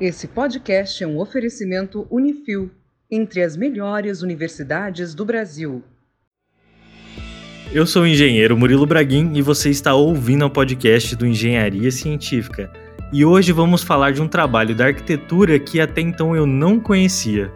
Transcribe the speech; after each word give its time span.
Esse 0.00 0.28
podcast 0.28 1.02
é 1.02 1.06
um 1.08 1.18
oferecimento 1.18 2.06
Unifil, 2.08 2.70
entre 3.10 3.42
as 3.42 3.56
melhores 3.56 4.22
universidades 4.22 5.12
do 5.12 5.24
Brasil. 5.24 5.82
Eu 7.72 7.84
sou 7.84 8.02
o 8.02 8.06
engenheiro 8.06 8.56
Murilo 8.56 8.86
Braguin 8.86 9.32
e 9.34 9.42
você 9.42 9.70
está 9.70 9.94
ouvindo 9.94 10.46
o 10.46 10.50
podcast 10.50 11.16
do 11.16 11.26
Engenharia 11.26 11.90
Científica. 11.90 12.72
E 13.12 13.24
hoje 13.24 13.50
vamos 13.50 13.82
falar 13.82 14.12
de 14.12 14.22
um 14.22 14.28
trabalho 14.28 14.72
da 14.72 14.86
arquitetura 14.86 15.58
que 15.58 15.80
até 15.80 16.00
então 16.00 16.36
eu 16.36 16.46
não 16.46 16.78
conhecia. 16.78 17.50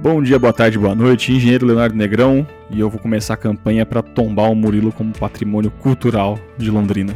Bom 0.00 0.22
dia, 0.22 0.38
boa 0.38 0.52
tarde, 0.52 0.78
boa 0.78 0.94
noite, 0.94 1.32
engenheiro 1.32 1.66
Leonardo 1.66 1.96
Negrão, 1.96 2.46
e 2.70 2.78
eu 2.78 2.88
vou 2.88 3.00
começar 3.00 3.34
a 3.34 3.36
campanha 3.36 3.84
para 3.84 4.02
tombar 4.02 4.48
o 4.52 4.54
Murilo 4.54 4.92
como 4.92 5.12
patrimônio 5.12 5.72
cultural 5.72 6.38
de 6.56 6.70
Londrina. 6.70 7.12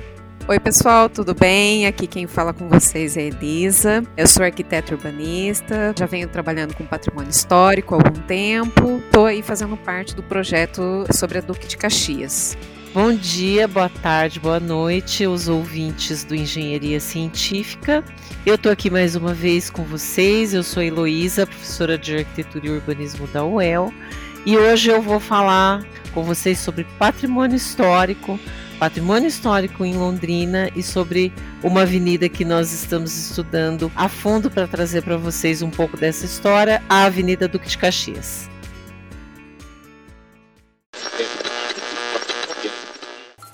Oi, 0.48 0.58
pessoal, 0.58 1.08
tudo 1.08 1.34
bem? 1.34 1.86
Aqui 1.86 2.04
quem 2.04 2.26
fala 2.26 2.52
com 2.52 2.68
vocês 2.68 3.16
é 3.16 3.28
Elisa. 3.28 4.02
Eu 4.16 4.26
sou 4.26 4.42
arquiteta 4.42 4.92
urbanista, 4.92 5.94
já 5.96 6.04
venho 6.04 6.26
trabalhando 6.26 6.74
com 6.74 6.84
patrimônio 6.84 7.30
histórico 7.30 7.94
há 7.94 7.98
algum 7.98 8.20
tempo. 8.22 8.98
Estou 8.98 9.26
aí 9.26 9.40
fazendo 9.40 9.76
parte 9.76 10.16
do 10.16 10.22
projeto 10.22 11.06
sobre 11.12 11.38
a 11.38 11.40
Duque 11.40 11.68
de 11.68 11.76
Caxias. 11.76 12.58
Bom 12.92 13.14
dia, 13.14 13.68
boa 13.68 13.88
tarde, 13.88 14.40
boa 14.40 14.58
noite, 14.58 15.28
os 15.28 15.46
ouvintes 15.46 16.24
do 16.24 16.34
Engenharia 16.34 16.98
Científica. 16.98 18.04
Eu 18.44 18.56
estou 18.56 18.72
aqui 18.72 18.90
mais 18.90 19.14
uma 19.14 19.32
vez 19.32 19.70
com 19.70 19.84
vocês. 19.84 20.52
Eu 20.52 20.64
sou 20.64 20.82
Heloísa, 20.82 21.46
professora 21.46 21.96
de 21.96 22.16
Arquitetura 22.16 22.66
e 22.66 22.70
Urbanismo 22.70 23.28
da 23.28 23.44
UEL, 23.44 23.94
e 24.44 24.58
hoje 24.58 24.90
eu 24.90 25.00
vou 25.00 25.20
falar 25.20 25.86
com 26.12 26.24
vocês 26.24 26.58
sobre 26.58 26.84
patrimônio 26.98 27.56
histórico 27.56 28.38
patrimônio 28.72 29.28
histórico 29.28 29.84
em 29.84 29.94
Londrina 29.94 30.70
e 30.74 30.82
sobre 30.82 31.32
uma 31.62 31.82
avenida 31.82 32.28
que 32.28 32.44
nós 32.44 32.72
estamos 32.72 33.16
estudando 33.16 33.90
a 33.94 34.08
fundo 34.08 34.50
para 34.50 34.66
trazer 34.66 35.02
para 35.02 35.16
vocês 35.16 35.62
um 35.62 35.70
pouco 35.70 35.96
dessa 35.96 36.24
história, 36.24 36.82
a 36.88 37.04
Avenida 37.04 37.46
Duque 37.48 37.68
de 37.68 37.78
Caxias. 37.78 38.48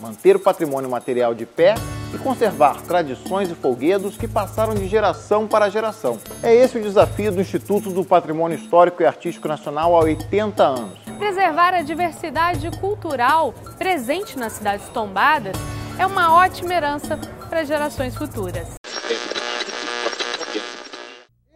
Manter 0.00 0.36
o 0.36 0.40
patrimônio 0.40 0.88
material 0.88 1.34
de 1.34 1.44
pé 1.44 1.74
e 2.14 2.18
conservar 2.18 2.82
tradições 2.82 3.50
e 3.50 3.54
folguedos 3.54 4.16
que 4.16 4.28
passaram 4.28 4.74
de 4.74 4.86
geração 4.86 5.46
para 5.46 5.68
geração. 5.68 6.18
É 6.42 6.54
esse 6.54 6.78
o 6.78 6.82
desafio 6.82 7.32
do 7.32 7.40
Instituto 7.40 7.90
do 7.90 8.04
Patrimônio 8.04 8.58
Histórico 8.58 9.02
e 9.02 9.06
Artístico 9.06 9.48
Nacional 9.48 9.96
há 9.96 10.00
80 10.00 10.62
anos 10.62 11.08
Preservar 11.18 11.74
a 11.74 11.82
diversidade 11.82 12.70
cultural 12.78 13.52
presente 13.76 14.38
nas 14.38 14.52
cidades 14.52 14.88
tombadas 14.90 15.56
é 15.98 16.06
uma 16.06 16.32
ótima 16.32 16.72
herança 16.72 17.18
para 17.48 17.64
gerações 17.64 18.16
futuras. 18.16 18.68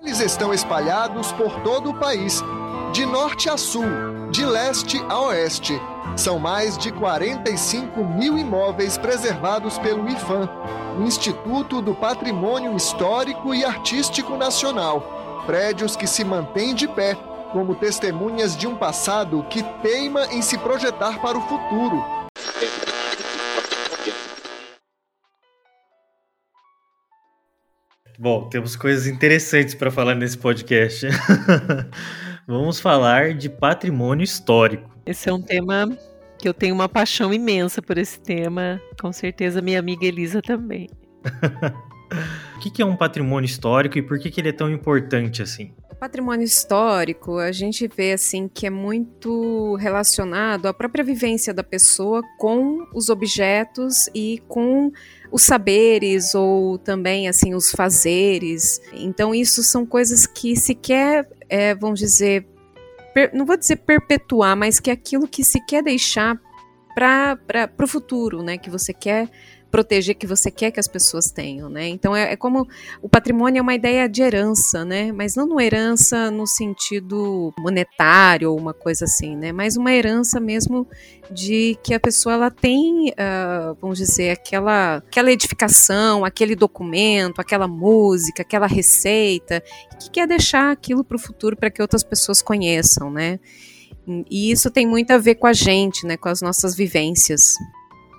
Eles 0.02 0.18
estão 0.18 0.52
espalhados 0.52 1.30
por 1.32 1.60
todo 1.60 1.90
o 1.90 1.94
país, 1.94 2.42
de 2.92 3.06
norte 3.06 3.48
a 3.48 3.56
sul, 3.56 3.84
de 4.32 4.44
leste 4.44 5.00
a 5.08 5.20
oeste. 5.20 5.80
São 6.16 6.38
mais 6.38 6.76
de 6.76 6.92
45 6.92 8.04
mil 8.04 8.38
imóveis 8.38 8.98
preservados 8.98 9.78
pelo 9.78 10.08
IFAM, 10.08 10.48
Instituto 11.00 11.80
do 11.80 11.94
Patrimônio 11.94 12.76
Histórico 12.76 13.54
e 13.54 13.64
Artístico 13.64 14.36
Nacional. 14.36 15.42
Prédios 15.46 15.96
que 15.96 16.06
se 16.06 16.22
mantêm 16.22 16.74
de 16.74 16.86
pé 16.86 17.16
como 17.50 17.74
testemunhas 17.74 18.56
de 18.56 18.66
um 18.66 18.76
passado 18.76 19.44
que 19.48 19.62
teima 19.82 20.26
em 20.26 20.42
se 20.42 20.58
projetar 20.58 21.20
para 21.20 21.38
o 21.38 21.42
futuro. 21.42 22.04
Bom, 28.18 28.48
temos 28.50 28.76
coisas 28.76 29.06
interessantes 29.06 29.74
para 29.74 29.90
falar 29.90 30.14
nesse 30.14 30.36
podcast. 30.36 31.06
Vamos 32.46 32.78
falar 32.78 33.34
de 33.34 33.48
patrimônio 33.48 34.22
histórico. 34.22 34.91
Esse 35.04 35.28
é 35.28 35.32
um 35.32 35.42
tema 35.42 35.96
que 36.38 36.48
eu 36.48 36.54
tenho 36.54 36.74
uma 36.74 36.88
paixão 36.88 37.32
imensa 37.32 37.82
por 37.82 37.98
esse 37.98 38.20
tema. 38.20 38.80
Com 39.00 39.12
certeza 39.12 39.60
minha 39.60 39.78
amiga 39.78 40.06
Elisa 40.06 40.40
também. 40.40 40.88
o 42.56 42.60
que 42.60 42.82
é 42.82 42.86
um 42.86 42.96
patrimônio 42.96 43.46
histórico 43.46 43.98
e 43.98 44.02
por 44.02 44.18
que 44.18 44.32
ele 44.40 44.48
é 44.48 44.52
tão 44.52 44.70
importante 44.70 45.42
assim? 45.42 45.72
patrimônio 46.02 46.44
histórico, 46.44 47.38
a 47.38 47.52
gente 47.52 47.86
vê 47.86 48.10
assim 48.10 48.48
que 48.52 48.66
é 48.66 48.70
muito 48.70 49.76
relacionado 49.76 50.66
à 50.66 50.74
própria 50.74 51.04
vivência 51.04 51.54
da 51.54 51.62
pessoa 51.62 52.24
com 52.38 52.88
os 52.92 53.08
objetos 53.08 54.08
e 54.12 54.42
com 54.48 54.90
os 55.30 55.42
saberes 55.42 56.34
ou 56.34 56.76
também 56.76 57.28
assim 57.28 57.54
os 57.54 57.70
fazeres. 57.70 58.80
Então 58.92 59.32
isso 59.32 59.62
são 59.62 59.86
coisas 59.86 60.26
que 60.26 60.56
se 60.56 60.74
quer, 60.74 61.30
é, 61.48 61.72
vamos 61.72 62.00
dizer, 62.00 62.48
per, 63.14 63.32
não 63.34 63.46
vou 63.46 63.56
dizer 63.56 63.76
perpetuar, 63.76 64.56
mas 64.56 64.80
que 64.80 64.90
é 64.90 64.92
aquilo 64.92 65.28
que 65.28 65.44
se 65.44 65.64
quer 65.64 65.82
deixar 65.82 66.38
para 66.94 67.72
o 67.80 67.86
futuro, 67.86 68.42
né? 68.42 68.58
Que 68.58 68.70
você 68.70 68.92
quer 68.92 69.28
proteger 69.72 70.14
que 70.14 70.26
você 70.26 70.50
quer 70.50 70.70
que 70.70 70.78
as 70.78 70.86
pessoas 70.86 71.30
tenham, 71.30 71.70
né? 71.70 71.88
Então 71.88 72.14
é, 72.14 72.34
é, 72.34 72.36
como 72.36 72.68
o 73.00 73.08
patrimônio 73.08 73.58
é 73.58 73.62
uma 73.62 73.74
ideia 73.74 74.06
de 74.06 74.20
herança, 74.20 74.84
né? 74.84 75.10
Mas 75.10 75.34
não 75.34 75.46
uma 75.46 75.64
herança 75.64 76.30
no 76.30 76.46
sentido 76.46 77.54
monetário 77.58 78.52
ou 78.52 78.58
uma 78.58 78.74
coisa 78.74 79.06
assim, 79.06 79.34
né? 79.34 79.50
Mas 79.50 79.74
uma 79.78 79.90
herança 79.90 80.38
mesmo 80.38 80.86
de 81.30 81.78
que 81.82 81.94
a 81.94 82.00
pessoa 82.00 82.34
ela 82.34 82.50
tem, 82.50 83.08
uh, 83.08 83.74
vamos 83.80 83.96
dizer, 83.96 84.30
aquela, 84.30 84.96
aquela 84.96 85.32
edificação, 85.32 86.22
aquele 86.22 86.54
documento, 86.54 87.40
aquela 87.40 87.66
música, 87.66 88.42
aquela 88.42 88.66
receita, 88.66 89.62
que 89.98 90.10
quer 90.10 90.28
deixar 90.28 90.70
aquilo 90.70 91.02
para 91.02 91.16
o 91.16 91.20
futuro 91.20 91.56
para 91.56 91.70
que 91.70 91.80
outras 91.80 92.04
pessoas 92.04 92.42
conheçam, 92.42 93.10
né? 93.10 93.40
E 94.30 94.50
isso 94.50 94.70
tem 94.70 94.86
muito 94.86 95.12
a 95.12 95.18
ver 95.18 95.36
com 95.36 95.46
a 95.46 95.52
gente, 95.54 96.06
né? 96.06 96.18
Com 96.18 96.28
as 96.28 96.42
nossas 96.42 96.74
vivências. 96.74 97.54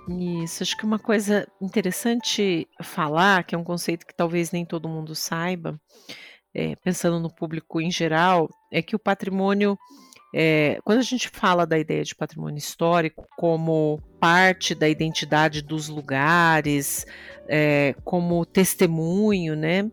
Isso, 0.08 0.62
acho 0.62 0.76
que 0.76 0.84
uma 0.84 0.98
coisa 0.98 1.48
interessante 1.60 2.68
falar, 2.82 3.42
que 3.44 3.54
é 3.54 3.58
um 3.58 3.64
conceito 3.64 4.06
que 4.06 4.14
talvez 4.14 4.50
nem 4.50 4.64
todo 4.64 4.88
mundo 4.88 5.14
saiba, 5.14 5.80
é, 6.54 6.76
pensando 6.76 7.18
no 7.18 7.34
público 7.34 7.80
em 7.80 7.90
geral, 7.90 8.48
é 8.70 8.82
que 8.82 8.94
o 8.94 8.98
patrimônio, 8.98 9.78
é, 10.34 10.78
quando 10.84 10.98
a 10.98 11.02
gente 11.02 11.30
fala 11.30 11.66
da 11.66 11.78
ideia 11.78 12.04
de 12.04 12.14
patrimônio 12.14 12.58
histórico 12.58 13.26
como 13.36 13.98
parte 14.20 14.74
da 14.74 14.88
identidade 14.88 15.62
dos 15.62 15.88
lugares, 15.88 17.06
é, 17.48 17.94
como 18.04 18.44
testemunho, 18.44 19.56
né? 19.56 19.90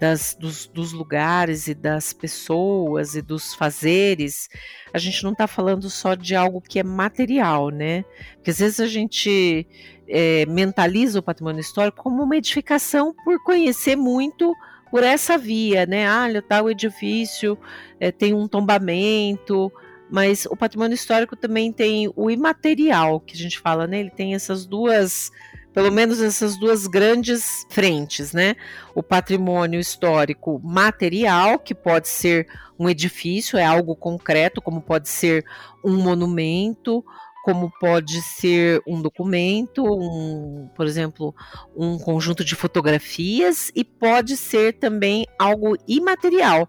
Das, 0.00 0.34
dos, 0.34 0.66
dos, 0.66 0.92
lugares 0.92 1.66
e 1.66 1.74
das 1.74 2.14
pessoas 2.14 3.14
e 3.14 3.20
dos 3.20 3.54
fazeres, 3.54 4.48
a 4.94 4.98
gente 4.98 5.22
não 5.22 5.32
está 5.32 5.46
falando 5.46 5.90
só 5.90 6.14
de 6.14 6.34
algo 6.34 6.60
que 6.60 6.78
é 6.78 6.82
material, 6.82 7.68
né? 7.68 8.06
Porque 8.36 8.50
às 8.50 8.58
vezes 8.58 8.80
a 8.80 8.86
gente 8.86 9.66
é, 10.08 10.46
mentaliza 10.46 11.18
o 11.18 11.22
patrimônio 11.22 11.60
histórico 11.60 12.02
como 12.02 12.22
uma 12.22 12.36
edificação 12.36 13.14
por 13.22 13.42
conhecer 13.44 13.94
muito 13.94 14.54
por 14.90 15.04
essa 15.04 15.36
via, 15.36 15.84
né? 15.84 16.08
Ah, 16.08 16.28
tal 16.48 16.70
edifício 16.70 17.58
é, 18.00 18.10
tem 18.10 18.32
um 18.32 18.48
tombamento, 18.48 19.70
mas 20.10 20.46
o 20.46 20.56
patrimônio 20.56 20.94
histórico 20.94 21.36
também 21.36 21.70
tem 21.70 22.10
o 22.16 22.30
imaterial, 22.30 23.20
que 23.20 23.34
a 23.34 23.38
gente 23.38 23.58
fala, 23.58 23.86
né? 23.86 24.00
Ele 24.00 24.10
tem 24.10 24.34
essas 24.34 24.64
duas 24.64 25.30
pelo 25.72 25.90
menos 25.90 26.20
essas 26.20 26.58
duas 26.58 26.86
grandes 26.86 27.66
frentes, 27.70 28.32
né? 28.32 28.56
O 28.94 29.02
patrimônio 29.02 29.78
histórico 29.78 30.60
material, 30.62 31.58
que 31.58 31.74
pode 31.74 32.08
ser 32.08 32.48
um 32.78 32.88
edifício, 32.88 33.58
é 33.58 33.64
algo 33.64 33.94
concreto, 33.94 34.60
como 34.60 34.80
pode 34.80 35.08
ser 35.08 35.44
um 35.84 35.96
monumento, 35.96 37.04
como 37.44 37.70
pode 37.80 38.20
ser 38.20 38.82
um 38.86 39.00
documento, 39.00 39.84
um, 39.84 40.68
por 40.74 40.86
exemplo, 40.86 41.34
um 41.76 41.98
conjunto 41.98 42.44
de 42.44 42.54
fotografias, 42.54 43.70
e 43.74 43.84
pode 43.84 44.36
ser 44.36 44.74
também 44.74 45.26
algo 45.38 45.76
imaterial, 45.86 46.68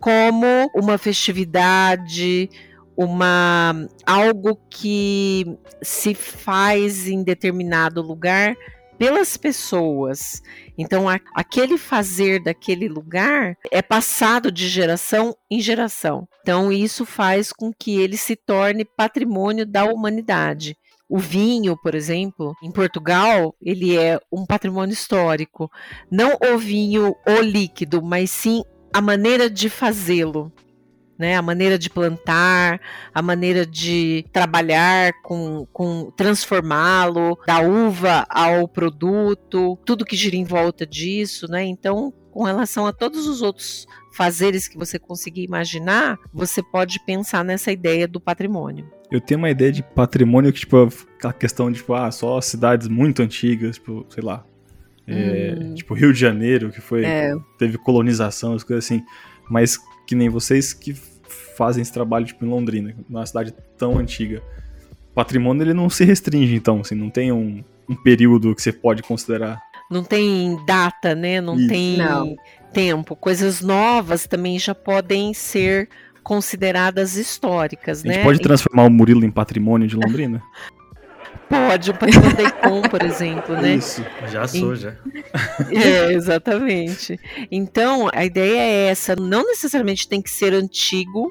como 0.00 0.46
uma 0.74 0.98
festividade, 0.98 2.48
uma 3.02 3.88
algo 4.04 4.60
que 4.68 5.46
se 5.80 6.14
faz 6.14 7.08
em 7.08 7.22
determinado 7.22 8.02
lugar 8.02 8.54
pelas 8.98 9.38
pessoas. 9.38 10.42
Então, 10.76 11.08
a, 11.08 11.18
aquele 11.34 11.78
fazer 11.78 12.42
daquele 12.42 12.88
lugar 12.88 13.56
é 13.70 13.80
passado 13.80 14.52
de 14.52 14.68
geração 14.68 15.34
em 15.50 15.60
geração. 15.60 16.28
Então, 16.42 16.70
isso 16.70 17.06
faz 17.06 17.54
com 17.54 17.72
que 17.72 17.98
ele 17.98 18.18
se 18.18 18.36
torne 18.36 18.84
patrimônio 18.84 19.64
da 19.64 19.86
humanidade. 19.86 20.76
O 21.08 21.18
vinho, 21.18 21.78
por 21.82 21.94
exemplo, 21.94 22.54
em 22.62 22.70
Portugal, 22.70 23.54
ele 23.62 23.96
é 23.96 24.20
um 24.30 24.44
patrimônio 24.44 24.92
histórico. 24.92 25.70
Não 26.10 26.36
o 26.52 26.58
vinho, 26.58 27.16
o 27.26 27.40
líquido, 27.40 28.02
mas 28.02 28.30
sim 28.30 28.62
a 28.92 29.00
maneira 29.00 29.48
de 29.48 29.70
fazê-lo 29.70 30.52
né? 31.20 31.36
A 31.36 31.42
maneira 31.42 31.78
de 31.78 31.90
plantar, 31.90 32.80
a 33.14 33.20
maneira 33.20 33.66
de 33.66 34.24
trabalhar 34.32 35.12
com, 35.22 35.66
com 35.72 36.10
transformá-lo 36.16 37.38
da 37.46 37.60
uva 37.60 38.26
ao 38.28 38.66
produto, 38.66 39.78
tudo 39.84 40.04
que 40.04 40.16
gira 40.16 40.34
em 40.34 40.44
volta 40.44 40.86
disso, 40.86 41.46
né? 41.46 41.62
Então 41.62 42.12
com 42.30 42.44
relação 42.44 42.86
a 42.86 42.92
todos 42.92 43.26
os 43.26 43.42
outros 43.42 43.86
fazeres 44.12 44.68
que 44.68 44.78
você 44.78 44.98
conseguir 44.98 45.42
imaginar, 45.42 46.18
você 46.32 46.62
pode 46.62 46.98
pensar 47.04 47.44
nessa 47.44 47.72
ideia 47.72 48.06
do 48.06 48.20
patrimônio. 48.20 48.88
Eu 49.10 49.20
tenho 49.20 49.38
uma 49.38 49.50
ideia 49.50 49.72
de 49.72 49.82
patrimônio 49.82 50.52
que, 50.52 50.60
tipo, 50.60 50.88
aquela 51.18 51.32
questão 51.32 51.70
de, 51.70 51.78
tipo, 51.78 51.94
ah, 51.94 52.10
só 52.10 52.40
cidades 52.40 52.86
muito 52.86 53.20
antigas, 53.22 53.76
tipo, 53.76 54.06
sei 54.08 54.22
lá. 54.22 54.44
É, 55.06 55.56
hum. 55.58 55.74
Tipo, 55.74 55.94
Rio 55.94 56.12
de 56.12 56.20
Janeiro, 56.20 56.70
que 56.70 56.80
foi. 56.80 57.04
É. 57.04 57.34
Teve 57.58 57.76
colonização, 57.76 58.54
as 58.54 58.62
coisas 58.62 58.84
assim. 58.84 59.02
Mas 59.50 59.76
que 60.06 60.14
nem 60.14 60.28
vocês 60.28 60.72
que 60.72 60.94
fazem 61.60 61.82
esse 61.82 61.92
trabalho, 61.92 62.24
tipo, 62.24 62.42
em 62.42 62.48
Londrina, 62.48 62.96
numa 63.06 63.26
cidade 63.26 63.52
tão 63.76 63.98
antiga. 63.98 64.42
O 65.10 65.14
patrimônio, 65.14 65.62
ele 65.62 65.74
não 65.74 65.90
se 65.90 66.06
restringe, 66.06 66.54
então, 66.54 66.80
assim, 66.80 66.94
não 66.94 67.10
tem 67.10 67.30
um, 67.30 67.62
um 67.86 67.94
período 67.94 68.54
que 68.54 68.62
você 68.62 68.72
pode 68.72 69.02
considerar. 69.02 69.60
Não 69.90 70.02
tem 70.02 70.58
data, 70.64 71.14
né? 71.14 71.38
Não 71.38 71.58
Isso. 71.58 71.68
tem 71.68 71.98
não. 71.98 72.34
tempo. 72.72 73.14
Coisas 73.14 73.60
novas 73.60 74.26
também 74.26 74.58
já 74.58 74.74
podem 74.74 75.34
ser 75.34 75.90
consideradas 76.22 77.16
históricas, 77.16 78.04
né? 78.04 78.10
A 78.10 78.14
gente 78.14 78.22
né? 78.22 78.24
pode 78.24 78.40
transformar 78.40 78.84
o 78.84 78.90
Murilo 78.90 79.22
em 79.26 79.30
patrimônio 79.30 79.86
de 79.86 79.96
Londrina? 79.96 80.42
Pode, 81.50 81.90
o 81.90 81.94
Patrimônio 81.94 82.36
da 82.36 82.44
Icon, 82.44 82.82
por 82.82 83.02
exemplo, 83.02 83.56
né? 83.56 83.74
Isso, 83.74 84.06
já 84.28 84.46
sou, 84.46 84.76
já. 84.76 84.94
É, 85.68 86.12
exatamente. 86.12 87.18
Então, 87.50 88.08
a 88.12 88.24
ideia 88.24 88.60
é 88.60 88.86
essa, 88.86 89.16
não 89.16 89.44
necessariamente 89.44 90.08
tem 90.08 90.22
que 90.22 90.30
ser 90.30 90.54
antigo 90.54 91.28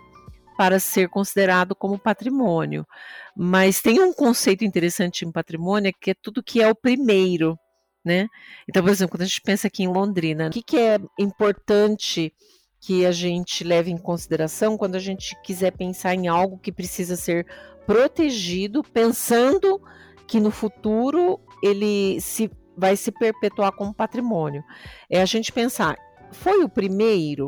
para 0.59 0.77
ser 0.77 1.07
considerado 1.07 1.73
como 1.73 1.97
patrimônio, 1.97 2.85
mas 3.33 3.81
tem 3.81 4.01
um 4.01 4.11
conceito 4.11 4.65
interessante 4.65 5.23
em 5.23 5.31
patrimônio 5.31 5.93
que 6.01 6.11
é 6.11 6.13
tudo 6.13 6.43
que 6.43 6.61
é 6.61 6.69
o 6.69 6.75
primeiro, 6.75 7.57
né? 8.03 8.27
Então, 8.67 8.83
por 8.83 8.91
exemplo, 8.91 9.11
quando 9.11 9.21
a 9.21 9.25
gente 9.25 9.39
pensa 9.39 9.67
aqui 9.67 9.83
em 9.83 9.87
Londrina, 9.87 10.47
o 10.47 10.49
que, 10.49 10.61
que 10.61 10.77
é 10.77 10.99
importante 11.17 12.33
que 12.81 13.05
a 13.05 13.11
gente 13.13 13.63
leve 13.63 13.89
em 13.89 13.97
consideração 13.97 14.77
quando 14.77 14.95
a 14.95 14.99
gente 14.99 15.33
quiser 15.43 15.71
pensar 15.71 16.13
em 16.13 16.27
algo 16.27 16.59
que 16.59 16.73
precisa 16.73 17.15
ser 17.15 17.47
protegido, 17.85 18.83
pensando 18.83 19.81
que 20.27 20.41
no 20.41 20.51
futuro 20.51 21.39
ele 21.63 22.19
se 22.19 22.51
vai 22.75 22.97
se 22.97 23.13
perpetuar 23.13 23.71
como 23.71 23.93
patrimônio. 23.93 24.61
É 25.09 25.21
a 25.21 25.25
gente 25.25 25.53
pensar, 25.53 25.95
foi 26.33 26.65
o 26.65 26.69
primeiro, 26.69 27.45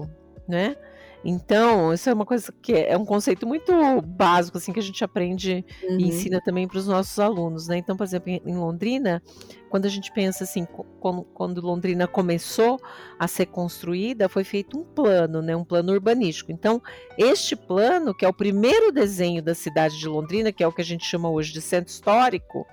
né? 0.48 0.78
Então, 1.24 1.94
isso 1.94 2.10
é 2.10 2.14
uma 2.14 2.26
coisa 2.26 2.52
que 2.62 2.74
é 2.74 2.98
um 2.98 3.06
conceito 3.06 3.46
muito 3.46 3.72
básico, 4.02 4.58
assim, 4.58 4.74
que 4.74 4.80
a 4.80 4.84
gente 4.84 5.04
aprende 5.04 5.64
uhum. 5.84 6.00
e 6.00 6.08
ensina 6.08 6.42
também 6.42 6.68
para 6.68 6.80
os 6.80 6.88
nossos 6.88 7.20
alunos, 7.20 7.68
né? 7.68 7.78
Então, 7.78 7.96
por 7.96 8.04
exemplo, 8.04 8.30
em 8.30 8.58
Londrina, 8.58 9.22
quando 9.70 9.86
a 9.86 9.90
gente 9.90 10.12
pensa 10.12 10.44
assim, 10.44 10.66
quando, 11.00 11.24
quando, 11.34 11.62
Londrina 11.62 12.08
começou 12.08 12.80
a 13.20 13.28
ser 13.28 13.46
construída, 13.46 14.28
foi 14.28 14.44
feito 14.44 14.80
um 14.80 14.84
plano, 14.84 15.42
né? 15.42 15.56
Um 15.56 15.64
plano 15.64 15.94
urbanístico. 15.94 16.52
Então, 16.52 16.82
este 17.18 17.56
plano, 17.56 18.16
que 18.16 18.26
é 18.26 18.28
o 18.28 18.34
primeiro 18.34 18.92
desenho 18.92 19.44
da 19.44 19.54
cidade 19.54 20.00
de 20.00 20.08
Londrina, 20.08 20.52
que 20.52 20.64
é 20.64 20.68
o 20.68 20.74
que 20.74 20.82
a 20.82 20.86
gente 20.86 21.06
chama 21.06 21.30
hoje 21.30 21.54
de 21.54 21.62
centro 21.62 21.92
histórico, 21.92 22.66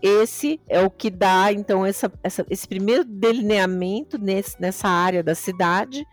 esse 0.00 0.60
é 0.68 0.80
o 0.80 0.88
que 0.88 1.10
dá, 1.10 1.52
então, 1.52 1.84
essa, 1.84 2.10
essa, 2.22 2.46
esse 2.48 2.68
primeiro 2.68 3.04
delineamento 3.04 4.16
nesse, 4.16 4.60
nessa 4.60 4.86
área 4.86 5.24
da 5.24 5.34
cidade 5.34 6.06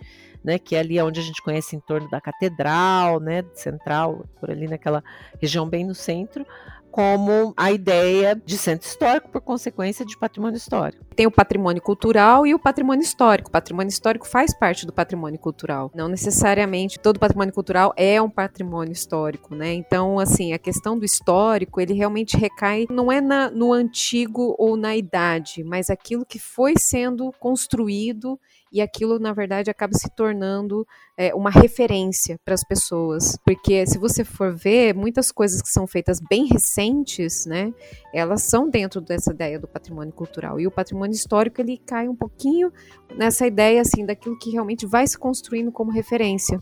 né, 0.46 0.60
que 0.60 0.76
é 0.76 0.80
ali 0.80 1.02
onde 1.02 1.20
a 1.20 1.24
gente 1.24 1.42
conhece 1.42 1.76
em 1.76 1.80
torno 1.80 2.08
da 2.08 2.22
catedral, 2.22 3.20
né, 3.20 3.44
central, 3.56 4.26
por 4.40 4.52
ali 4.52 4.68
naquela 4.68 5.04
região 5.42 5.68
bem 5.68 5.84
no 5.84 5.96
centro, 5.96 6.46
como 6.96 7.54
a 7.58 7.74
ideia 7.74 8.42
de 8.46 8.58
centro 8.58 8.88
histórico, 8.88 9.28
por 9.28 9.42
consequência 9.42 10.06
de 10.06 10.18
patrimônio 10.18 10.56
histórico. 10.56 11.04
Tem 11.14 11.28
o 11.28 11.32
patrimônio 11.32 11.82
cultural 11.82 12.48
e 12.48 12.54
o 12.54 12.60
patrimônio 12.60 13.04
histórico. 13.04 13.50
O 13.50 13.52
patrimônio 13.52 13.90
histórico 13.90 14.26
faz 14.26 14.58
parte 14.58 14.86
do 14.86 14.94
patrimônio 14.94 15.38
cultural. 15.38 15.92
Não 15.94 16.08
necessariamente 16.08 16.98
todo 16.98 17.20
patrimônio 17.20 17.54
cultural 17.54 17.94
é 17.98 18.22
um 18.22 18.30
patrimônio 18.30 18.94
histórico, 18.94 19.54
né? 19.54 19.74
Então, 19.74 20.20
assim, 20.20 20.54
a 20.54 20.58
questão 20.58 20.98
do 20.98 21.04
histórico, 21.04 21.82
ele 21.82 21.94
realmente 21.94 22.38
recai, 22.38 22.86
não 22.90 23.12
é 23.12 23.20
na, 23.20 23.52
no 23.52 23.74
antigo 23.74 24.56
ou 24.58 24.78
na 24.78 24.96
idade, 24.96 25.66
mas 25.66 25.90
aquilo 25.90 26.26
que 26.26 26.40
foi 26.40 26.76
sendo 26.78 27.30
construído 27.42 28.40
e 28.76 28.82
aquilo, 28.82 29.18
na 29.20 29.32
verdade, 29.32 29.70
acaba 29.70 29.94
se 29.94 30.10
tornando 30.10 30.86
é, 31.18 31.34
uma 31.34 31.50
referência 31.50 32.38
para 32.44 32.54
as 32.54 32.62
pessoas. 32.62 33.38
Porque 33.46 33.88
se 33.88 33.98
você 33.98 34.26
for 34.26 34.54
ver, 34.54 34.94
muitas 34.94 35.32
coisas 35.32 35.62
que 35.62 35.70
são 35.70 35.88
feitas 35.88 36.20
bem 36.20 36.46
recentes, 36.46 36.85
né, 37.48 37.74
elas 38.14 38.44
são 38.44 38.70
dentro 38.70 39.02
dessa 39.02 39.32
ideia 39.32 39.60
do 39.60 39.68
patrimônio 39.68 40.14
cultural. 40.14 40.60
E 40.60 40.68
o 40.68 40.72
patrimônio 40.72 41.14
histórico, 41.14 41.62
ele 41.62 41.78
cai 41.78 42.08
um 42.08 42.16
pouquinho 42.16 42.72
nessa 43.16 43.46
ideia, 43.46 43.82
assim, 43.82 44.06
daquilo 44.06 44.38
que 44.38 44.52
realmente 44.52 44.86
vai 44.86 45.06
se 45.08 45.18
construindo 45.18 45.72
como 45.72 45.92
referência. 45.92 46.62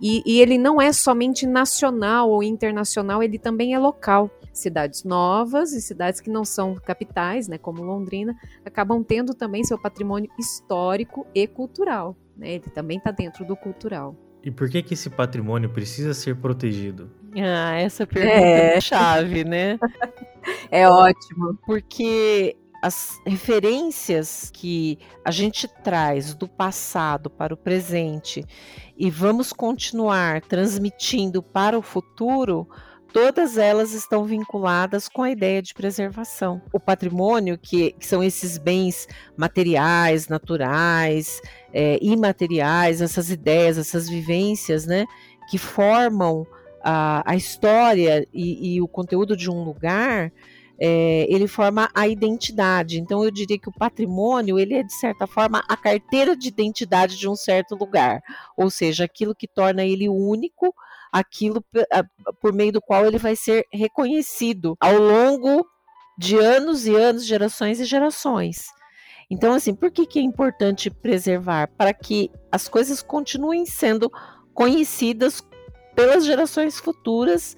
E, 0.00 0.22
e 0.24 0.40
ele 0.40 0.58
não 0.58 0.80
é 0.80 0.92
somente 0.92 1.46
nacional 1.46 2.30
ou 2.30 2.42
internacional, 2.42 3.22
ele 3.22 3.38
também 3.38 3.74
é 3.74 3.78
local 3.78 4.30
cidades 4.52 5.04
novas 5.04 5.72
e 5.72 5.80
cidades 5.80 6.20
que 6.20 6.30
não 6.30 6.44
são 6.44 6.74
capitais, 6.74 7.48
né, 7.48 7.56
como 7.56 7.82
Londrina, 7.82 8.36
acabam 8.64 9.02
tendo 9.02 9.34
também 9.34 9.64
seu 9.64 9.78
patrimônio 9.78 10.30
histórico 10.38 11.26
e 11.34 11.46
cultural. 11.46 12.16
Né? 12.36 12.54
Ele 12.54 12.70
também 12.74 12.98
está 12.98 13.10
dentro 13.10 13.44
do 13.44 13.56
cultural. 13.56 14.16
E 14.42 14.50
por 14.50 14.68
que 14.68 14.82
que 14.82 14.94
esse 14.94 15.10
patrimônio 15.10 15.68
precisa 15.68 16.14
ser 16.14 16.36
protegido? 16.36 17.10
Ah, 17.36 17.76
essa 17.76 18.06
pergunta 18.06 18.34
é, 18.34 18.76
é 18.76 18.80
chave, 18.80 19.44
né? 19.44 19.78
é 20.70 20.88
ótimo. 20.88 21.58
Porque 21.66 22.56
as 22.82 23.20
referências 23.26 24.50
que 24.52 24.98
a 25.24 25.30
gente 25.30 25.68
traz 25.82 26.34
do 26.34 26.48
passado 26.48 27.28
para 27.28 27.52
o 27.52 27.56
presente 27.56 28.44
e 28.96 29.10
vamos 29.10 29.52
continuar 29.52 30.40
transmitindo 30.40 31.42
para 31.42 31.78
o 31.78 31.82
futuro, 31.82 32.66
todas 33.12 33.58
elas 33.58 33.92
estão 33.92 34.24
vinculadas 34.24 35.08
com 35.08 35.22
a 35.22 35.30
ideia 35.30 35.60
de 35.60 35.74
preservação. 35.74 36.62
O 36.72 36.80
patrimônio, 36.80 37.58
que, 37.58 37.92
que 37.92 38.06
são 38.06 38.22
esses 38.22 38.58
bens 38.58 39.06
materiais, 39.36 40.28
naturais, 40.28 41.40
é, 41.72 41.98
imateriais, 42.00 43.00
essas 43.00 43.30
ideias, 43.30 43.78
essas 43.78 44.08
vivências, 44.08 44.86
né, 44.86 45.04
que 45.50 45.58
formam 45.58 46.46
a, 46.82 47.22
a 47.30 47.36
história 47.36 48.26
e, 48.32 48.74
e, 48.74 48.82
o 48.82 48.88
conteúdo 48.88 49.36
de 49.36 49.50
um 49.50 49.62
lugar, 49.62 50.32
é, 50.80 51.26
ele 51.28 51.46
forma 51.46 51.90
a 51.94 52.08
identidade. 52.08 52.98
Então, 52.98 53.22
eu 53.22 53.30
diria 53.30 53.58
que 53.58 53.68
o 53.68 53.72
patrimônio, 53.72 54.58
ele 54.58 54.74
é, 54.74 54.82
de 54.82 54.94
certa 54.94 55.26
forma, 55.26 55.62
a 55.68 55.76
carteira 55.76 56.34
de 56.34 56.48
identidade 56.48 57.18
de 57.18 57.28
um 57.28 57.36
certo 57.36 57.74
lugar, 57.74 58.22
ou 58.56 58.70
seja, 58.70 59.04
aquilo 59.04 59.34
que 59.34 59.46
torna 59.46 59.84
ele 59.84 60.08
único 60.08 60.74
aquilo 61.12 61.64
por 62.40 62.52
meio 62.52 62.72
do 62.72 62.80
qual 62.80 63.06
ele 63.06 63.18
vai 63.18 63.36
ser 63.36 63.66
reconhecido 63.72 64.76
ao 64.80 64.98
longo 64.98 65.66
de 66.18 66.36
anos 66.36 66.86
e 66.86 66.94
anos, 66.94 67.24
gerações 67.24 67.80
e 67.80 67.84
gerações. 67.84 68.66
Então, 69.30 69.52
assim, 69.54 69.74
por 69.74 69.90
que, 69.90 70.04
que 70.04 70.18
é 70.18 70.22
importante 70.22 70.90
preservar? 70.90 71.68
Para 71.78 71.94
que 71.94 72.30
as 72.50 72.68
coisas 72.68 73.00
continuem 73.00 73.64
sendo 73.64 74.10
conhecidas 74.52 75.42
pelas 75.94 76.24
gerações 76.24 76.78
futuras 76.78 77.56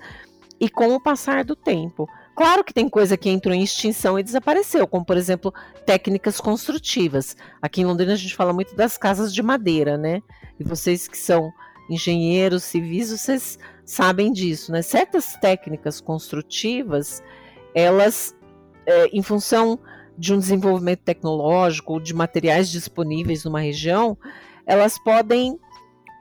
e 0.60 0.68
com 0.68 0.94
o 0.94 1.02
passar 1.02 1.44
do 1.44 1.56
tempo. 1.56 2.06
Claro 2.36 2.62
que 2.62 2.72
tem 2.72 2.88
coisa 2.88 3.16
que 3.16 3.28
entrou 3.28 3.54
em 3.54 3.62
extinção 3.62 4.18
e 4.18 4.22
desapareceu, 4.22 4.86
como 4.86 5.04
por 5.04 5.16
exemplo 5.16 5.52
técnicas 5.84 6.40
construtivas. 6.40 7.36
Aqui 7.60 7.80
em 7.80 7.84
Londrina 7.84 8.12
a 8.12 8.16
gente 8.16 8.34
fala 8.34 8.52
muito 8.52 8.74
das 8.76 8.96
casas 8.96 9.34
de 9.34 9.42
madeira, 9.42 9.98
né? 9.98 10.22
E 10.58 10.64
vocês 10.64 11.08
que 11.08 11.18
são 11.18 11.52
engenheiros 11.92 12.64
civis, 12.64 13.10
vocês 13.10 13.58
sabem 13.84 14.32
disso, 14.32 14.72
né? 14.72 14.82
Certas 14.82 15.36
técnicas 15.36 16.00
construtivas, 16.00 17.22
elas, 17.74 18.34
é, 18.86 19.06
em 19.06 19.22
função 19.22 19.78
de 20.16 20.32
um 20.32 20.38
desenvolvimento 20.38 21.00
tecnológico, 21.00 22.00
de 22.00 22.14
materiais 22.14 22.70
disponíveis 22.70 23.44
numa 23.44 23.60
região, 23.60 24.16
elas 24.66 24.98
podem 24.98 25.58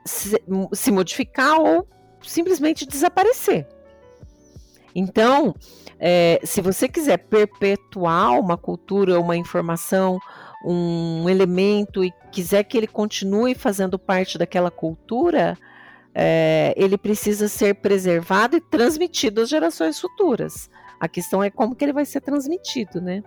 se, 0.05 0.41
se 0.73 0.91
modificar 0.91 1.59
ou 1.59 1.87
simplesmente 2.21 2.85
desaparecer. 2.85 3.67
Então, 4.93 5.55
é, 5.99 6.39
se 6.43 6.61
você 6.61 6.87
quiser 6.87 7.17
perpetuar 7.17 8.39
uma 8.39 8.57
cultura, 8.57 9.19
uma 9.19 9.37
informação, 9.37 10.19
um 10.65 11.27
elemento 11.29 12.03
e 12.03 12.13
quiser 12.31 12.63
que 12.63 12.77
ele 12.77 12.87
continue 12.87 13.55
fazendo 13.55 13.97
parte 13.97 14.37
daquela 14.37 14.69
cultura, 14.69 15.57
é, 16.13 16.73
ele 16.77 16.97
precisa 16.97 17.47
ser 17.47 17.75
preservado 17.75 18.57
e 18.57 18.61
transmitido 18.61 19.41
às 19.41 19.49
gerações 19.49 19.99
futuras. 19.99 20.69
A 20.99 21.07
questão 21.07 21.43
é 21.43 21.49
como 21.49 21.75
que 21.75 21.83
ele 21.83 21.93
vai 21.93 22.05
ser 22.05 22.21
transmitido, 22.21 23.01
né? 23.01 23.23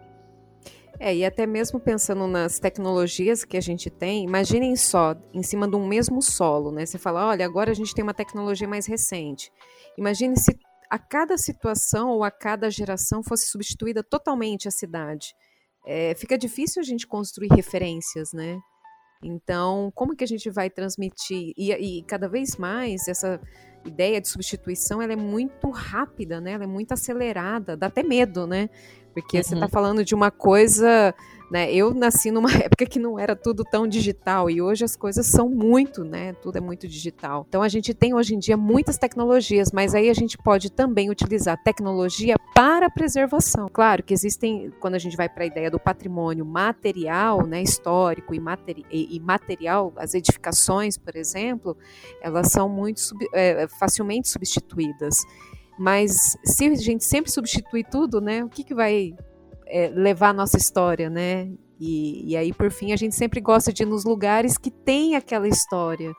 É, 1.00 1.14
e 1.14 1.24
até 1.24 1.44
mesmo 1.44 1.80
pensando 1.80 2.26
nas 2.28 2.60
tecnologias 2.60 3.44
que 3.44 3.56
a 3.56 3.60
gente 3.60 3.90
tem, 3.90 4.24
imaginem 4.24 4.76
só, 4.76 5.16
em 5.32 5.42
cima 5.42 5.66
de 5.66 5.74
um 5.74 5.84
mesmo 5.84 6.22
solo, 6.22 6.70
né? 6.70 6.86
Você 6.86 6.98
fala, 6.98 7.26
olha, 7.26 7.44
agora 7.44 7.72
a 7.72 7.74
gente 7.74 7.92
tem 7.92 8.04
uma 8.04 8.14
tecnologia 8.14 8.68
mais 8.68 8.86
recente. 8.86 9.50
Imagine 9.98 10.38
se 10.38 10.56
a 10.88 10.98
cada 10.98 11.36
situação 11.36 12.10
ou 12.10 12.22
a 12.22 12.30
cada 12.30 12.70
geração 12.70 13.24
fosse 13.24 13.48
substituída 13.48 14.04
totalmente 14.04 14.68
a 14.68 14.70
cidade 14.70 15.34
é, 15.86 16.14
fica 16.14 16.38
difícil 16.38 16.80
a 16.80 16.84
gente 16.84 17.06
construir 17.06 17.48
referências, 17.48 18.32
né? 18.32 18.58
Então, 19.22 19.90
como 19.94 20.14
que 20.14 20.24
a 20.24 20.26
gente 20.26 20.50
vai 20.50 20.68
transmitir? 20.68 21.52
E, 21.56 21.72
e 21.72 22.02
cada 22.02 22.28
vez 22.28 22.56
mais 22.56 23.08
essa 23.08 23.40
ideia 23.84 24.20
de 24.20 24.28
substituição 24.28 25.00
ela 25.00 25.12
é 25.12 25.16
muito 25.16 25.70
rápida, 25.70 26.40
né? 26.40 26.52
Ela 26.52 26.64
é 26.64 26.66
muito 26.66 26.92
acelerada, 26.92 27.76
dá 27.76 27.86
até 27.86 28.02
medo, 28.02 28.46
né? 28.46 28.68
Porque 29.12 29.38
uhum. 29.38 29.42
você 29.42 29.54
está 29.54 29.68
falando 29.68 30.04
de 30.04 30.14
uma 30.14 30.30
coisa 30.30 31.14
né? 31.50 31.72
Eu 31.72 31.92
nasci 31.92 32.30
numa 32.30 32.50
época 32.54 32.86
que 32.86 32.98
não 32.98 33.18
era 33.18 33.36
tudo 33.36 33.64
tão 33.64 33.86
digital 33.86 34.50
e 34.50 34.60
hoje 34.60 34.84
as 34.84 34.96
coisas 34.96 35.26
são 35.26 35.48
muito, 35.48 36.04
né? 36.04 36.32
Tudo 36.34 36.58
é 36.58 36.60
muito 36.60 36.88
digital. 36.88 37.44
Então 37.48 37.62
a 37.62 37.68
gente 37.68 37.94
tem 37.94 38.14
hoje 38.14 38.34
em 38.34 38.38
dia 38.38 38.56
muitas 38.56 38.98
tecnologias, 38.98 39.70
mas 39.72 39.94
aí 39.94 40.08
a 40.08 40.14
gente 40.14 40.36
pode 40.38 40.70
também 40.70 41.10
utilizar 41.10 41.62
tecnologia 41.62 42.36
para 42.54 42.88
preservação. 42.88 43.68
Claro 43.72 44.02
que 44.02 44.14
existem, 44.14 44.72
quando 44.80 44.94
a 44.94 44.98
gente 44.98 45.16
vai 45.16 45.28
para 45.28 45.44
a 45.44 45.46
ideia 45.46 45.70
do 45.70 45.78
patrimônio 45.78 46.44
material, 46.44 47.46
né, 47.46 47.62
histórico 47.62 48.34
e, 48.34 48.40
materi 48.40 48.84
e, 48.90 49.18
material, 49.20 49.92
as 49.96 50.14
edificações, 50.14 50.96
por 50.96 51.16
exemplo, 51.16 51.76
elas 52.20 52.52
são 52.52 52.68
muito 52.68 53.00
sub, 53.00 53.26
é, 53.32 53.66
facilmente 53.68 54.28
substituídas. 54.28 55.16
Mas 55.78 56.36
se 56.44 56.66
a 56.66 56.74
gente 56.76 57.04
sempre 57.04 57.30
substitui 57.30 57.82
tudo, 57.82 58.20
né, 58.20 58.44
o 58.44 58.48
que, 58.48 58.62
que 58.62 58.74
vai 58.74 59.14
é, 59.66 59.88
levar 59.88 60.30
a 60.30 60.32
nossa 60.32 60.56
história, 60.56 61.08
né? 61.10 61.50
E, 61.78 62.32
e 62.32 62.36
aí, 62.36 62.52
por 62.52 62.70
fim, 62.70 62.92
a 62.92 62.96
gente 62.96 63.14
sempre 63.14 63.40
gosta 63.40 63.72
de 63.72 63.82
ir 63.82 63.86
nos 63.86 64.04
lugares 64.04 64.56
que 64.56 64.70
tem 64.70 65.16
aquela 65.16 65.48
história. 65.48 66.12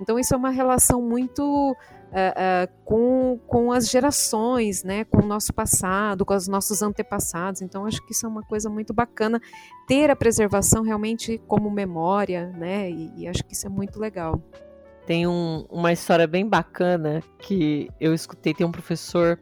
Então, 0.00 0.18
isso 0.18 0.32
é 0.32 0.36
uma 0.36 0.50
relação 0.50 1.02
muito 1.02 1.42
uh, 1.42 1.74
uh, 1.74 2.84
com, 2.84 3.38
com 3.46 3.72
as 3.72 3.88
gerações, 3.88 4.82
né? 4.82 5.04
com 5.04 5.18
o 5.18 5.26
nosso 5.26 5.52
passado, 5.52 6.24
com 6.24 6.34
os 6.34 6.48
nossos 6.48 6.80
antepassados. 6.80 7.60
Então, 7.60 7.84
acho 7.84 8.04
que 8.06 8.12
isso 8.12 8.24
é 8.24 8.28
uma 8.28 8.42
coisa 8.42 8.70
muito 8.70 8.94
bacana, 8.94 9.40
ter 9.86 10.10
a 10.10 10.16
preservação 10.16 10.82
realmente 10.82 11.38
como 11.46 11.70
memória, 11.70 12.46
né? 12.56 12.90
e, 12.90 13.12
e 13.18 13.28
acho 13.28 13.44
que 13.44 13.52
isso 13.52 13.66
é 13.66 13.70
muito 13.70 13.98
legal. 13.98 14.42
Tem 15.06 15.26
um, 15.26 15.66
uma 15.68 15.92
história 15.92 16.26
bem 16.26 16.48
bacana 16.48 17.22
que 17.38 17.90
eu 18.00 18.14
escutei, 18.14 18.54
tem 18.54 18.66
um 18.66 18.72
professor 18.72 19.38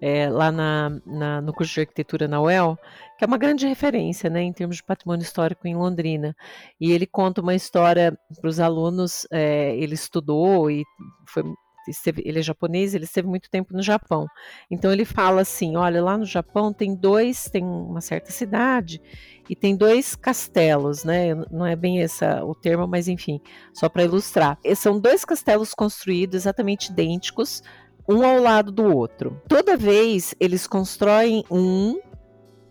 é, 0.00 0.28
lá 0.28 0.50
na, 0.50 0.90
na, 1.04 1.40
no 1.40 1.52
curso 1.52 1.74
de 1.74 1.80
arquitetura 1.80 2.26
na 2.26 2.40
UEL, 2.40 2.78
que 3.18 3.24
é 3.24 3.26
uma 3.26 3.38
grande 3.38 3.66
referência 3.66 4.30
né, 4.30 4.42
em 4.42 4.52
termos 4.52 4.76
de 4.76 4.82
patrimônio 4.82 5.22
histórico 5.22 5.66
em 5.68 5.76
Londrina. 5.76 6.34
E 6.80 6.92
ele 6.92 7.06
conta 7.06 7.40
uma 7.40 7.54
história 7.54 8.18
para 8.40 8.48
os 8.48 8.58
alunos, 8.58 9.26
é, 9.30 9.76
ele 9.76 9.94
estudou 9.94 10.70
e 10.70 10.84
foi 11.26 11.42
Esteve, 11.88 12.22
ele 12.24 12.38
é 12.38 12.42
japonês, 12.42 12.94
ele 12.94 13.04
esteve 13.04 13.26
muito 13.26 13.50
tempo 13.50 13.72
no 13.74 13.82
Japão. 13.82 14.26
Então 14.70 14.92
ele 14.92 15.04
fala 15.04 15.40
assim: 15.40 15.76
olha, 15.76 16.02
lá 16.02 16.16
no 16.16 16.24
Japão 16.24 16.72
tem 16.72 16.94
dois, 16.94 17.44
tem 17.44 17.64
uma 17.64 18.00
certa 18.00 18.30
cidade 18.30 19.00
e 19.48 19.56
tem 19.56 19.74
dois 19.74 20.14
castelos, 20.14 21.04
né? 21.04 21.34
Não 21.50 21.66
é 21.66 21.74
bem 21.74 21.98
esse 21.98 22.24
o 22.42 22.54
termo, 22.54 22.86
mas 22.86 23.08
enfim, 23.08 23.40
só 23.74 23.88
para 23.88 24.04
ilustrar. 24.04 24.58
E 24.64 24.76
são 24.76 25.00
dois 25.00 25.24
castelos 25.24 25.74
construídos 25.74 26.36
exatamente 26.36 26.92
idênticos, 26.92 27.62
um 28.08 28.24
ao 28.24 28.40
lado 28.40 28.70
do 28.70 28.84
outro. 28.84 29.40
Toda 29.48 29.76
vez 29.76 30.34
eles 30.40 30.66
constroem 30.66 31.44
um 31.50 31.98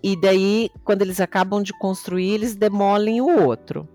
e 0.02 0.16
daí 0.20 0.70
quando 0.84 1.02
eles 1.02 1.20
acabam 1.20 1.62
de 1.62 1.74
construir, 1.78 2.32
eles 2.32 2.56
demolem 2.56 3.22
o 3.22 3.46
outro. 3.46 3.88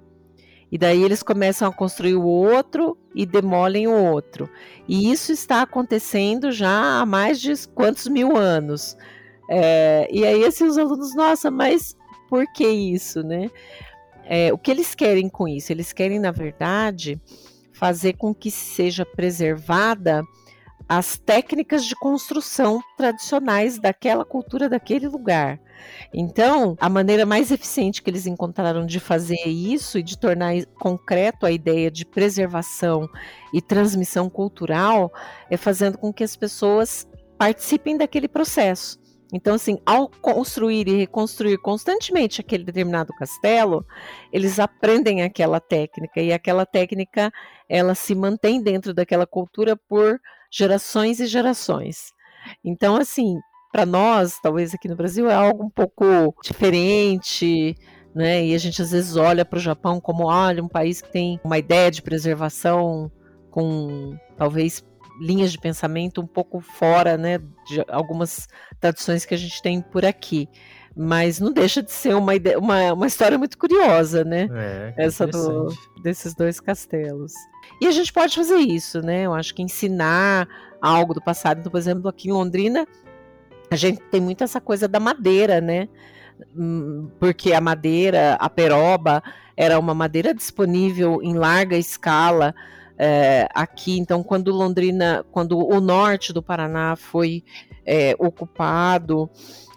E 0.71 0.79
daí 0.79 1.03
eles 1.03 1.23
começam 1.23 1.69
a 1.69 1.73
construir 1.73 2.15
o 2.15 2.25
outro 2.25 2.99
e 3.15 3.25
demolem 3.25 3.87
o 3.87 3.93
outro. 3.93 4.49
E 4.89 5.11
isso 5.13 5.31
está 5.31 5.63
acontecendo 5.63 6.51
já 6.51 7.01
há 7.01 7.07
mais 7.07 7.41
de 7.41 7.53
quantos 7.69 8.09
mil 8.09 8.37
anos. 8.37 8.97
É, 9.49 10.09
e 10.11 10.25
aí 10.25 10.45
assim 10.45 10.65
os 10.65 10.77
alunos, 10.77 11.15
nossa, 11.15 11.51
mas 11.51 11.97
por 12.29 12.45
que 12.53 12.67
isso, 12.67 13.23
né? 13.23 13.51
É, 14.27 14.53
o 14.53 14.59
que 14.59 14.71
eles 14.71 14.95
querem 14.95 15.29
com 15.29 15.47
isso? 15.47 15.71
Eles 15.71 15.93
querem, 15.93 16.19
na 16.19 16.31
verdade, 16.31 17.21
fazer 17.73 18.15
com 18.15 18.35
que 18.35 18.51
seja 18.51 19.05
preservada 19.05 20.25
as 20.97 21.19
técnicas 21.19 21.85
de 21.85 21.95
construção 21.95 22.81
tradicionais 22.97 23.79
daquela 23.79 24.25
cultura, 24.25 24.69
daquele 24.69 25.09
lugar. 25.09 25.61
Então, 26.13 26.77
a 26.81 26.89
maneira 26.89 27.27
mais 27.27 27.51
eficiente 27.51 28.03
que 28.03 28.11
eles 28.11 28.27
encontraram 28.27 28.87
de 28.87 29.01
fazer 29.01 29.47
isso 29.47 29.99
e 29.99 30.03
de 30.03 30.19
tornar 30.19 30.55
concreto 30.79 31.47
a 31.47 31.51
ideia 31.51 31.91
de 31.91 32.05
preservação 32.05 33.09
e 33.53 33.61
transmissão 33.61 34.31
cultural 34.31 35.13
é 35.51 35.57
fazendo 35.57 35.99
com 35.99 36.13
que 36.13 36.25
as 36.25 36.37
pessoas 36.37 37.07
participem 37.37 37.97
daquele 37.97 38.29
processo. 38.29 39.03
Então, 39.33 39.57
assim, 39.57 39.79
ao 39.85 40.09
construir 40.09 40.87
e 40.87 40.97
reconstruir 40.97 41.59
constantemente 41.59 42.41
aquele 42.41 42.63
determinado 42.63 43.13
castelo, 43.15 43.85
eles 44.33 44.61
aprendem 44.61 45.23
aquela 45.23 45.59
técnica 45.59 46.21
e 46.21 46.33
aquela 46.33 46.65
técnica 46.65 47.33
ela 47.69 47.97
se 47.97 48.15
mantém 48.15 48.63
dentro 48.63 48.95
daquela 48.95 49.27
cultura 49.27 49.77
por 49.77 50.21
gerações 50.55 51.19
e 51.19 51.27
gerações. 51.27 52.13
Então, 52.65 52.97
assim, 52.97 53.37
para 53.73 53.85
nós, 53.85 54.39
talvez 54.41 54.73
aqui 54.73 54.89
no 54.89 54.95
Brasil, 54.95 55.29
é 55.29 55.35
algo 55.35 55.65
um 55.65 55.71
pouco 55.71 56.35
diferente, 56.43 57.75
né? 58.15 58.47
E 58.47 58.55
a 58.55 58.59
gente 58.59 58.81
às 58.81 58.93
vezes 58.93 59.17
olha 59.17 59.45
para 59.45 59.57
o 59.57 59.63
Japão 59.63 60.01
como, 60.01 60.27
olha, 60.27 60.63
um 60.63 60.69
país 60.69 61.01
que 61.01 61.11
tem 61.11 61.41
uma 61.43 61.59
ideia 61.59 61.91
de 61.91 62.03
preservação 62.03 63.11
com 63.51 64.17
talvez 64.37 64.85
linhas 65.21 65.53
de 65.53 65.59
pensamento 65.59 66.21
um 66.21 66.27
pouco 66.27 66.61
fora, 66.61 67.17
né, 67.17 67.39
de 67.39 67.85
algumas 67.89 68.49
tradições 68.81 69.25
que 69.25 69.35
a 69.35 69.37
gente 69.37 69.63
tem 69.63 69.81
por 69.81 70.05
aqui. 70.05 70.49
Mas 70.97 71.41
não 71.41 71.53
deixa 71.53 71.83
de 71.83 71.91
ser 71.91 72.15
uma, 72.15 72.35
ideia, 72.35 72.59
uma, 72.59 72.93
uma 72.93 73.07
história 73.07 73.37
muito 73.37 73.59
curiosa, 73.59 74.23
né? 74.25 74.49
É, 74.53 74.95
Essa 74.97 75.27
do, 75.27 75.75
desses 76.03 76.35
dois 76.35 76.61
castelos. 76.61 77.33
E 77.81 77.87
a 77.87 77.91
gente 77.91 78.13
pode 78.13 78.37
fazer 78.37 78.59
isso, 78.59 79.01
né? 79.01 79.23
Eu 79.23 79.35
acho 79.35 79.55
que 79.55 79.63
ensinar 79.63 80.47
algo 80.81 81.13
do 81.13 81.21
passado. 81.21 81.59
Então, 81.59 81.73
por 81.73 81.79
exemplo, 81.79 82.09
aqui 82.09 82.29
em 82.29 82.33
Londrina, 82.33 82.87
a 83.71 83.77
gente 83.77 84.01
tem 84.03 84.21
muito 84.21 84.45
essa 84.45 84.61
coisa 84.61 84.87
da 84.87 85.01
madeira, 85.01 85.61
né? 85.61 85.89
Hum, 86.57 87.11
porque 87.19 87.53
a 87.53 87.61
madeira, 87.61 88.35
a 88.35 88.49
peroba, 88.49 89.23
era 89.57 89.79
uma 89.79 89.95
madeira 89.95 90.33
disponível 90.33 91.21
em 91.23 91.35
larga 91.35 91.77
escala 91.77 92.55
é, 92.99 93.49
aqui. 93.55 93.99
Então, 93.99 94.23
quando 94.23 94.53
Londrina, 94.53 95.25
quando 95.33 95.59
o 95.59 95.81
norte 95.81 96.33
do 96.33 96.43
Paraná 96.43 96.97
foi 96.97 97.45
é, 97.85 98.15
ocupado, 98.19 99.29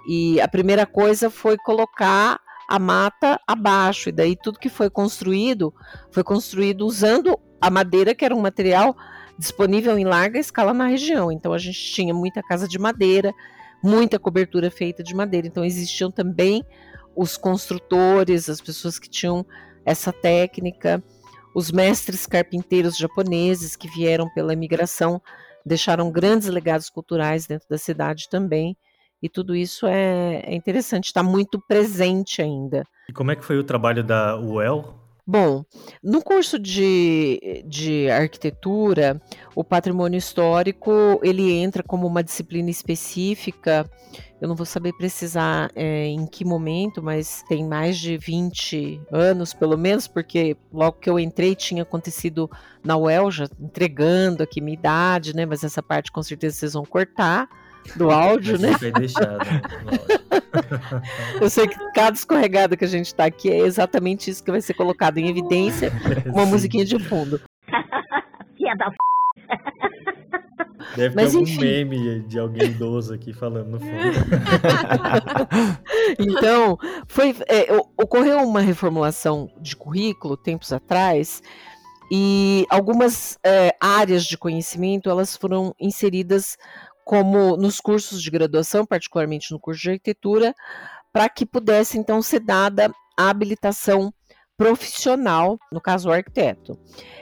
e 0.08 0.40
a 0.42 0.48
primeira 0.48 0.86
coisa 0.86 1.30
foi 1.30 1.58
colocar 1.58 2.40
a 2.70 2.80
mata 2.80 3.40
abaixo, 3.48 4.10
e 4.10 4.12
daí 4.12 4.36
tudo 4.36 4.60
que 4.60 4.70
foi 4.70 4.90
construído 4.90 5.74
foi 6.12 6.24
construído 6.24 6.86
usando 6.86 7.38
a 7.62 7.70
madeira, 7.70 8.14
que 8.14 8.26
era 8.26 8.36
um 8.36 8.42
material 8.42 8.96
disponível 9.38 9.98
em 9.98 10.06
larga 10.06 10.40
escala 10.40 10.74
na 10.74 10.88
região. 10.88 11.32
Então 11.32 11.54
a 11.54 11.58
gente 11.58 11.80
tinha 11.80 12.14
muita 12.14 12.42
casa 12.44 12.68
de 12.68 12.78
madeira, 12.78 13.32
muita 13.84 14.20
cobertura 14.20 14.70
feita 14.70 15.04
de 15.04 15.16
madeira. 15.16 15.48
Então 15.48 15.64
existiam 15.64 16.12
também 16.12 16.64
os 17.16 17.38
construtores, 17.38 18.50
as 18.50 18.62
pessoas 18.62 19.00
que 19.00 19.10
tinham 19.10 19.46
essa 19.86 20.12
técnica 20.12 21.02
os 21.58 21.72
mestres 21.72 22.28
carpinteiros 22.28 22.96
japoneses 22.96 23.76
que 23.76 23.88
vieram 23.88 24.30
pela 24.32 24.54
imigração 24.54 25.20
deixaram 25.66 26.12
grandes 26.12 26.48
legados 26.50 26.88
culturais 26.88 27.48
dentro 27.48 27.68
da 27.68 27.80
cidade 27.80 28.30
também. 28.30 28.78
E 29.22 29.28
tudo 29.30 29.56
isso 29.56 29.88
é, 29.88 30.42
é 30.46 30.56
interessante, 30.56 31.06
está 31.06 31.24
muito 31.24 31.60
presente 31.60 32.42
ainda. 32.42 32.84
E 33.10 33.14
como 33.14 33.32
é 33.32 33.36
que 33.36 33.44
foi 33.44 33.58
o 33.58 33.64
trabalho 33.64 34.04
da 34.04 34.38
UEL 34.40 35.08
Bom, 35.30 35.66
no 36.02 36.24
curso 36.24 36.58
de, 36.58 37.62
de 37.68 38.10
arquitetura, 38.10 39.22
o 39.54 39.62
patrimônio 39.62 40.18
histórico 40.18 41.20
ele 41.22 41.52
entra 41.52 41.84
como 41.84 42.08
uma 42.08 42.24
disciplina 42.24 42.70
específica. 42.70 43.86
Eu 44.40 44.48
não 44.48 44.56
vou 44.56 44.66
saber 44.66 44.94
precisar 44.94 45.70
é, 45.76 46.06
em 46.06 46.26
que 46.26 46.46
momento, 46.46 47.04
mas 47.04 47.44
tem 47.50 47.68
mais 47.68 47.98
de 47.98 48.18
20 48.18 49.02
anos, 49.12 49.54
pelo 49.54 49.78
menos, 49.78 50.08
porque 50.08 50.56
logo 50.72 50.98
que 51.02 51.10
eu 51.10 51.20
entrei 51.20 51.56
tinha 51.56 51.84
acontecido 51.84 52.50
na 52.82 52.96
UEL, 52.96 53.30
já 53.30 53.50
entregando 53.60 54.44
aqui 54.44 54.62
minha 54.62 54.78
idade, 54.78 55.36
né? 55.36 55.46
Mas 55.46 55.62
essa 55.62 55.84
parte 55.84 56.10
com 56.10 56.24
certeza 56.24 56.56
vocês 56.56 56.72
vão 56.72 56.86
cortar 56.86 57.50
do 57.96 58.12
áudio, 58.12 58.60
né? 58.60 58.78
Foi 58.78 58.92
deixado. 58.92 59.48
Eu 61.40 61.50
sei 61.50 61.68
que 61.68 61.78
cada 61.94 62.16
escorregada 62.16 62.76
que 62.76 62.86
a 62.86 62.88
gente 62.88 63.14
tá 63.14 63.26
aqui 63.26 63.50
é 63.50 63.60
exatamente 63.60 64.30
isso 64.30 64.44
que 64.44 64.52
vai 64.52 64.62
ser 64.62 64.74
colocado 64.74 65.18
em 65.18 65.30
evidência, 65.30 65.92
uma 66.26 66.46
Sim. 66.46 66.52
musiquinha 66.52 66.86
de 66.86 67.00
fundo. 67.00 67.40
Fia 68.58 68.76
da 68.76 68.88
f... 68.88 68.96
Deve 70.96 71.16
Mas, 71.16 71.32
ter 71.32 71.38
algum 71.38 71.50
enfim. 71.50 71.62
meme 71.62 72.20
de 72.22 72.40
alguém 72.40 72.72
idoso 72.72 73.14
aqui 73.14 73.34
falando 73.34 73.70
no 73.70 73.80
fundo. 73.80 73.92
então, 76.18 76.78
foi, 77.08 77.36
é, 77.48 77.68
ocorreu 77.96 78.40
uma 78.40 78.62
reformulação 78.62 79.50
de 79.62 79.76
currículo 79.76 80.36
tempos 80.36 80.74
atrás 80.74 81.44
e 82.10 82.66
algumas 82.70 83.38
é, 83.44 83.76
áreas 83.82 84.24
de 84.24 84.38
conhecimento 84.38 85.10
elas 85.10 85.36
foram 85.36 85.76
inseridas 85.80 86.58
como 87.08 87.56
nos 87.56 87.80
cursos 87.80 88.22
de 88.22 88.30
graduação, 88.30 88.86
particularmente 88.86 89.54
no 89.54 89.60
curso 89.62 89.82
de 89.82 89.92
arquitetura, 89.92 90.54
para 91.14 91.30
que 91.30 91.46
pudesse 91.46 91.98
então 91.98 92.22
ser 92.22 92.42
dada 92.42 92.92
a 93.18 93.30
habilitação 93.30 94.14
profissional, 94.58 95.58
no 95.72 95.80
caso 95.80 96.10
o 96.10 96.12
arquiteto. 96.12 96.78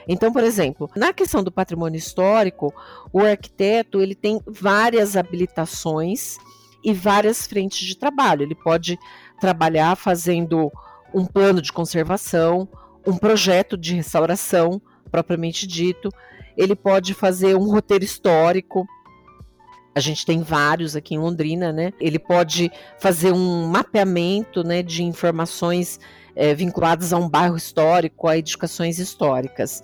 Então, 0.08 0.32
por 0.32 0.42
exemplo, 0.42 0.90
na 0.96 1.12
questão 1.12 1.40
do 1.40 1.52
patrimônio 1.52 1.98
histórico, 1.98 2.74
o 3.12 3.20
arquiteto 3.20 4.00
ele 4.00 4.16
tem 4.16 4.40
várias 4.44 5.16
habilitações 5.16 6.36
e 6.82 6.92
várias 6.92 7.46
frentes 7.46 7.86
de 7.86 7.96
trabalho. 7.96 8.42
Ele 8.42 8.56
pode 8.56 8.98
trabalhar 9.40 9.94
fazendo 9.94 10.68
um 11.14 11.24
plano 11.24 11.62
de 11.62 11.72
conservação, 11.72 12.68
um 13.06 13.16
projeto 13.16 13.76
de 13.76 13.94
restauração, 13.94 14.82
propriamente 15.12 15.64
dito. 15.64 16.08
Ele 16.56 16.74
pode 16.74 17.14
fazer 17.14 17.54
um 17.54 17.70
roteiro 17.70 18.04
histórico. 18.04 18.84
A 19.96 20.00
gente 20.00 20.26
tem 20.26 20.42
vários 20.42 20.94
aqui 20.94 21.14
em 21.14 21.18
Londrina, 21.18 21.72
né? 21.72 21.90
Ele 21.98 22.18
pode 22.18 22.70
fazer 22.98 23.32
um 23.32 23.66
mapeamento, 23.66 24.62
né, 24.62 24.82
de 24.82 25.02
informações 25.02 25.98
é, 26.34 26.54
vinculadas 26.54 27.14
a 27.14 27.16
um 27.16 27.26
bairro 27.26 27.56
histórico, 27.56 28.28
a 28.28 28.36
edificações 28.36 28.98
históricas. 28.98 29.82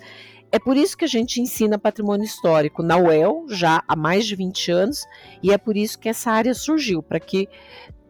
É 0.53 0.59
por 0.59 0.77
isso 0.77 0.99
que 0.99 1.07
a 1.07 1.09
gente 1.09 1.41
ensina 1.41 1.79
patrimônio 1.79 2.27
histórico 2.27 2.83
na 2.83 2.99
UEL 2.99 3.47
já 3.49 3.83
há 3.89 3.97
mais 3.97 4.27
de 4.27 4.37
20 4.37 4.71
anos, 4.71 5.07
e 5.43 5.51
é 5.51 5.57
por 5.57 5.79
isso 5.79 5.99
que 5.99 6.11
essa 6.11 6.31
área 6.31 6.53
surgiu, 6.53 7.03
para 7.03 7.19
que 7.19 7.49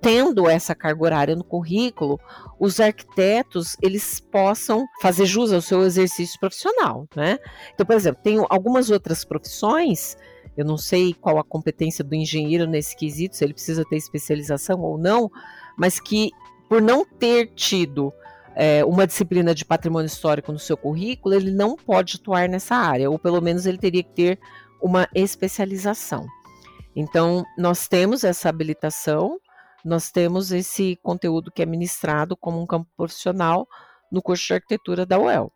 tendo 0.00 0.48
essa 0.48 0.74
carga 0.74 1.04
horária 1.04 1.36
no 1.36 1.44
currículo, 1.44 2.18
os 2.58 2.80
arquitetos 2.80 3.76
eles 3.80 4.18
possam 4.18 4.84
fazer 5.00 5.24
jus 5.24 5.52
ao 5.52 5.60
seu 5.60 5.82
exercício 5.82 6.40
profissional, 6.40 7.06
né? 7.14 7.38
Então, 7.72 7.86
por 7.86 7.94
exemplo, 7.94 8.20
tem 8.24 8.44
algumas 8.50 8.90
outras 8.90 9.24
profissões, 9.24 10.16
eu 10.56 10.64
não 10.64 10.76
sei 10.76 11.14
qual 11.14 11.38
a 11.38 11.44
competência 11.44 12.04
do 12.04 12.14
engenheiro 12.14 12.66
nesse 12.66 12.96
quesito, 12.96 13.36
se 13.36 13.44
ele 13.44 13.54
precisa 13.54 13.84
ter 13.84 13.96
especialização 13.96 14.80
ou 14.80 14.98
não, 14.98 15.30
mas 15.76 15.98
que 15.98 16.30
por 16.68 16.80
não 16.80 17.04
ter 17.04 17.48
tido 17.54 18.12
é, 18.54 18.84
uma 18.84 19.06
disciplina 19.06 19.54
de 19.54 19.64
patrimônio 19.64 20.06
histórico 20.06 20.52
no 20.52 20.58
seu 20.58 20.76
currículo, 20.76 21.34
ele 21.34 21.50
não 21.50 21.76
pode 21.76 22.16
atuar 22.16 22.48
nessa 22.48 22.74
área, 22.74 23.10
ou 23.10 23.18
pelo 23.18 23.40
menos 23.40 23.66
ele 23.66 23.78
teria 23.78 24.02
que 24.02 24.12
ter 24.12 24.40
uma 24.80 25.08
especialização. 25.14 26.26
Então, 26.94 27.44
nós 27.56 27.88
temos 27.88 28.24
essa 28.24 28.48
habilitação, 28.48 29.38
nós 29.84 30.10
temos 30.10 30.52
esse 30.52 30.98
conteúdo 31.02 31.50
que 31.50 31.62
é 31.62 31.66
ministrado 31.66 32.36
como 32.36 32.60
um 32.60 32.66
campo 32.66 32.88
profissional 32.96 33.66
no 34.10 34.22
curso 34.22 34.46
de 34.46 34.54
arquitetura 34.54 35.06
da 35.06 35.18
UEL. 35.18 35.50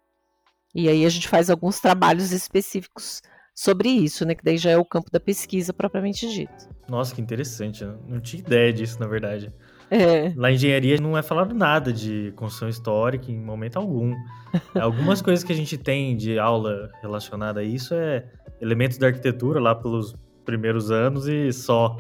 E 0.75 0.89
aí 0.89 1.05
a 1.05 1.09
gente 1.09 1.29
faz 1.29 1.51
alguns 1.51 1.81
trabalhos 1.81 2.33
específicos 2.33 3.23
sobre 3.57 3.89
isso, 3.89 4.27
né? 4.27 4.35
Que 4.35 4.45
daí 4.45 4.59
já 4.59 4.71
é 4.71 4.77
o 4.77 4.85
campo 4.85 5.11
da 5.11 5.19
pesquisa 5.19 5.73
propriamente 5.73 6.29
dito. 6.29 6.69
Nossa, 6.87 7.15
que 7.15 7.23
interessante. 7.23 7.85
Não 8.07 8.21
tinha 8.21 8.41
ideia 8.41 8.71
disso, 8.71 9.01
na 9.01 9.07
verdade. 9.07 9.51
É. 9.91 10.33
Lá 10.37 10.51
em 10.51 10.55
engenharia 10.55 11.01
não 11.01 11.17
é 11.17 11.23
falado 11.23 11.55
nada 11.55 11.93
de 11.93 12.33
construção 12.37 12.69
histórica 12.69 13.31
em 13.33 13.41
momento 13.41 13.79
algum. 13.79 14.15
Algumas 14.79 15.23
coisas 15.23 15.43
que 15.43 15.53
a 15.53 15.57
gente 15.57 15.79
tem 15.79 16.17
de 16.17 16.39
aula 16.39 16.91
relacionada 17.01 17.61
a 17.61 17.65
isso 17.65 17.95
é 17.95 18.27
elementos 18.61 18.99
da 18.99 19.07
arquitetura 19.07 19.61
lá 19.61 19.75
pelos 19.75 20.15
primeiros 20.45 20.91
anos 20.91 21.27
e 21.27 21.53
só. 21.53 21.97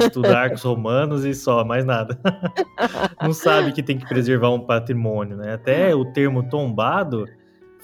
Estudar 0.00 0.44
arcos 0.44 0.62
romanos 0.62 1.24
e 1.24 1.34
só, 1.34 1.64
mais 1.64 1.84
nada. 1.84 2.18
não 3.22 3.32
sabe 3.32 3.72
que 3.72 3.82
tem 3.82 3.98
que 3.98 4.08
preservar 4.08 4.50
um 4.50 4.60
patrimônio, 4.60 5.36
né? 5.36 5.54
Até 5.54 5.94
o 5.94 6.04
termo 6.04 6.48
tombado 6.48 7.26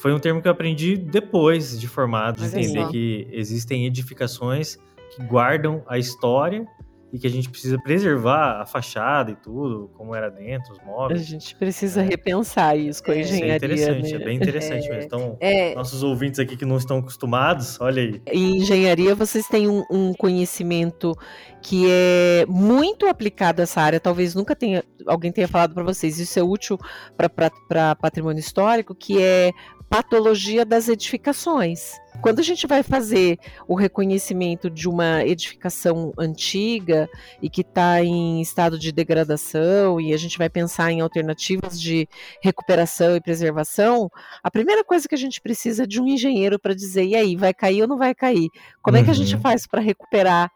foi 0.02 0.12
um 0.12 0.18
termo 0.18 0.42
que 0.42 0.48
eu 0.48 0.52
aprendi 0.52 0.96
depois 0.96 1.78
de 1.78 1.86
formado, 1.86 2.40
de 2.40 2.46
entender 2.46 2.88
que 2.88 3.28
existem 3.30 3.86
edificações 3.86 4.76
que 5.14 5.22
guardam 5.22 5.80
a 5.86 5.96
história 5.96 6.66
e 7.12 7.20
que 7.20 7.26
a 7.26 7.30
gente 7.30 7.48
precisa 7.48 7.78
preservar 7.80 8.62
a 8.62 8.66
fachada 8.66 9.30
e 9.30 9.36
tudo, 9.36 9.92
como 9.94 10.12
era 10.12 10.28
dentro, 10.28 10.72
os 10.72 10.82
móveis. 10.84 11.20
A 11.20 11.24
gente 11.24 11.54
precisa 11.54 12.02
é. 12.02 12.04
repensar 12.04 12.76
isso 12.76 13.04
com 13.04 13.12
a 13.12 13.16
engenharia. 13.16 13.74
Isso 13.74 13.88
é 13.90 13.92
interessante, 13.92 14.14
né? 14.14 14.22
é 14.22 14.24
bem 14.24 14.36
interessante 14.36 14.86
é. 14.86 14.88
mesmo. 14.88 15.04
Então, 15.04 15.36
é. 15.38 15.74
nossos 15.76 16.02
ouvintes 16.02 16.40
aqui 16.40 16.56
que 16.56 16.64
não 16.64 16.78
estão 16.78 16.98
acostumados, 16.98 17.80
olha 17.80 18.02
aí. 18.02 18.20
Em 18.26 18.56
engenharia, 18.56 19.14
vocês 19.14 19.46
têm 19.46 19.68
um, 19.68 19.84
um 19.88 20.12
conhecimento 20.14 21.14
que 21.62 21.86
é 21.88 22.44
muito 22.48 23.06
aplicado 23.06 23.60
a 23.60 23.64
essa 23.64 23.80
área, 23.80 24.00
talvez 24.00 24.34
nunca 24.34 24.56
tenha 24.56 24.82
alguém 25.06 25.30
tenha 25.30 25.48
falado 25.48 25.74
para 25.74 25.82
vocês, 25.82 26.18
isso 26.18 26.38
é 26.38 26.42
útil 26.42 26.78
para 27.16 27.94
patrimônio 27.94 28.40
histórico, 28.40 28.94
que 28.94 29.20
é 29.20 29.52
patologia 29.92 30.64
das 30.64 30.88
edificações. 30.88 32.00
Quando 32.22 32.38
a 32.38 32.42
gente 32.42 32.66
vai 32.66 32.82
fazer 32.82 33.38
o 33.68 33.74
reconhecimento 33.74 34.70
de 34.70 34.88
uma 34.88 35.22
edificação 35.22 36.14
antiga 36.18 37.10
e 37.42 37.50
que 37.50 37.60
está 37.60 38.02
em 38.02 38.40
estado 38.40 38.78
de 38.78 38.90
degradação, 38.90 40.00
e 40.00 40.14
a 40.14 40.16
gente 40.16 40.38
vai 40.38 40.48
pensar 40.48 40.90
em 40.90 41.02
alternativas 41.02 41.78
de 41.78 42.08
recuperação 42.40 43.16
e 43.16 43.20
preservação, 43.20 44.10
a 44.42 44.50
primeira 44.50 44.82
coisa 44.82 45.06
que 45.06 45.14
a 45.14 45.18
gente 45.18 45.42
precisa 45.42 45.82
é 45.82 45.86
de 45.86 46.00
um 46.00 46.08
engenheiro 46.08 46.58
para 46.58 46.74
dizer: 46.74 47.04
e 47.04 47.14
aí, 47.14 47.36
vai 47.36 47.52
cair 47.52 47.82
ou 47.82 47.88
não 47.88 47.98
vai 47.98 48.14
cair? 48.14 48.48
Como 48.80 48.96
uhum. 48.96 49.02
é 49.02 49.04
que 49.04 49.10
a 49.10 49.14
gente 49.14 49.34
uhum. 49.34 49.42
faz 49.42 49.66
para 49.66 49.82
recuperar 49.82 50.50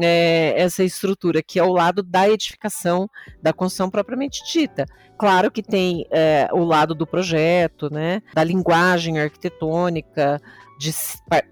é, 0.00 0.54
essa 0.56 0.82
estrutura, 0.82 1.42
que 1.42 1.58
é 1.58 1.62
o 1.62 1.72
lado 1.72 2.02
da 2.02 2.28
edificação, 2.28 3.08
da 3.42 3.52
construção 3.52 3.90
propriamente 3.90 4.42
dita. 4.50 4.86
Claro 5.18 5.50
que 5.50 5.62
tem 5.62 6.06
é, 6.10 6.48
o 6.52 6.64
lado 6.64 6.94
do 6.94 7.06
projeto, 7.06 7.92
né, 7.92 8.22
da 8.34 8.42
linguagem 8.42 9.18
arquitetônica, 9.18 10.40
de 10.78 10.92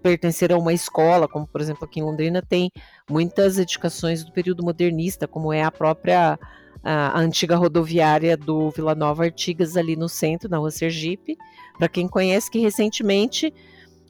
pertencer 0.02 0.52
a 0.52 0.58
uma 0.58 0.72
escola, 0.72 1.28
como 1.28 1.46
por 1.46 1.60
exemplo 1.60 1.84
aqui 1.84 2.00
em 2.00 2.02
Londrina 2.02 2.42
tem 2.42 2.70
muitas 3.08 3.58
edificações 3.58 4.24
do 4.24 4.32
período 4.32 4.64
modernista, 4.64 5.28
como 5.28 5.52
é 5.52 5.62
a 5.62 5.70
própria 5.70 6.36
a, 6.82 7.18
a 7.18 7.18
antiga 7.20 7.56
rodoviária 7.56 8.36
do 8.36 8.70
Vila 8.70 8.94
Nova 8.94 9.24
Artigas 9.24 9.76
ali 9.76 9.94
no 9.94 10.08
centro, 10.08 10.48
na 10.48 10.58
rua 10.58 10.70
Sergipe. 10.70 11.36
Para 11.78 11.88
quem 11.88 12.08
conhece, 12.08 12.50
que 12.50 12.58
recentemente 12.58 13.52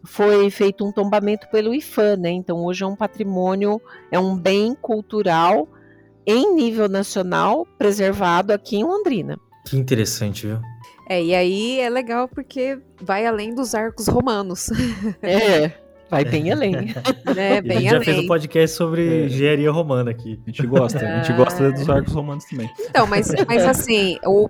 foi 0.04 0.50
feito 0.50 0.84
um 0.84 0.92
tombamento 0.92 1.48
pelo 1.50 1.74
IFAM, 1.74 2.16
né? 2.16 2.30
Então 2.30 2.64
hoje 2.64 2.84
é 2.84 2.86
um 2.86 2.96
patrimônio, 2.96 3.80
é 4.10 4.18
um 4.18 4.36
bem 4.36 4.74
cultural 4.74 5.68
em 6.26 6.54
nível 6.54 6.88
nacional 6.88 7.66
preservado 7.78 8.52
aqui 8.52 8.76
em 8.76 8.84
Londrina. 8.84 9.38
Que 9.66 9.76
interessante, 9.76 10.46
viu? 10.46 10.60
É, 11.08 11.22
e 11.22 11.34
aí 11.34 11.80
é 11.80 11.90
legal 11.90 12.28
porque 12.28 12.78
vai 13.02 13.26
além 13.26 13.54
dos 13.54 13.74
arcos 13.74 14.06
romanos. 14.06 14.68
É. 15.22 15.72
Vai 16.10 16.24
bem 16.24 16.50
além. 16.52 16.74
É, 17.36 17.62
bem 17.62 17.76
a 17.76 17.80
gente 17.80 17.90
já 17.90 17.96
além. 17.96 18.04
fez 18.04 18.18
um 18.18 18.26
podcast 18.26 18.76
sobre 18.76 19.22
é. 19.22 19.26
engenharia 19.26 19.70
romana 19.70 20.10
aqui. 20.10 20.40
A 20.44 20.50
gente 20.50 20.66
gosta, 20.66 20.98
a 20.98 21.22
gente 21.22 21.36
gosta 21.36 21.70
dos 21.70 21.88
arcos 21.88 22.12
romanos 22.12 22.44
também. 22.44 22.68
Então, 22.80 23.06
mas, 23.06 23.28
mas 23.46 23.64
assim, 23.64 24.18
o, 24.26 24.48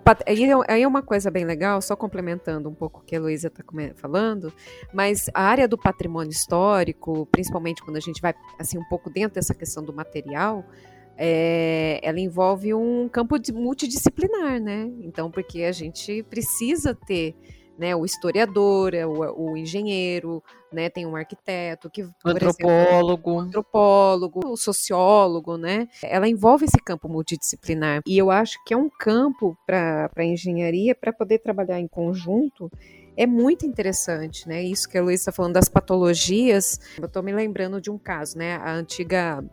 aí 0.67 0.83
é 0.83 0.89
uma 0.89 1.03
coisa 1.03 1.31
bem 1.31 1.45
legal, 1.45 1.81
só 1.83 1.95
complementando 1.95 2.69
um 2.69 2.75
pouco 2.75 3.01
o 3.01 3.05
que 3.05 3.15
a 3.15 3.21
Luísa 3.21 3.49
está 3.49 3.63
falando, 3.97 4.53
mas 4.93 5.29
a 5.35 5.43
área 5.43 5.69
do 5.69 5.77
patrimônio 5.77 6.31
histórico, 6.31 7.27
principalmente 7.31 7.83
quando 7.83 7.97
a 7.97 8.01
gente 8.01 8.21
vai 8.21 8.35
assim 8.59 8.79
um 8.79 8.89
pouco 8.89 9.11
dentro 9.11 9.35
dessa 9.35 9.55
questão 9.55 9.85
do 9.85 9.93
material, 9.93 10.65
é, 11.23 12.01
ela 12.03 12.19
envolve 12.19 12.73
um 12.73 13.09
campo 13.09 13.37
multidisciplinar, 13.53 14.59
né? 14.59 14.91
Então, 15.03 15.31
porque 15.31 15.65
a 15.65 15.73
gente 15.73 16.23
precisa 16.25 16.95
ter 16.95 17.37
né, 17.81 17.97
o 17.97 18.05
historiador, 18.05 18.93
é 18.93 19.07
o, 19.07 19.53
o 19.53 19.57
engenheiro, 19.57 20.43
né, 20.71 20.91
tem 20.91 21.07
um 21.07 21.17
arquiteto, 21.17 21.89
que, 21.89 22.03
antropólogo, 22.23 23.31
exemplo, 23.31 23.39
antropólogo, 23.39 24.41
o 24.45 24.57
sociólogo, 24.57 25.57
né? 25.57 25.89
Ela 26.03 26.29
envolve 26.29 26.67
esse 26.67 26.77
campo 26.77 27.09
multidisciplinar. 27.09 28.03
E 28.07 28.19
eu 28.19 28.31
acho 28.31 28.63
que 28.67 28.75
é 28.75 28.77
um 28.77 28.91
campo 28.91 29.57
para 29.67 30.11
a 30.15 30.25
engenharia 30.25 30.95
para 30.95 31.11
poder 31.11 31.39
trabalhar 31.39 31.81
em 31.81 31.89
conjunto 31.89 32.71
é 33.17 33.27
muito 33.27 33.67
interessante, 33.67 34.47
né? 34.47 34.63
Isso 34.63 34.89
que 34.89 34.97
a 34.97 35.03
Luísa 35.03 35.23
está 35.23 35.33
falando 35.33 35.55
das 35.55 35.69
patologias. 35.69 36.79
Eu 36.99 37.07
estou 37.07 37.23
me 37.23 37.33
lembrando 37.33 37.81
de 37.81 37.91
um 37.91 37.99
caso, 37.99 38.39
né? 38.39 38.57
A 38.57 38.73
antiga 38.73 39.45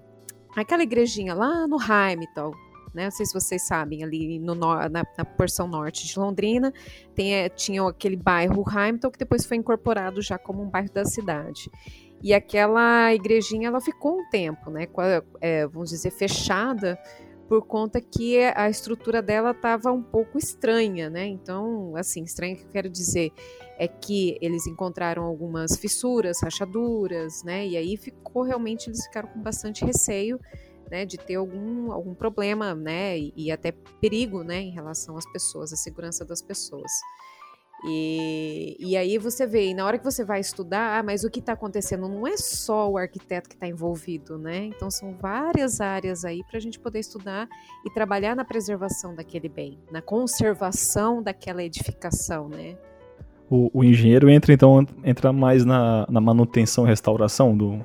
aquela 0.56 0.84
igrejinha 0.84 1.34
lá 1.34 1.68
no 1.68 1.78
Heimtal, 1.78 2.54
né? 2.98 3.06
Não 3.06 3.12
sei 3.12 3.26
se 3.28 3.34
vocês 3.34 3.62
sabem, 3.62 4.04
ali 4.04 4.40
no, 4.40 4.56
na, 4.56 4.90
na 4.90 5.26
porção 5.26 5.68
norte 5.68 6.08
de 6.08 6.20
Londrina, 6.20 6.74
tem, 7.14 7.36
é, 7.36 7.48
tinha 7.48 7.88
aquele 7.88 8.16
bairro 8.16 8.66
Hamilton 8.68 9.12
que 9.12 9.20
depois 9.20 9.46
foi 9.46 9.58
incorporado 9.58 10.20
já 10.22 10.38
como 10.38 10.64
um 10.64 10.70
bairro 10.70 10.92
da 10.92 11.06
cidade. 11.06 11.70
E 12.24 12.34
aquela 12.34 13.14
igrejinha, 13.14 13.68
ela 13.68 13.80
ficou 13.80 14.20
um 14.20 14.30
tempo, 14.30 14.72
né? 14.72 14.88
É, 15.40 15.68
vamos 15.68 15.92
dizer, 15.92 16.10
fechada, 16.10 16.98
por 17.48 17.62
conta 17.66 18.02
que 18.02 18.40
a 18.40 18.68
estrutura 18.68 19.22
dela 19.22 19.52
estava 19.52 19.92
um 19.92 20.02
pouco 20.02 20.40
estranha, 20.40 21.10
né? 21.10 21.28
Então, 21.28 21.96
assim, 21.96 22.24
estranha 22.24 22.56
que 22.56 22.64
eu 22.64 22.70
quero 22.70 22.90
dizer 22.90 23.32
é 23.78 23.88
que 23.88 24.38
eles 24.42 24.66
encontraram 24.66 25.24
algumas 25.24 25.78
fissuras, 25.78 26.42
rachaduras, 26.42 27.44
né? 27.44 27.68
E 27.68 27.78
aí 27.78 27.96
ficou 27.96 28.42
realmente, 28.42 28.90
eles 28.90 29.06
ficaram 29.06 29.30
com 29.30 29.40
bastante 29.40 29.86
receio 29.86 30.40
né, 30.90 31.06
de 31.06 31.18
ter 31.18 31.36
algum, 31.36 31.92
algum 31.92 32.14
problema, 32.14 32.74
né, 32.74 33.18
e, 33.18 33.34
e, 33.36 33.52
até 33.52 33.72
perigo, 34.02 34.44
né, 34.44 34.62
em 34.62 34.72
relação 34.72 35.18
às 35.18 35.26
pessoas, 35.32 35.74
à 35.74 35.76
segurança 35.76 36.26
das 36.26 36.42
pessoas. 36.42 36.92
E, 37.86 38.76
e 38.80 38.98
aí 38.98 39.18
você 39.20 39.46
vê, 39.46 39.70
e 39.70 39.74
na 39.74 39.86
hora 39.86 40.00
que 40.00 40.04
você 40.04 40.26
vai 40.26 40.40
estudar, 40.40 41.00
ah, 41.00 41.04
mas 41.04 41.24
o 41.24 41.30
que 41.30 41.40
está 41.40 41.54
acontecendo 41.54 42.10
não 42.10 42.26
é 42.26 42.36
só 42.36 42.90
o 42.90 42.98
arquiteto 42.98 43.48
que 43.48 43.56
está 43.56 43.68
envolvido, 43.68 44.38
né? 44.38 44.66
Então 44.66 44.90
são 44.90 45.14
várias 45.14 45.80
áreas 45.80 46.26
aí 46.26 46.44
para 46.44 46.58
a 46.58 46.60
gente 46.60 46.80
poder 46.80 47.00
estudar 47.00 47.48
e 47.86 47.92
trabalhar 47.92 48.36
na 48.36 48.44
preservação 48.44 49.14
daquele 49.14 49.48
bem, 49.48 49.78
na 49.92 50.02
conservação 50.02 51.22
daquela 51.22 51.64
edificação, 51.64 52.50
né? 52.50 52.76
O, 53.50 53.70
o 53.72 53.84
engenheiro 53.84 54.28
entra 54.30 54.52
então 54.52 54.86
entra 55.04 55.32
mais 55.32 55.64
na, 55.64 56.06
na 56.10 56.20
manutenção 56.20 56.84
e 56.86 56.88
restauração 56.88 57.56
do, 57.56 57.80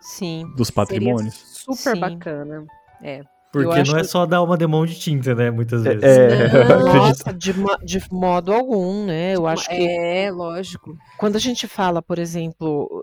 Sim. 0.00 0.44
dos 0.56 0.70
patrimônios. 0.70 1.34
Seria 1.34 1.55
super 1.66 1.94
Sim. 1.94 2.00
bacana. 2.00 2.66
É. 3.02 3.22
Porque 3.52 3.82
não 3.90 3.98
é 3.98 4.04
só 4.04 4.26
dar 4.26 4.42
uma 4.42 4.56
demão 4.56 4.84
de 4.84 4.98
tinta, 4.98 5.34
né? 5.34 5.50
Muitas 5.50 5.84
é, 5.86 5.94
vezes. 5.94 6.04
É, 6.04 6.48
Nossa, 6.84 7.32
de, 7.32 7.54
de, 7.84 8.02
modo 8.12 8.52
algum, 8.52 9.06
né? 9.06 9.34
Eu 9.34 9.46
acho 9.46 9.68
que. 9.68 9.74
É, 9.74 10.30
lógico. 10.30 10.96
Quando 11.18 11.36
a 11.36 11.38
gente 11.40 11.66
fala, 11.66 12.02
por 12.02 12.18
exemplo, 12.18 13.02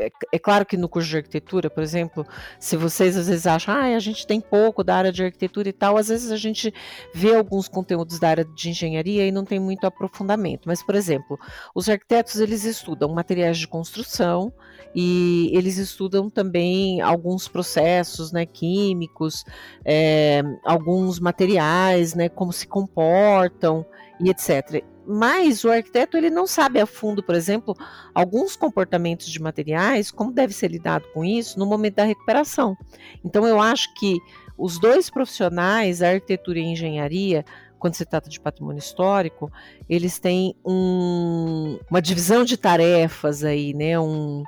é, 0.00 0.10
é, 0.32 0.38
claro 0.38 0.64
que 0.64 0.76
no 0.76 0.88
curso 0.88 1.08
de 1.08 1.18
arquitetura, 1.18 1.68
por 1.68 1.82
exemplo, 1.82 2.26
se 2.58 2.76
vocês 2.76 3.16
às 3.16 3.28
vezes 3.28 3.46
acham, 3.46 3.74
ah, 3.74 3.94
a 3.94 3.98
gente 3.98 4.26
tem 4.26 4.40
pouco 4.40 4.82
da 4.82 4.96
área 4.96 5.12
de 5.12 5.22
arquitetura 5.22 5.68
e 5.68 5.72
tal, 5.72 5.96
às 5.96 6.08
vezes 6.08 6.30
a 6.30 6.36
gente 6.36 6.72
vê 7.12 7.34
alguns 7.34 7.68
conteúdos 7.68 8.18
da 8.18 8.30
área 8.30 8.44
de 8.44 8.70
engenharia 8.70 9.26
e 9.26 9.30
não 9.30 9.44
tem 9.44 9.60
muito 9.60 9.86
aprofundamento. 9.86 10.62
Mas, 10.66 10.82
por 10.82 10.94
exemplo, 10.94 11.38
os 11.74 11.88
arquitetos 11.88 12.40
eles 12.40 12.64
estudam 12.64 13.12
materiais 13.12 13.58
de 13.58 13.68
construção 13.68 14.52
e 14.94 15.50
eles 15.52 15.76
estudam 15.76 16.30
também 16.30 17.00
alguns 17.00 17.46
processos, 17.46 18.32
né, 18.32 18.46
químicos, 18.46 19.44
é, 19.84 20.42
alguns 20.64 21.20
materiais, 21.20 22.14
né, 22.14 22.28
como 22.28 22.52
se 22.52 22.66
comportam 22.66 23.84
e 24.18 24.30
etc 24.30 24.82
mas 25.06 25.64
o 25.64 25.70
arquiteto 25.70 26.16
ele 26.16 26.30
não 26.30 26.46
sabe 26.46 26.80
a 26.80 26.86
fundo, 26.86 27.22
por 27.22 27.34
exemplo, 27.34 27.74
alguns 28.14 28.56
comportamentos 28.56 29.28
de 29.28 29.40
materiais, 29.40 30.10
como 30.10 30.32
deve 30.32 30.52
ser 30.52 30.68
lidado 30.68 31.06
com 31.12 31.24
isso 31.24 31.58
no 31.58 31.66
momento 31.66 31.96
da 31.96 32.04
recuperação. 32.04 32.76
Então 33.24 33.46
eu 33.46 33.60
acho 33.60 33.92
que 33.94 34.18
os 34.56 34.78
dois 34.78 35.08
profissionais, 35.08 36.02
a 36.02 36.10
arquitetura 36.10 36.58
e 36.58 36.62
a 36.62 36.66
engenharia, 36.66 37.44
quando 37.78 37.94
se 37.94 38.04
trata 38.04 38.28
de 38.28 38.38
patrimônio 38.38 38.78
histórico, 38.78 39.50
eles 39.88 40.18
têm 40.18 40.54
um, 40.64 41.78
uma 41.90 42.02
divisão 42.02 42.44
de 42.44 42.56
tarefas 42.58 43.42
aí, 43.42 43.72
né? 43.72 43.98
Um, 43.98 44.44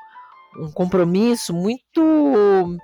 um 0.59 0.71
compromisso 0.71 1.55
muito 1.55 2.79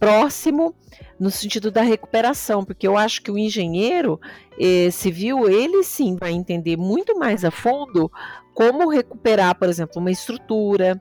próximo 0.00 0.74
no 1.20 1.30
sentido 1.30 1.70
da 1.70 1.82
recuperação, 1.82 2.64
porque 2.64 2.88
eu 2.88 2.96
acho 2.96 3.20
que 3.20 3.30
o 3.30 3.36
engenheiro 3.36 4.18
eh, 4.58 4.90
civil, 4.90 5.48
ele 5.48 5.84
sim 5.84 6.16
vai 6.18 6.32
entender 6.32 6.78
muito 6.78 7.18
mais 7.18 7.44
a 7.44 7.50
fundo 7.50 8.10
como 8.54 8.88
recuperar, 8.88 9.54
por 9.58 9.68
exemplo, 9.68 10.00
uma 10.00 10.10
estrutura, 10.10 11.00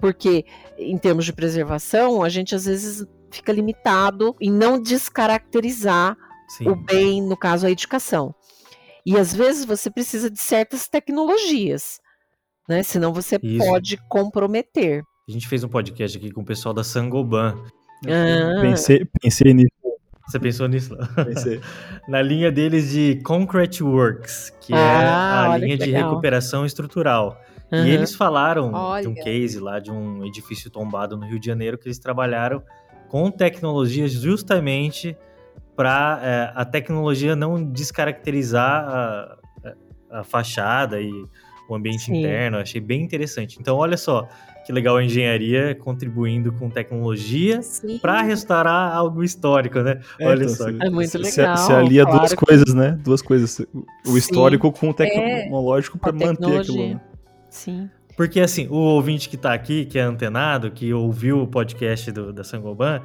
porque 0.00 0.46
em 0.78 0.96
termos 0.96 1.26
de 1.26 1.32
preservação, 1.34 2.22
a 2.22 2.30
gente 2.30 2.54
às 2.54 2.64
vezes 2.64 3.06
fica 3.30 3.52
limitado 3.52 4.34
em 4.40 4.50
não 4.50 4.80
descaracterizar 4.80 6.16
sim. 6.48 6.68
o 6.68 6.74
bem, 6.74 7.22
no 7.22 7.36
caso 7.36 7.66
a 7.66 7.70
edificação. 7.70 8.34
E 9.04 9.18
às 9.18 9.34
vezes 9.34 9.64
você 9.64 9.90
precisa 9.90 10.30
de 10.30 10.40
certas 10.40 10.88
tecnologias, 10.88 12.00
né? 12.68 12.82
Senão 12.82 13.12
você 13.12 13.38
Isso. 13.42 13.58
pode 13.66 13.96
comprometer. 14.08 15.02
A 15.28 15.32
gente 15.32 15.46
fez 15.48 15.62
um 15.62 15.68
podcast 15.68 16.16
aqui 16.16 16.30
com 16.30 16.40
o 16.40 16.44
pessoal 16.44 16.74
da 16.74 16.82
Sangoban 16.82 17.62
ah. 18.06 18.60
Pensei, 18.60 19.04
pensei 19.20 19.54
nisso. 19.54 19.70
Você 20.26 20.38
pensou 20.38 20.68
nisso? 20.68 20.96
Pensei. 21.14 21.60
Na 22.08 22.22
linha 22.22 22.50
deles 22.50 22.90
de 22.90 23.20
Concrete 23.24 23.82
Works, 23.82 24.52
que 24.60 24.72
é 24.72 24.76
ah, 24.76 25.48
é 25.50 25.54
a 25.54 25.56
linha 25.58 25.76
de 25.76 25.90
recuperação 25.90 26.64
estrutural. 26.64 27.40
Uhum. 27.70 27.86
E 27.86 27.90
eles 27.90 28.14
falaram 28.14 28.72
olha. 28.72 29.02
de 29.02 29.08
um 29.08 29.14
case 29.14 29.58
lá 29.58 29.78
de 29.78 29.90
um 29.90 30.24
edifício 30.24 30.70
tombado 30.70 31.16
no 31.16 31.26
Rio 31.26 31.40
de 31.40 31.46
Janeiro 31.46 31.78
que 31.78 31.88
eles 31.88 31.98
trabalharam 31.98 32.62
com 33.08 33.30
tecnologias 33.30 34.12
justamente 34.12 35.16
para 35.74 36.20
é, 36.22 36.52
a 36.54 36.64
tecnologia 36.64 37.34
não 37.34 37.62
descaracterizar 37.62 38.84
a, 38.88 39.38
a, 40.10 40.24
fachada 40.24 41.00
e 41.00 41.10
o 41.68 41.74
ambiente 41.74 42.04
Sim. 42.04 42.18
interno. 42.18 42.58
achei 42.58 42.80
bem 42.80 43.02
interessante. 43.02 43.58
Então, 43.58 43.76
olha 43.76 43.96
só, 43.96 44.28
que 44.72 44.74
legal 44.74 44.96
a 44.96 45.04
engenharia 45.04 45.74
contribuindo 45.74 46.50
com 46.52 46.70
tecnologia 46.70 47.60
para 48.00 48.22
restaurar 48.22 48.94
algo 48.94 49.22
histórico, 49.22 49.80
né? 49.80 50.00
É, 50.18 50.26
Olha 50.26 50.44
então, 50.44 50.54
só. 50.54 50.68
É 50.68 50.90
muito 50.90 51.18
legal. 51.18 51.56
Você 51.56 51.72
alia 51.72 52.04
claro 52.04 52.18
duas 52.18 52.30
que... 52.30 52.36
coisas, 52.46 52.74
né? 52.74 52.98
Duas 53.04 53.22
coisas. 53.22 53.66
O 54.06 54.16
histórico 54.16 54.72
com 54.72 54.88
o 54.88 54.90
é, 54.90 54.94
tecnológico 54.94 55.98
é, 55.98 56.00
para 56.00 56.12
manter 56.12 56.60
aquilo. 56.60 56.88
Né? 56.88 57.00
Sim. 57.50 57.90
Porque 58.16 58.40
assim, 58.40 58.66
o 58.68 58.76
ouvinte 58.76 59.28
que 59.28 59.36
está 59.36 59.52
aqui, 59.52 59.84
que 59.84 59.98
é 59.98 60.02
antenado, 60.02 60.70
que 60.70 60.92
ouviu 60.92 61.42
o 61.42 61.46
podcast 61.46 62.10
do, 62.10 62.32
da 62.32 62.42
Sangoban, 62.42 63.02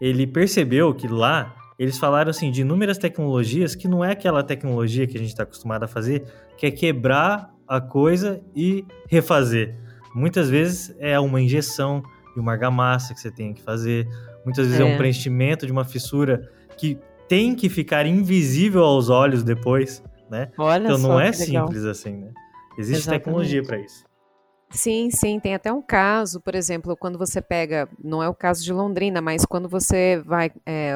ele 0.00 0.26
percebeu 0.26 0.94
que 0.94 1.06
lá 1.06 1.54
eles 1.78 1.98
falaram 1.98 2.30
assim 2.30 2.50
de 2.50 2.62
inúmeras 2.62 2.98
tecnologias 2.98 3.74
que 3.74 3.88
não 3.88 4.04
é 4.04 4.12
aquela 4.12 4.42
tecnologia 4.42 5.06
que 5.06 5.16
a 5.16 5.20
gente 5.20 5.30
está 5.30 5.44
acostumado 5.44 5.82
a 5.84 5.88
fazer, 5.88 6.24
que 6.56 6.66
é 6.66 6.70
quebrar 6.70 7.54
a 7.66 7.80
coisa 7.80 8.40
e 8.54 8.84
refazer. 9.08 9.89
Muitas 10.14 10.48
vezes 10.50 10.94
é 10.98 11.18
uma 11.18 11.40
injeção 11.40 12.02
de 12.34 12.40
uma 12.40 12.52
argamassa 12.52 13.14
que 13.14 13.20
você 13.20 13.30
tem 13.30 13.52
que 13.52 13.62
fazer. 13.62 14.08
Muitas 14.44 14.66
vezes 14.66 14.80
é, 14.80 14.82
é 14.82 14.94
um 14.94 14.96
preenchimento 14.96 15.66
de 15.66 15.72
uma 15.72 15.84
fissura 15.84 16.48
que 16.76 16.98
tem 17.28 17.54
que 17.54 17.68
ficar 17.68 18.06
invisível 18.06 18.82
aos 18.82 19.08
olhos 19.08 19.42
depois, 19.42 20.02
né? 20.30 20.50
Olha 20.58 20.84
então 20.84 20.98
não 20.98 21.20
é 21.20 21.32
simples 21.32 21.84
assim, 21.84 22.16
né? 22.16 22.32
Existe 22.78 23.02
Exatamente. 23.02 23.24
tecnologia 23.24 23.62
para 23.62 23.78
isso. 23.78 24.04
Sim, 24.72 25.10
sim, 25.10 25.40
tem 25.40 25.52
até 25.52 25.72
um 25.72 25.82
caso, 25.82 26.40
por 26.40 26.54
exemplo, 26.54 26.96
quando 26.96 27.18
você 27.18 27.42
pega, 27.42 27.88
não 28.02 28.22
é 28.22 28.28
o 28.28 28.34
caso 28.34 28.62
de 28.62 28.72
Londrina, 28.72 29.20
mas 29.20 29.44
quando 29.44 29.68
você 29.68 30.22
vai, 30.24 30.52
é, 30.64 30.94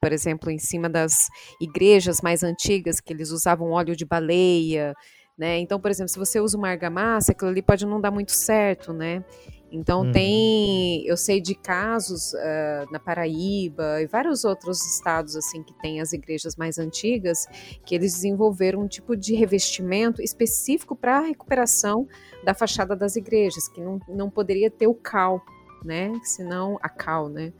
por 0.00 0.12
exemplo, 0.12 0.50
em 0.50 0.58
cima 0.58 0.90
das 0.90 1.28
igrejas 1.60 2.20
mais 2.20 2.42
antigas, 2.42 3.00
que 3.00 3.12
eles 3.12 3.30
usavam 3.30 3.70
óleo 3.70 3.94
de 3.94 4.04
baleia, 4.04 4.92
né? 5.36 5.58
Então, 5.58 5.80
por 5.80 5.90
exemplo, 5.90 6.12
se 6.12 6.18
você 6.18 6.40
usa 6.40 6.56
uma 6.56 6.68
argamassa, 6.68 7.32
aquilo 7.32 7.50
ali 7.50 7.62
pode 7.62 7.86
não 7.86 8.00
dar 8.00 8.10
muito 8.10 8.32
certo, 8.32 8.92
né? 8.92 9.24
Então 9.72 10.02
uhum. 10.02 10.12
tem, 10.12 11.02
eu 11.06 11.16
sei 11.16 11.40
de 11.40 11.54
casos 11.54 12.34
uh, 12.34 12.92
na 12.92 13.00
Paraíba 13.00 14.02
e 14.02 14.06
vários 14.06 14.44
outros 14.44 14.84
estados 14.84 15.34
assim 15.34 15.62
que 15.62 15.72
têm 15.80 15.98
as 15.98 16.12
igrejas 16.12 16.56
mais 16.56 16.78
antigas 16.78 17.46
que 17.86 17.94
eles 17.94 18.12
desenvolveram 18.12 18.82
um 18.82 18.86
tipo 18.86 19.16
de 19.16 19.34
revestimento 19.34 20.20
específico 20.20 20.94
para 20.94 21.18
a 21.18 21.22
recuperação 21.22 22.06
da 22.44 22.52
fachada 22.52 22.94
das 22.94 23.16
igrejas, 23.16 23.66
que 23.66 23.80
não, 23.80 23.98
não 24.06 24.28
poderia 24.28 24.70
ter 24.70 24.86
o 24.86 24.94
cal, 24.94 25.42
né? 25.82 26.12
Senão 26.22 26.78
a 26.82 26.90
cal, 26.90 27.30
né? 27.30 27.50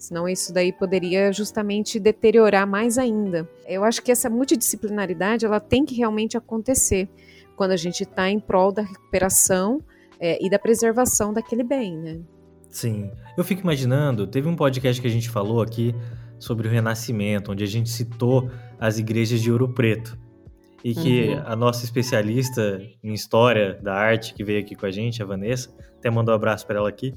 Senão 0.00 0.26
isso 0.26 0.50
daí 0.50 0.72
poderia 0.72 1.30
justamente 1.30 2.00
deteriorar 2.00 2.66
mais 2.66 2.96
ainda. 2.96 3.46
Eu 3.68 3.84
acho 3.84 4.02
que 4.02 4.10
essa 4.10 4.30
multidisciplinaridade 4.30 5.44
ela 5.44 5.60
tem 5.60 5.84
que 5.84 5.94
realmente 5.94 6.38
acontecer 6.38 7.06
quando 7.54 7.72
a 7.72 7.76
gente 7.76 8.04
está 8.04 8.30
em 8.30 8.40
prol 8.40 8.72
da 8.72 8.80
recuperação 8.80 9.78
é, 10.18 10.42
e 10.42 10.48
da 10.48 10.58
preservação 10.58 11.34
daquele 11.34 11.62
bem, 11.62 11.98
né? 11.98 12.20
Sim. 12.70 13.10
Eu 13.36 13.44
fico 13.44 13.60
imaginando, 13.60 14.26
teve 14.26 14.48
um 14.48 14.56
podcast 14.56 15.02
que 15.02 15.06
a 15.06 15.10
gente 15.10 15.28
falou 15.28 15.60
aqui 15.60 15.94
sobre 16.38 16.66
o 16.66 16.70
Renascimento, 16.70 17.52
onde 17.52 17.62
a 17.62 17.66
gente 17.66 17.90
citou 17.90 18.50
as 18.78 18.98
igrejas 18.98 19.42
de 19.42 19.52
Ouro 19.52 19.68
Preto. 19.68 20.18
E 20.82 20.94
que 20.94 21.28
uhum. 21.28 21.42
a 21.44 21.54
nossa 21.54 21.84
especialista 21.84 22.80
em 23.04 23.12
história 23.12 23.78
da 23.82 23.92
arte 23.92 24.32
que 24.32 24.42
veio 24.42 24.60
aqui 24.60 24.74
com 24.74 24.86
a 24.86 24.90
gente, 24.90 25.22
a 25.22 25.26
Vanessa, 25.26 25.70
até 25.98 26.08
mandou 26.10 26.32
um 26.32 26.36
abraço 26.36 26.66
para 26.66 26.78
ela 26.78 26.88
aqui, 26.88 27.14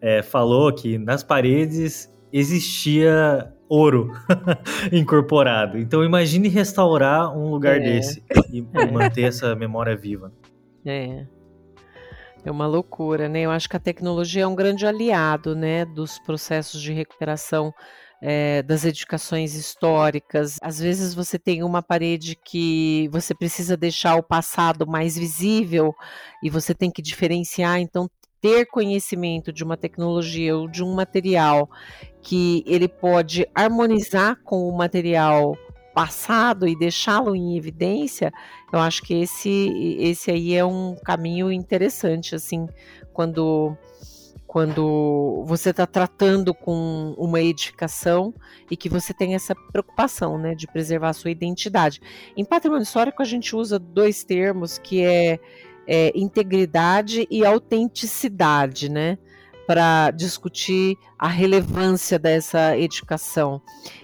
é, 0.00 0.22
falou 0.22 0.72
que 0.72 0.96
nas 0.96 1.22
paredes 1.22 2.10
existia 2.32 3.52
ouro 3.68 4.12
incorporado. 4.92 5.78
Então 5.78 6.04
imagine 6.04 6.48
restaurar 6.48 7.36
um 7.36 7.50
lugar 7.50 7.76
é. 7.76 7.80
desse 7.80 8.22
e 8.52 8.66
é. 8.74 8.90
manter 8.90 9.22
essa 9.22 9.54
memória 9.54 9.96
viva. 9.96 10.32
É. 10.84 11.26
É 12.44 12.50
uma 12.50 12.66
loucura, 12.66 13.28
né? 13.28 13.42
Eu 13.42 13.50
acho 13.50 13.68
que 13.68 13.76
a 13.76 13.80
tecnologia 13.80 14.42
é 14.42 14.46
um 14.46 14.54
grande 14.54 14.84
aliado, 14.84 15.54
né, 15.54 15.84
dos 15.84 16.18
processos 16.18 16.82
de 16.82 16.92
recuperação 16.92 17.72
é, 18.20 18.62
das 18.62 18.84
edificações 18.84 19.54
históricas. 19.54 20.56
Às 20.62 20.78
vezes 20.78 21.14
você 21.14 21.38
tem 21.38 21.62
uma 21.62 21.82
parede 21.82 22.36
que 22.36 23.08
você 23.12 23.34
precisa 23.34 23.76
deixar 23.76 24.16
o 24.16 24.22
passado 24.22 24.86
mais 24.86 25.16
visível 25.16 25.92
e 26.42 26.48
você 26.48 26.74
tem 26.74 26.90
que 26.90 27.02
diferenciar, 27.02 27.78
então 27.80 28.08
ter 28.42 28.66
conhecimento 28.66 29.52
de 29.52 29.62
uma 29.62 29.76
tecnologia 29.76 30.56
ou 30.56 30.68
de 30.68 30.82
um 30.82 30.94
material 30.94 31.70
que 32.20 32.64
ele 32.66 32.88
pode 32.88 33.46
harmonizar 33.54 34.36
com 34.42 34.68
o 34.68 34.76
material 34.76 35.56
passado 35.94 36.66
e 36.66 36.76
deixá-lo 36.76 37.36
em 37.36 37.56
evidência, 37.56 38.32
eu 38.72 38.80
acho 38.80 39.02
que 39.02 39.14
esse 39.14 39.96
esse 40.00 40.30
aí 40.30 40.54
é 40.54 40.64
um 40.64 40.96
caminho 41.04 41.52
interessante 41.52 42.34
assim, 42.34 42.66
quando 43.12 43.76
quando 44.52 45.44
você 45.46 45.70
está 45.70 45.86
tratando 45.86 46.52
com 46.52 47.14
uma 47.16 47.40
edificação 47.40 48.34
e 48.70 48.76
que 48.76 48.86
você 48.86 49.14
tem 49.14 49.34
essa 49.34 49.54
preocupação, 49.72 50.36
né, 50.36 50.54
de 50.54 50.66
preservar 50.66 51.08
a 51.08 51.14
sua 51.14 51.30
identidade. 51.30 52.02
Em 52.36 52.44
patrimônio 52.44 52.82
histórico 52.82 53.22
a 53.22 53.24
gente 53.24 53.56
usa 53.56 53.78
dois 53.78 54.24
termos 54.24 54.76
que 54.76 55.02
é, 55.02 55.40
é 55.86 56.12
integridade 56.14 57.26
e 57.30 57.44
autenticidade, 57.44 58.90
né, 58.90 59.18
para 59.66 60.10
discutir 60.10 60.96
a 61.18 61.28
relevância 61.28 62.18
dessa 62.18 62.76
edificação. 62.76 63.60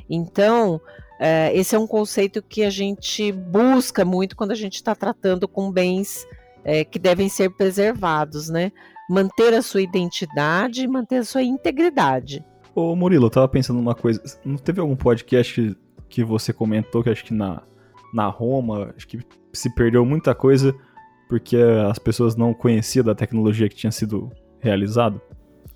Então, 0.09 0.81
é, 1.21 1.57
esse 1.57 1.75
é 1.75 1.79
um 1.79 1.87
conceito 1.87 2.43
que 2.43 2.63
a 2.63 2.71
gente 2.71 3.33
busca 3.33 4.05
muito 4.05 4.37
quando 4.37 4.53
a 4.53 4.57
gente 4.57 4.75
está 4.75 4.95
tratando 4.95 5.49
com 5.49 5.71
bens 5.71 6.27
é, 6.65 6.85
que 6.85 6.99
devem 6.99 7.29
ser 7.29 7.51
preservados, 7.51 8.49
né? 8.49 8.73
manter 9.09 9.55
a 9.55 9.63
sua 9.63 9.81
identidade 9.81 10.83
e 10.83 10.87
manter 10.87 11.17
a 11.17 11.25
sua 11.25 11.43
integridade. 11.43 12.45
Ô 12.75 12.95
Murilo, 12.95 13.27
eu 13.27 13.31
tava 13.31 13.49
pensando 13.49 13.79
numa 13.79 13.95
coisa. 13.95 14.23
Não 14.45 14.57
teve 14.57 14.81
algum 14.81 14.95
podcast 14.95 15.77
que 16.09 16.23
você 16.23 16.53
comentou 16.53 17.03
que 17.03 17.09
acho 17.09 17.25
que 17.25 17.33
na, 17.33 17.63
na 18.13 18.29
Roma, 18.29 18.93
acho 18.97 19.09
que 19.09 19.21
se 19.53 19.75
perdeu 19.75 20.05
muita 20.05 20.35
coisa 20.35 20.75
porque 21.29 21.57
as 21.89 21.99
pessoas 21.99 22.37
não 22.37 22.55
conheciam 22.55 23.05
da 23.05 23.15
tecnologia 23.15 23.69
que 23.69 23.77
tinha 23.77 23.93
sido 23.93 24.31
realizado? 24.61 25.21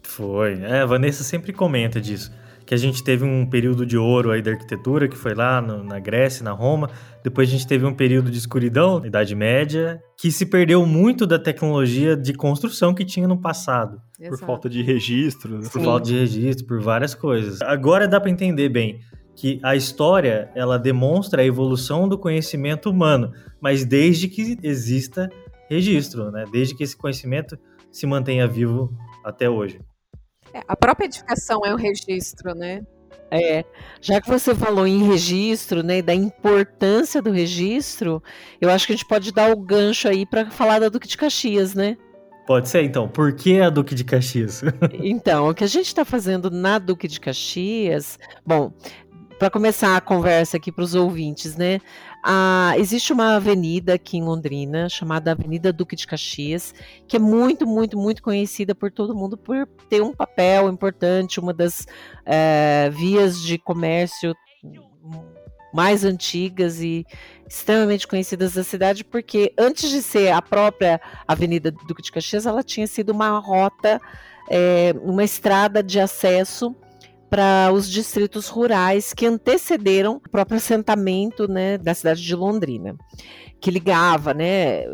Foi. 0.02 0.60
É, 0.62 0.80
a 0.80 0.86
Vanessa 0.86 1.22
sempre 1.22 1.52
comenta 1.52 2.00
disso 2.00 2.32
que 2.64 2.74
a 2.74 2.78
gente 2.78 3.02
teve 3.02 3.24
um 3.24 3.44
período 3.44 3.84
de 3.84 3.96
ouro 3.96 4.30
aí 4.30 4.40
da 4.40 4.52
arquitetura, 4.52 5.08
que 5.08 5.16
foi 5.16 5.34
lá 5.34 5.60
no, 5.60 5.82
na 5.82 5.98
Grécia, 5.98 6.44
na 6.44 6.52
Roma. 6.52 6.88
Depois 7.22 7.48
a 7.48 7.52
gente 7.52 7.66
teve 7.66 7.84
um 7.84 7.94
período 7.94 8.30
de 8.30 8.38
escuridão, 8.38 9.00
na 9.00 9.06
Idade 9.06 9.34
Média, 9.34 10.00
que 10.18 10.30
se 10.30 10.46
perdeu 10.46 10.86
muito 10.86 11.26
da 11.26 11.38
tecnologia 11.38 12.16
de 12.16 12.32
construção 12.32 12.94
que 12.94 13.04
tinha 13.04 13.28
no 13.28 13.38
passado. 13.38 14.00
Exato. 14.18 14.38
Por 14.38 14.46
falta 14.46 14.68
de 14.68 14.82
registro. 14.82 15.58
Né? 15.58 15.68
Por 15.70 15.80
Sim. 15.80 15.84
falta 15.84 16.06
de 16.06 16.18
registro, 16.18 16.66
por 16.66 16.80
várias 16.80 17.14
coisas. 17.14 17.60
Agora 17.62 18.08
dá 18.08 18.20
para 18.20 18.30
entender 18.30 18.68
bem 18.68 19.00
que 19.34 19.60
a 19.62 19.74
história, 19.74 20.50
ela 20.54 20.78
demonstra 20.78 21.42
a 21.42 21.44
evolução 21.44 22.08
do 22.08 22.18
conhecimento 22.18 22.90
humano, 22.90 23.32
mas 23.60 23.84
desde 23.84 24.28
que 24.28 24.58
exista 24.62 25.30
registro, 25.68 26.30
né? 26.30 26.44
Desde 26.52 26.74
que 26.74 26.84
esse 26.84 26.96
conhecimento 26.96 27.58
se 27.90 28.06
mantenha 28.06 28.46
vivo 28.46 28.92
até 29.24 29.48
hoje. 29.48 29.80
É, 30.52 30.60
a 30.68 30.76
própria 30.76 31.06
edificação 31.06 31.60
é 31.64 31.72
um 31.72 31.76
registro, 31.76 32.54
né? 32.54 32.82
É, 33.30 33.64
já 33.98 34.20
que 34.20 34.28
você 34.28 34.54
falou 34.54 34.86
em 34.86 35.04
registro, 35.04 35.82
né, 35.82 36.02
da 36.02 36.14
importância 36.14 37.22
do 37.22 37.30
registro, 37.30 38.22
eu 38.60 38.68
acho 38.68 38.86
que 38.86 38.92
a 38.92 38.96
gente 38.96 39.08
pode 39.08 39.32
dar 39.32 39.50
o 39.50 39.56
gancho 39.56 40.06
aí 40.06 40.26
para 40.26 40.50
falar 40.50 40.78
da 40.78 40.90
Duque 40.90 41.08
de 41.08 41.16
Caxias, 41.16 41.74
né? 41.74 41.96
Pode 42.46 42.68
ser, 42.68 42.82
então. 42.82 43.08
Por 43.08 43.34
que 43.34 43.60
a 43.60 43.70
Duque 43.70 43.94
de 43.94 44.04
Caxias? 44.04 44.62
então, 44.92 45.48
o 45.48 45.54
que 45.54 45.64
a 45.64 45.68
gente 45.68 45.86
está 45.86 46.04
fazendo 46.04 46.50
na 46.50 46.78
Duque 46.78 47.08
de 47.08 47.20
Caxias, 47.20 48.18
bom, 48.44 48.72
para 49.42 49.50
começar 49.50 49.96
a 49.96 50.00
conversa 50.00 50.56
aqui 50.56 50.70
para 50.70 50.84
os 50.84 50.94
ouvintes, 50.94 51.56
né? 51.56 51.80
Ah, 52.24 52.74
existe 52.76 53.12
uma 53.12 53.34
avenida 53.34 53.94
aqui 53.94 54.16
em 54.16 54.22
Londrina 54.22 54.88
chamada 54.88 55.32
Avenida 55.32 55.72
Duque 55.72 55.96
de 55.96 56.06
Caxias, 56.06 56.72
que 57.08 57.16
é 57.16 57.18
muito, 57.18 57.66
muito, 57.66 57.98
muito 57.98 58.22
conhecida 58.22 58.72
por 58.72 58.92
todo 58.92 59.16
mundo 59.16 59.36
por 59.36 59.66
ter 59.90 60.00
um 60.00 60.12
papel 60.12 60.68
importante, 60.68 61.40
uma 61.40 61.52
das 61.52 61.88
é, 62.24 62.88
vias 62.92 63.42
de 63.42 63.58
comércio 63.58 64.32
mais 65.74 66.04
antigas 66.04 66.80
e 66.80 67.04
extremamente 67.48 68.06
conhecidas 68.06 68.54
da 68.54 68.62
cidade, 68.62 69.02
porque 69.02 69.52
antes 69.58 69.90
de 69.90 70.02
ser 70.04 70.30
a 70.30 70.40
própria 70.40 71.00
Avenida 71.26 71.72
Duque 71.72 72.00
de 72.00 72.12
Caxias, 72.12 72.46
ela 72.46 72.62
tinha 72.62 72.86
sido 72.86 73.10
uma 73.10 73.40
rota, 73.40 74.00
é, 74.48 74.94
uma 75.02 75.24
estrada 75.24 75.82
de 75.82 75.98
acesso 75.98 76.76
para 77.32 77.72
os 77.72 77.90
distritos 77.90 78.48
rurais 78.48 79.14
que 79.14 79.24
antecederam 79.24 80.16
o 80.16 80.30
próprio 80.30 80.58
assentamento 80.58 81.48
né, 81.48 81.78
da 81.78 81.94
cidade 81.94 82.22
de 82.22 82.36
Londrina, 82.36 82.94
que 83.58 83.70
ligava, 83.70 84.34
né? 84.34 84.84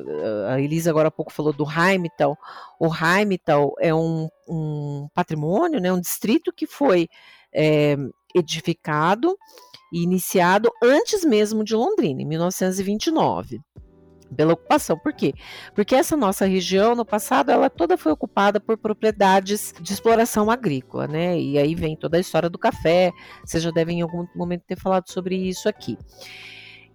A 0.49 0.61
Elisa 0.61 0.89
agora 0.89 1.09
há 1.09 1.11
pouco 1.11 1.33
falou 1.33 1.53
do 1.53 1.65
Heimtal. 1.69 2.39
O 2.79 2.87
Heimtal 2.95 3.75
é 3.81 3.93
um, 3.93 4.29
um 4.49 5.09
patrimônio, 5.13 5.81
né, 5.81 5.93
um 5.93 6.01
distrito 6.01 6.53
que 6.53 6.65
foi 6.65 7.09
é, 7.53 7.97
edificado 8.33 9.37
e 9.93 10.05
iniciado 10.05 10.71
antes 10.81 11.25
mesmo 11.25 11.65
de 11.65 11.75
Londrina, 11.75 12.23
em 12.23 12.27
1929 12.27 13.59
pela 14.37 14.53
ocupação. 14.53 14.99
Por 14.99 15.13
quê? 15.13 15.35
Porque 15.75 15.95
essa 15.95 16.17
nossa 16.17 16.47
região, 16.47 16.95
no 16.95 17.05
passado, 17.05 17.51
ela 17.51 17.71
toda 17.71 17.97
foi 17.97 18.13
ocupada 18.13 18.61
por 18.61 18.77
propriedades 18.77 19.75
de 19.81 19.93
exploração 19.93 20.51
agrícola, 20.51 21.07
né? 21.07 21.39
E 21.39 21.59
aí 21.59 21.75
vem 21.75 21.97
toda 21.97 22.17
a 22.17 22.21
história 22.21 22.49
do 22.49 22.59
café. 22.59 23.13
Vocês 23.45 23.63
já 23.63 23.71
devem 23.71 23.99
em 23.99 24.03
algum 24.03 24.27
momento 24.35 24.63
ter 24.67 24.79
falado 24.79 25.09
sobre 25.11 25.37
isso 25.37 25.69
aqui. 25.69 25.99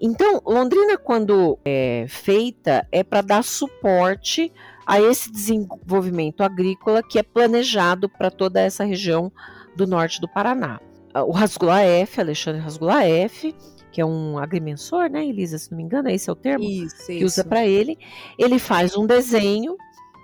Então, 0.02 0.42
Londrina, 0.46 0.98
quando 0.98 1.58
é 1.64 2.06
feita, 2.10 2.86
é 2.92 3.04
para 3.04 3.22
dar 3.22 3.44
suporte 3.44 4.52
a 4.86 5.00
esse 5.00 5.32
desenvolvimento 5.32 6.44
agrícola 6.44 7.02
que 7.02 7.18
é 7.18 7.24
planejado 7.24 8.10
para 8.10 8.30
toda 8.30 8.60
essa 8.60 8.84
região 8.84 9.32
do 9.76 9.88
norte 9.88 10.20
do 10.20 10.28
Paraná. 10.28 10.82
O 11.26 11.32
Rasgula 11.32 11.82
F, 11.82 12.20
Alexandre 12.20 12.60
Rasgula 12.60 13.06
F, 13.06 13.56
que 13.94 14.02
é 14.02 14.06
um 14.06 14.40
agrimensor, 14.40 15.08
né, 15.08 15.24
Elisa, 15.24 15.60
se 15.60 15.70
não 15.70 15.78
me 15.78 15.84
engano, 15.84 16.10
esse 16.10 16.28
é 16.28 16.34
o 16.34 16.36
termo 16.36 16.66
isso, 16.66 17.06
que 17.06 17.14
isso. 17.14 17.26
usa 17.26 17.44
para 17.44 17.64
ele. 17.64 17.96
Ele 18.40 18.58
faz 18.58 18.98
um 18.98 19.06
desenho, 19.06 19.78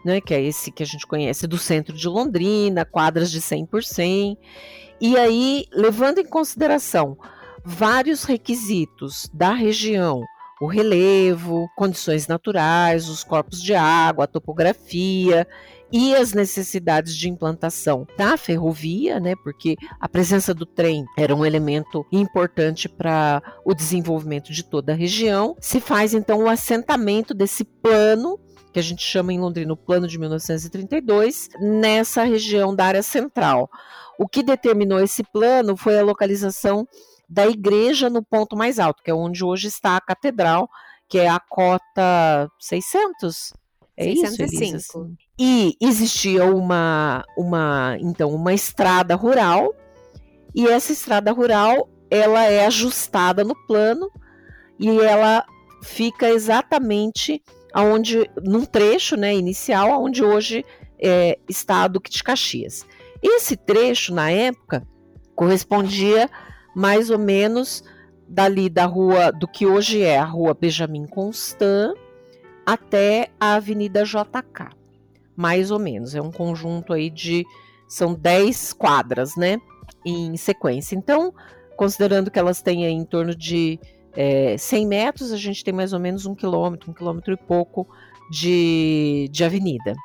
né, 0.04 0.20
que 0.20 0.34
é 0.34 0.42
esse 0.42 0.72
que 0.72 0.82
a 0.82 0.86
gente 0.86 1.06
conhece 1.06 1.46
do 1.46 1.58
centro 1.58 1.96
de 1.96 2.08
Londrina, 2.08 2.84
quadras 2.84 3.30
de 3.30 3.40
100 3.40 3.68
por 3.68 3.84
100, 3.84 4.36
e 5.00 5.16
aí, 5.16 5.66
levando 5.72 6.18
em 6.18 6.26
consideração 6.26 7.16
vários 7.64 8.24
requisitos 8.24 9.30
da 9.32 9.54
região, 9.54 10.24
o 10.60 10.66
relevo, 10.66 11.70
condições 11.78 12.28
naturais, 12.28 13.08
os 13.08 13.24
corpos 13.24 13.62
de 13.62 13.76
água, 13.76 14.24
a 14.24 14.28
topografia 14.28 15.48
e 15.92 16.16
as 16.16 16.34
necessidades 16.34 17.16
de 17.16 17.30
implantação 17.30 18.08
da 18.18 18.38
ferrovia, 18.38 19.20
né, 19.20 19.34
porque 19.44 19.76
a 20.00 20.08
presença 20.08 20.54
do 20.54 20.66
trem 20.66 21.06
era 21.18 21.36
um 21.36 21.46
elemento 21.46 22.06
importante 22.12 22.88
para 22.88 23.42
o 23.66 23.74
desenvolvimento 23.74 24.52
de 24.52 24.64
toda 24.64 24.94
a 24.94 24.96
região. 24.96 25.56
Se 25.60 25.80
faz 25.80 26.14
então 26.14 26.44
o 26.44 26.50
assentamento 26.50 27.34
desse 27.34 27.64
plano 27.64 28.40
que 28.72 28.80
a 28.80 28.84
gente 28.84 29.02
chama 29.02 29.34
em 29.34 29.40
Londrina 29.40 29.74
o 29.74 29.78
Plano 29.78 30.08
de 30.08 30.20
1932, 30.20 31.50
nessa 31.60 32.24
região 32.24 32.76
da 32.76 32.86
área 32.86 33.02
central. 33.02 33.70
O 34.18 34.28
que 34.28 34.44
determinou 34.44 35.00
esse 35.00 35.24
plano 35.24 35.76
foi 35.76 35.98
a 35.98 36.04
localização 36.04 36.88
da 37.28 37.48
igreja 37.48 38.10
no 38.10 38.24
ponto 38.24 38.56
mais 38.56 38.80
alto, 38.80 39.04
que 39.04 39.12
é 39.12 39.14
onde 39.14 39.44
hoje 39.44 39.68
está 39.68 39.98
a 39.98 40.02
catedral, 40.02 40.70
que 41.08 41.18
é 41.18 41.28
a 41.28 41.40
cota 41.40 42.50
600, 42.60 43.54
é 44.00 44.16
605. 44.16 44.78
isso, 44.78 45.12
E 45.38 45.76
existia 45.82 46.46
uma, 46.46 47.26
uma, 47.38 47.98
então, 48.00 48.30
uma 48.30 48.54
estrada 48.54 49.16
rural, 49.16 49.74
e 50.56 50.68
essa 50.68 50.94
estrada 50.94 51.32
rural, 51.32 51.90
ela 52.10 52.46
é 52.46 52.66
ajustada 52.66 53.44
no 53.44 53.56
plano, 53.68 54.10
e 54.80 54.90
ela 55.00 55.46
fica 55.84 56.30
exatamente 56.30 57.44
aonde, 57.74 58.30
num 58.42 58.66
trecho 58.66 59.18
né, 59.18 59.36
inicial, 59.36 60.02
onde 60.02 60.24
hoje 60.24 60.66
é, 60.98 61.38
está 61.48 61.84
a 61.84 61.88
Duque 61.88 62.10
de 62.10 62.24
Caxias. 62.24 62.86
Esse 63.22 63.58
trecho, 63.58 64.14
na 64.14 64.32
época, 64.32 64.88
correspondia 65.36 66.30
mais 66.74 67.10
ou 67.10 67.20
menos 67.20 67.84
dali 68.28 68.70
da 68.70 68.86
rua, 68.86 69.32
do 69.32 69.48
que 69.48 69.66
hoje 69.66 70.02
é 70.02 70.18
a 70.18 70.24
rua 70.24 70.54
Benjamin 70.54 71.06
Constant, 71.08 71.96
até 72.74 73.30
a 73.40 73.56
Avenida 73.56 74.04
JK, 74.04 74.76
mais 75.36 75.72
ou 75.72 75.80
menos. 75.80 76.14
É 76.14 76.22
um 76.22 76.32
conjunto 76.32 76.94
aí 76.94 77.10
de. 77.10 77.44
São 77.88 78.14
10 78.14 78.74
quadras, 78.74 79.36
né? 79.36 79.60
Em 80.06 80.38
sequência. 80.38 80.96
Então, 80.96 81.34
considerando 81.76 82.30
que 82.30 82.38
elas 82.38 82.62
têm 82.62 82.86
em 82.86 83.04
torno 83.04 83.36
de 83.36 83.80
é, 84.16 84.56
100 84.56 84.86
metros, 84.86 85.32
a 85.32 85.38
gente 85.38 85.64
tem 85.64 85.74
mais 85.74 85.94
ou 85.94 86.00
menos 86.00 86.28
um 86.28 86.36
quilômetro, 86.36 86.92
um 86.92 86.94
quilômetro 86.94 87.34
e 87.34 87.38
pouco 87.38 87.88
de, 88.30 89.28
de 89.32 89.44
avenida, 89.44 89.96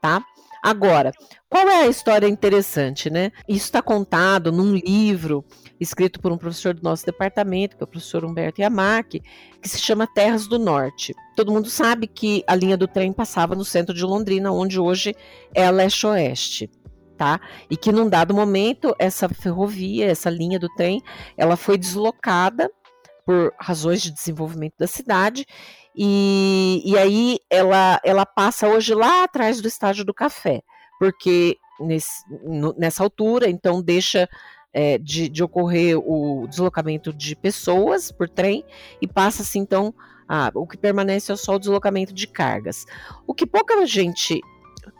tá? 0.00 0.24
Agora, 0.62 1.12
qual 1.48 1.68
é 1.68 1.82
a 1.82 1.88
história 1.88 2.26
interessante, 2.26 3.08
né? 3.08 3.30
Isso 3.48 3.66
está 3.66 3.80
contado 3.80 4.50
num 4.50 4.74
livro 4.74 5.44
escrito 5.80 6.20
por 6.20 6.32
um 6.32 6.38
professor 6.38 6.74
do 6.74 6.82
nosso 6.82 7.04
departamento, 7.04 7.76
que 7.76 7.82
é 7.82 7.84
o 7.84 7.88
professor 7.88 8.24
Humberto 8.24 8.60
Yamaki, 8.60 9.22
que 9.60 9.68
se 9.68 9.78
chama 9.78 10.06
Terras 10.06 10.46
do 10.46 10.58
Norte. 10.58 11.14
Todo 11.36 11.52
mundo 11.52 11.68
sabe 11.68 12.06
que 12.06 12.42
a 12.46 12.54
linha 12.54 12.76
do 12.76 12.88
trem 12.88 13.12
passava 13.12 13.54
no 13.54 13.64
centro 13.64 13.94
de 13.94 14.04
Londrina, 14.04 14.50
onde 14.52 14.80
hoje 14.80 15.14
é 15.54 15.66
a 15.66 15.70
leste-oeste. 15.70 16.70
Tá? 17.16 17.40
E 17.70 17.78
que 17.78 17.90
num 17.90 18.10
dado 18.10 18.34
momento 18.34 18.94
essa 18.98 19.26
ferrovia, 19.26 20.04
essa 20.04 20.28
linha 20.28 20.58
do 20.58 20.68
trem, 20.74 21.02
ela 21.34 21.56
foi 21.56 21.78
deslocada 21.78 22.70
por 23.24 23.54
razões 23.58 24.02
de 24.02 24.12
desenvolvimento 24.12 24.74
da 24.78 24.86
cidade 24.86 25.46
e, 25.96 26.82
e 26.84 26.98
aí 26.98 27.38
ela, 27.48 28.00
ela 28.04 28.26
passa 28.26 28.68
hoje 28.68 28.94
lá 28.94 29.24
atrás 29.24 29.60
do 29.60 29.68
estádio 29.68 30.04
do 30.04 30.12
café, 30.12 30.62
porque 30.98 31.56
nesse, 31.80 32.22
nessa 32.76 33.02
altura, 33.02 33.48
então 33.48 33.82
deixa 33.82 34.28
é, 34.72 34.98
de, 34.98 35.28
de, 35.28 35.42
ocorrer 35.42 35.98
o 35.98 36.46
deslocamento 36.48 37.12
de 37.12 37.34
pessoas 37.34 38.12
por 38.12 38.28
trem 38.28 38.62
e 39.00 39.08
passa-se 39.08 39.58
então 39.58 39.94
a, 40.28 40.50
o 40.54 40.66
que 40.66 40.76
permanece 40.76 41.32
é 41.32 41.36
só 41.36 41.54
o 41.54 41.58
deslocamento 41.58 42.12
de 42.12 42.26
cargas. 42.26 42.84
O 43.26 43.32
que 43.32 43.46
pouca 43.46 43.86
gente 43.86 44.40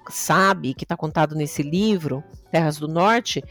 sabe, 0.09 0.73
que 0.73 0.85
está 0.85 0.97
contado 0.97 1.35
nesse 1.35 1.63
livro, 1.63 2.25
Terras 2.51 2.79
do 2.79 2.89
Norte, 2.89 3.45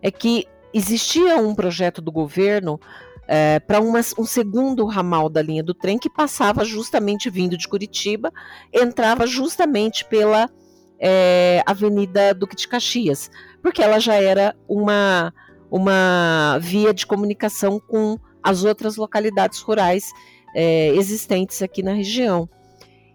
é 0.00 0.10
que 0.10 0.46
existia 0.72 1.36
um 1.36 1.54
projeto 1.54 2.00
do 2.00 2.12
governo 2.12 2.80
é, 3.26 3.60
para 3.60 3.80
um 3.80 4.24
segundo 4.24 4.84
ramal 4.86 5.28
da 5.28 5.40
linha 5.40 5.62
do 5.62 5.74
trem 5.74 5.98
que 5.98 6.10
passava 6.10 6.64
justamente 6.64 7.30
vindo 7.30 7.56
de 7.56 7.68
Curitiba, 7.68 8.32
entrava 8.72 9.26
justamente 9.26 10.04
pela 10.04 10.50
é, 10.98 11.62
Avenida 11.66 12.34
Duque 12.34 12.56
de 12.56 12.68
Caxias, 12.68 13.30
porque 13.62 13.82
ela 13.82 13.98
já 13.98 14.14
era 14.14 14.54
uma 14.68 15.32
uma 15.70 16.58
via 16.60 16.92
de 16.92 17.06
comunicação 17.06 17.80
com 17.80 18.18
as 18.42 18.62
outras 18.62 18.96
localidades 18.96 19.58
rurais 19.60 20.12
é, 20.54 20.88
existentes 20.88 21.62
aqui 21.62 21.82
na 21.82 21.94
região. 21.94 22.46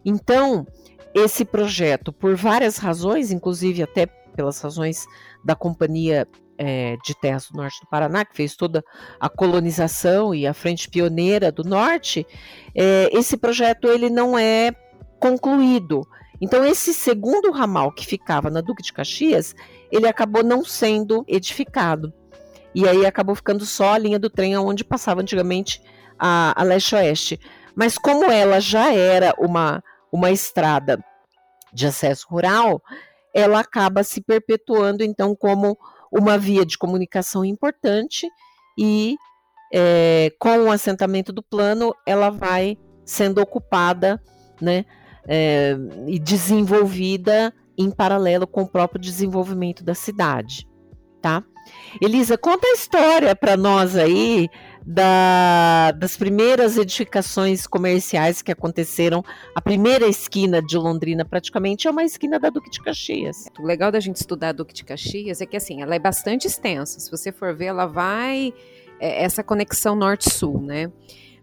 Então, 0.04 0.65
esse 1.13 1.46
projeto, 1.46 2.12
por 2.12 2.36
várias 2.36 2.78
razões, 2.78 3.32
inclusive 3.32 3.84
até 3.84 4.08
pelas 4.36 4.60
razões 4.60 5.06
da 5.46 5.56
Companhia 5.56 6.28
é, 6.58 6.98
de 7.06 7.13
Terras 7.15 7.50
do 7.50 7.58
Norte 7.58 7.80
do 7.82 7.88
Paraná, 7.88 8.26
que 8.26 8.36
fez 8.36 8.56
toda 8.56 8.84
a 9.20 9.30
colonização 9.30 10.34
e 10.34 10.48
a 10.48 10.54
frente 10.54 10.89
pioneira 10.89 11.52
do 11.52 11.63
Norte, 11.63 12.26
é, 12.76 13.10
esse 13.12 13.38
projeto 13.38 13.88
ele 13.88 14.10
não 14.10 14.38
é 14.38 14.72
concluído. 15.20 16.08
Então, 16.39 16.65
esse 16.65 16.93
segundo 16.93 17.52
ramal 17.52 17.91
que 17.91 18.06
ficava 18.06 18.50
na 18.50 18.62
Duque 18.62 18.84
de 18.84 18.93
Caxias, 18.93 19.56
ele 19.91 20.08
acabou 20.08 20.43
não 20.43 20.63
sendo 20.63 21.26
edificado. 21.28 22.13
E 22.76 22.88
aí 22.88 23.06
acabou 23.06 23.34
ficando 23.36 23.65
só 23.65 23.93
a 23.93 23.98
linha 23.98 24.20
do 24.20 24.30
trem 24.30 24.56
onde 24.58 24.84
passava 24.84 25.22
antigamente 25.22 25.82
a, 26.20 26.60
a 26.60 26.63
leste-oeste. 26.63 27.39
Mas 27.76 27.98
como 27.98 28.26
ela 28.26 28.60
já 28.60 28.93
era 28.93 29.34
uma, 29.39 29.84
uma 30.12 30.30
estrada 30.32 31.04
de 31.74 31.88
acesso 31.88 32.28
rural, 32.30 32.82
ela 33.34 33.60
acaba 33.60 34.04
se 34.04 34.22
perpetuando 34.22 35.04
então 35.04 35.36
como 35.36 35.78
uma 36.12 36.38
via 36.38 36.65
de 36.65 36.78
comunicação 36.78 37.43
importante 37.43 38.28
e 38.78 39.17
é, 39.74 40.32
com 40.39 40.65
o 40.65 40.72
assentamento 40.72 41.34
do 41.34 41.43
plano 41.43 41.93
ela 42.06 42.30
vai 42.30 42.78
sendo 43.06 43.41
ocupada 43.41 44.22
né, 44.62 44.86
é, 45.28 45.76
e 46.08 46.20
desenvolvida 46.20 47.54
em 47.78 47.91
paralelo 47.91 48.48
com 48.48 48.63
o 48.63 48.67
próprio 48.67 49.00
desenvolvimento 49.00 49.84
da 49.84 49.93
cidade, 49.93 50.67
tá? 51.21 51.43
Elisa, 52.01 52.38
conta 52.38 52.67
a 52.67 52.73
história 52.73 53.36
para 53.36 53.58
nós 53.58 53.95
aí 53.95 54.49
da, 54.86 55.91
das 55.91 56.15
primeiras 56.15 56.77
edificações 56.77 57.67
comerciais 57.67 58.41
que 58.41 58.51
aconteceram. 58.51 59.23
A 59.53 59.62
primeira 59.62 60.08
esquina 60.08 60.62
de 60.62 60.77
Londrina, 60.77 61.25
praticamente, 61.25 61.88
é 61.88 61.91
uma 61.91 62.03
esquina 62.03 62.39
da 62.39 62.49
Duque 62.49 62.69
de 62.69 62.82
Caxias. 62.82 63.49
O 63.60 63.63
legal 63.63 63.91
da 63.91 63.99
gente 63.99 64.15
estudar 64.15 64.49
a 64.49 64.53
Duque 64.53 64.73
de 64.73 64.86
Caxias 64.86 65.41
é 65.41 65.45
que, 65.45 65.58
assim, 65.58 65.82
ela 65.82 65.93
é 65.93 65.99
bastante 65.99 66.47
extensa. 66.47 66.99
Se 67.01 67.12
você 67.12 67.32
for 67.34 67.53
ver, 67.53 67.65
ela 67.65 67.86
vai. 67.86 68.53
É, 68.99 69.23
essa 69.23 69.43
conexão 69.43 69.95
norte-sul, 69.95 70.62
né? 70.62 70.91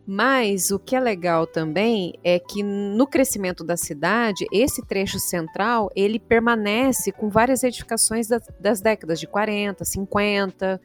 Mas 0.06 0.70
o 0.70 0.78
que 0.78 0.94
é 0.94 1.00
legal 1.00 1.46
também 1.46 2.12
é 2.22 2.38
que 2.38 2.62
no 2.62 3.06
crescimento 3.06 3.64
da 3.64 3.76
cidade, 3.76 4.44
esse 4.52 4.84
trecho 4.84 5.18
central, 5.18 5.90
ele 5.96 6.18
permanece 6.18 7.10
com 7.10 7.30
várias 7.30 7.62
edificações 7.62 8.28
das, 8.28 8.42
das 8.60 8.80
décadas 8.82 9.18
de 9.18 9.26
40, 9.26 9.82
50, 9.82 10.80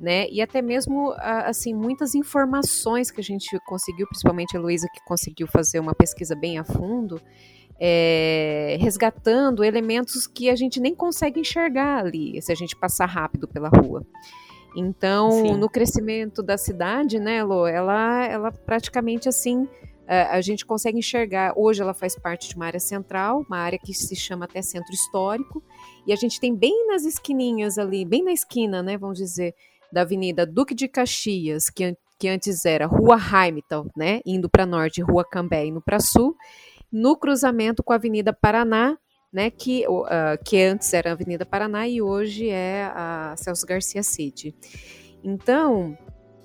né? 0.00 0.26
E 0.30 0.40
até 0.40 0.62
mesmo 0.62 1.14
assim 1.18 1.74
muitas 1.74 2.14
informações 2.14 3.10
que 3.10 3.20
a 3.20 3.24
gente 3.24 3.58
conseguiu, 3.66 4.06
principalmente 4.06 4.56
a 4.56 4.60
Luísa 4.60 4.88
que 4.92 5.04
conseguiu 5.04 5.46
fazer 5.46 5.78
uma 5.78 5.94
pesquisa 5.94 6.34
bem 6.34 6.58
a 6.58 6.64
fundo, 6.64 7.20
é, 7.78 8.78
resgatando 8.80 9.62
elementos 9.62 10.26
que 10.26 10.48
a 10.48 10.56
gente 10.56 10.80
nem 10.80 10.94
consegue 10.94 11.40
enxergar 11.40 11.98
ali 11.98 12.40
se 12.40 12.50
a 12.50 12.54
gente 12.54 12.74
passar 12.74 13.06
rápido 13.06 13.46
pela 13.46 13.68
rua. 13.68 14.06
Então, 14.74 15.30
Sim. 15.30 15.56
no 15.56 15.68
crescimento 15.68 16.42
da 16.42 16.56
cidade, 16.56 17.18
né, 17.18 17.42
Lô, 17.42 17.66
ela, 17.66 18.24
ela 18.24 18.52
praticamente 18.52 19.28
assim, 19.28 19.68
a, 20.06 20.36
a, 20.36 20.40
gente 20.40 20.64
consegue 20.64 20.98
enxergar. 20.98 21.52
Hoje 21.56 21.82
ela 21.82 21.94
faz 21.94 22.18
parte 22.18 22.48
de 22.48 22.56
uma 22.56 22.66
área 22.66 22.80
central, 22.80 23.44
uma 23.48 23.58
área 23.58 23.78
que 23.78 23.92
se 23.92 24.16
chama 24.16 24.44
até 24.44 24.62
centro 24.62 24.92
histórico, 24.92 25.62
e 26.06 26.12
a 26.12 26.16
gente 26.16 26.40
tem 26.40 26.54
bem 26.54 26.86
nas 26.86 27.04
esquininhas 27.04 27.78
ali, 27.78 28.04
bem 28.04 28.24
na 28.24 28.32
esquina, 28.32 28.82
né, 28.82 28.96
vamos 28.96 29.18
dizer, 29.18 29.54
da 29.92 30.02
Avenida 30.02 30.46
Duque 30.46 30.74
de 30.74 30.88
Caxias, 30.88 31.68
que, 31.68 31.96
que 32.18 32.28
antes 32.28 32.64
era 32.64 32.86
Rua 32.86 33.16
Heimtal, 33.16 33.86
né, 33.96 34.20
indo 34.24 34.48
para 34.48 34.66
norte, 34.66 35.02
Rua 35.02 35.24
Cambé 35.24 35.66
indo 35.66 35.80
para 35.82 36.00
sul, 36.00 36.34
no 36.90 37.16
cruzamento 37.16 37.82
com 37.82 37.92
a 37.92 37.96
Avenida 37.96 38.32
Paraná, 38.32 38.98
né, 39.32 39.50
que, 39.50 39.86
uh, 39.88 40.42
que 40.44 40.60
antes 40.60 40.92
era 40.92 41.10
a 41.10 41.12
Avenida 41.12 41.46
Paraná 41.46 41.88
e 41.88 42.02
hoje 42.02 42.50
é 42.50 42.90
a 42.94 43.34
Celso 43.36 43.66
Garcia 43.66 44.02
City. 44.02 44.54
Então, 45.24 45.96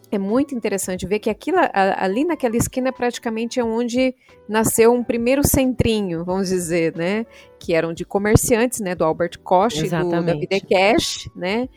é 0.10 0.18
muito 0.18 0.56
interessante 0.56 1.06
ver 1.06 1.20
que 1.20 1.30
aquilo, 1.30 1.58
ali 1.74 2.24
naquela 2.24 2.56
esquina 2.56 2.94
praticamente 2.94 3.60
é 3.60 3.64
onde 3.64 4.16
nasceu 4.48 4.94
um 4.94 5.04
primeiro 5.04 5.46
centrinho, 5.46 6.24
vamos 6.24 6.48
dizer, 6.48 6.96
né? 6.96 7.26
Que 7.60 7.74
eram 7.74 7.94
de 7.94 8.06
comerciantes, 8.06 8.80
né? 8.80 8.96
Do 8.96 9.04
Albert 9.04 9.38
Koch, 9.44 9.82
do, 9.82 9.90
da 9.90 10.34
Videcash, 10.34 11.30
né? 11.36 11.68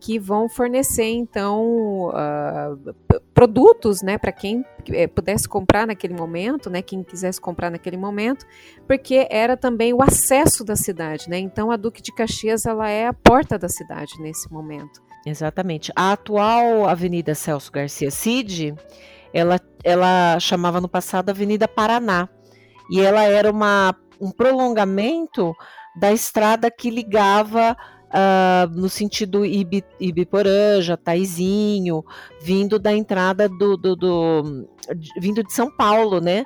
Que 0.00 0.18
vão 0.18 0.48
fornecer 0.48 1.10
então 1.10 2.08
uh, 2.08 2.94
produtos, 3.34 4.02
né, 4.02 4.16
para 4.16 4.32
quem 4.32 4.64
é, 4.88 5.06
pudesse 5.06 5.46
comprar 5.46 5.86
naquele 5.86 6.14
momento, 6.14 6.70
né, 6.70 6.80
quem 6.80 7.02
quisesse 7.02 7.40
comprar 7.40 7.70
naquele 7.70 7.98
momento, 7.98 8.46
porque 8.86 9.28
era 9.30 9.56
também 9.56 9.92
o 9.92 10.02
acesso 10.02 10.64
da 10.64 10.74
cidade, 10.74 11.28
né. 11.28 11.38
Então 11.38 11.70
a 11.70 11.76
Duque 11.76 12.00
de 12.00 12.12
Caxias 12.12 12.64
ela 12.64 12.88
é 12.88 13.06
a 13.06 13.12
porta 13.12 13.58
da 13.58 13.68
cidade 13.68 14.14
nesse 14.20 14.50
momento. 14.50 15.02
Exatamente. 15.26 15.92
A 15.94 16.12
atual 16.12 16.88
Avenida 16.88 17.34
Celso 17.34 17.70
Garcia 17.70 18.10
Cid, 18.10 18.74
ela, 19.34 19.60
ela 19.84 20.40
chamava 20.40 20.80
no 20.80 20.88
passado 20.88 21.28
Avenida 21.28 21.68
Paraná 21.68 22.26
e 22.90 23.00
ela 23.00 23.22
era 23.24 23.50
uma, 23.50 23.94
um 24.18 24.30
prolongamento 24.30 25.54
da 25.94 26.10
estrada 26.10 26.70
que 26.70 26.88
ligava 26.88 27.76
uh, 28.10 28.68
no 28.70 28.88
sentido 28.88 29.44
Ibi, 29.44 29.84
Ibiporã, 29.98 30.80
Jataizinho, 30.80 32.04
vindo 32.40 32.78
da 32.78 32.92
entrada 32.92 33.48
do, 33.48 33.76
do, 33.76 33.96
do, 33.96 34.68
vindo 35.18 35.42
de 35.42 35.52
São 35.52 35.70
Paulo, 35.74 36.20
né? 36.20 36.44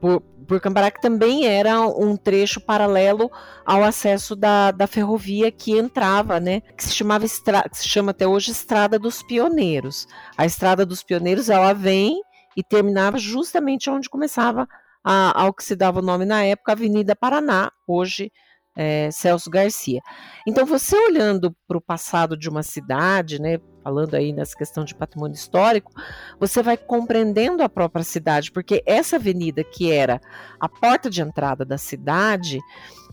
Por, 0.00 0.20
por 0.20 0.60
Cambará, 0.60 0.90
que 0.90 1.00
também 1.00 1.46
era 1.46 1.80
um 1.80 2.16
trecho 2.16 2.60
paralelo 2.60 3.30
ao 3.64 3.82
acesso 3.82 4.36
da, 4.36 4.70
da 4.70 4.86
ferrovia 4.86 5.50
que 5.50 5.76
entrava, 5.76 6.38
né? 6.38 6.60
Que 6.60 6.84
se 6.84 6.94
chamava 6.94 7.26
que 7.26 7.78
se 7.78 7.88
chama 7.88 8.10
até 8.10 8.26
hoje 8.26 8.52
Estrada 8.52 8.98
dos 8.98 9.22
Pioneiros. 9.22 10.06
A 10.36 10.44
Estrada 10.44 10.84
dos 10.84 11.02
Pioneiros 11.02 11.48
ela 11.48 11.72
vem 11.72 12.20
e 12.56 12.62
terminava 12.62 13.18
justamente 13.18 13.88
onde 13.90 14.08
começava 14.08 14.68
a, 15.02 15.42
ao 15.42 15.54
que 15.54 15.64
se 15.64 15.74
dava 15.74 16.00
o 16.00 16.02
nome 16.02 16.24
na 16.24 16.44
época, 16.44 16.72
Avenida 16.72 17.14
Paraná, 17.14 17.70
hoje 17.86 18.32
é, 18.76 19.10
Celso 19.10 19.48
Garcia. 19.48 20.02
Então, 20.46 20.66
você 20.66 20.94
olhando 20.96 21.56
para 21.66 21.78
o 21.78 21.80
passado 21.80 22.36
de 22.36 22.48
uma 22.48 22.62
cidade, 22.62 23.40
né, 23.40 23.58
falando 23.82 24.14
aí 24.14 24.32
nessa 24.32 24.54
questão 24.54 24.84
de 24.84 24.94
patrimônio 24.94 25.34
histórico, 25.34 25.90
você 26.38 26.62
vai 26.62 26.76
compreendendo 26.76 27.62
a 27.62 27.68
própria 27.68 28.04
cidade, 28.04 28.52
porque 28.52 28.82
essa 28.84 29.16
avenida 29.16 29.64
que 29.64 29.90
era 29.90 30.20
a 30.60 30.68
porta 30.68 31.08
de 31.08 31.22
entrada 31.22 31.64
da 31.64 31.78
cidade, 31.78 32.60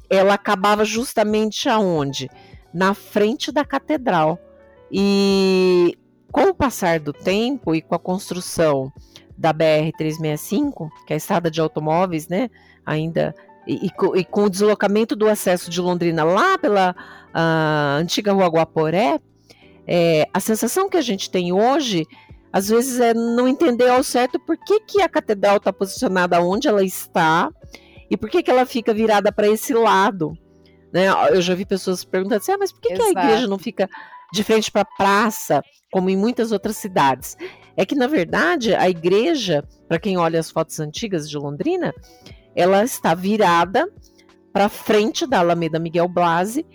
ela 0.10 0.34
acabava 0.34 0.84
justamente 0.84 1.69
aonde? 1.69 2.30
Na 2.73 2.93
frente 2.93 3.52
da 3.52 3.63
catedral. 3.63 4.38
E 4.91 5.97
com 6.32 6.49
o 6.49 6.56
passar 6.56 6.99
do 6.99 7.13
tempo 7.13 7.73
e 7.73 7.82
com 7.82 7.95
a 7.95 7.99
construção 7.99 8.91
da 9.38 9.54
BR 9.54 9.91
365, 9.97 10.89
que 11.06 11.13
é 11.13 11.15
a 11.15 11.17
estrada 11.17 11.49
de 11.49 11.62
automóveis, 11.62 12.28
né, 12.28 12.49
ainda 12.86 13.34
e, 13.67 13.88
e, 13.88 14.19
e, 14.19 14.26
com 14.26 14.43
o 14.43 14.49
deslocamento 14.49 15.15
do 15.15 15.28
acesso 15.28 15.69
de 15.69 15.80
Londrina 15.82 16.23
lá 16.23 16.58
pela 16.58 16.95
antiga 17.99 18.32
Rua 18.34 18.47
Guaporé, 18.47 19.19
é, 19.88 20.28
a 20.34 20.39
sensação 20.39 20.89
que 20.89 20.97
a 20.97 21.02
gente 21.02 21.30
tem 21.30 21.52
hoje, 21.52 22.06
às 22.52 22.69
vezes, 22.69 22.99
é 22.99 23.13
não 23.13 23.47
entender 23.47 23.89
ao 23.89 24.04
certo 24.04 24.39
por 24.39 24.58
que, 24.58 24.80
que 24.82 25.02
a 25.02 25.10
catedral 25.10 25.58
está 25.58 25.73
posicionada 25.73 26.41
onde 26.41 26.68
ela 26.68 26.84
está 26.84 27.49
e 28.09 28.18
por 28.18 28.30
que, 28.30 28.43
que 28.43 28.51
ela 28.51 28.66
fica 28.66 28.93
virada 28.93 29.32
para 29.32 29.47
esse 29.47 29.74
lado. 29.74 30.38
Né? 30.91 31.07
Eu 31.32 31.41
já 31.41 31.55
vi 31.55 31.66
pessoas 31.66 32.03
perguntando 32.03 32.41
assim, 32.41 32.51
ah, 32.51 32.57
mas 32.57 32.72
por 32.72 32.82
que, 32.82 32.93
que 32.93 33.01
a 33.01 33.09
igreja 33.09 33.47
não 33.47 33.57
fica 33.57 33.89
de 34.32 34.43
frente 34.43 34.72
para 34.72 34.84
a 34.84 34.97
praça, 34.97 35.64
como 35.91 36.09
em 36.09 36.16
muitas 36.18 36.51
outras 36.51 36.78
cidades? 36.78 37.36
É 37.76 37.86
que, 37.86 37.95
na 37.95 38.05
verdade, 38.05 38.76
a 38.76 38.88
igreja, 38.88 39.64
para 39.88 39.97
quem 39.97 40.18
olha 40.18 40.39
as 40.39 40.51
fotos 40.51 40.80
antigas 40.80 41.28
de 41.28 41.36
Londrina, 41.38 41.91
ela 42.56 42.84
está 42.84 43.14
virada 43.14 43.89
para 44.51 44.70
frente 44.70 45.26
da 45.26 45.39
Alameda 45.39 45.80
Miguel 45.80 46.08
Blasi, 46.08 46.66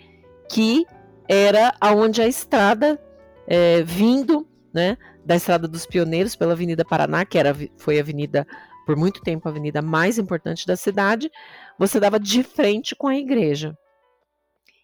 que 0.51 0.85
era 1.27 1.73
aonde 1.79 2.21
a 2.21 2.27
estrada 2.27 2.99
é, 3.47 3.81
vindo, 3.83 4.47
né, 4.73 4.97
da 5.25 5.35
Estrada 5.35 5.67
dos 5.67 5.85
Pioneiros 5.85 6.35
pela 6.35 6.53
Avenida 6.53 6.83
Paraná, 6.83 7.23
que 7.23 7.37
era, 7.37 7.55
foi 7.77 7.97
a 7.97 8.01
avenida 8.01 8.45
por 8.85 8.95
muito 8.95 9.21
tempo 9.21 9.47
a 9.47 9.51
avenida 9.51 9.81
mais 9.81 10.17
importante 10.17 10.65
da 10.65 10.75
cidade, 10.75 11.29
você 11.77 11.99
dava 11.99 12.19
de 12.19 12.41
frente 12.41 12.95
com 12.95 13.07
a 13.07 13.15
igreja. 13.15 13.77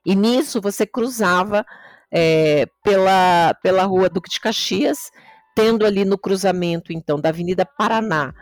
E 0.05 0.15
nisso 0.15 0.61
você 0.61 0.85
cruzava 0.85 1.65
é, 2.11 2.67
pela, 2.83 3.55
pela 3.63 3.83
rua 3.83 4.07
Duque 4.07 4.29
de 4.29 4.39
Caxias, 4.39 5.11
tendo 5.55 5.85
ali 5.85 6.05
no 6.05 6.17
cruzamento, 6.17 6.93
então, 6.93 7.19
da 7.19 7.29
Avenida 7.29 7.65
Paraná 7.65 8.33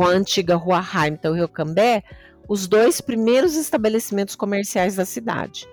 com 0.00 0.06
a 0.06 0.12
antiga 0.12 0.56
Rua 0.56 0.78
Hamilton 0.78 1.34
Rio 1.34 1.48
Cambé, 1.48 2.02
os 2.48 2.66
dois 2.66 3.02
primeiros 3.02 3.54
estabelecimentos 3.54 4.34
comerciais 4.34 4.96
da 4.96 5.04
cidade. 5.04 5.68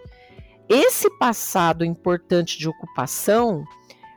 Esse 0.68 1.10
passado 1.12 1.86
importante 1.86 2.60
de 2.60 2.68
ocupação 2.68 3.64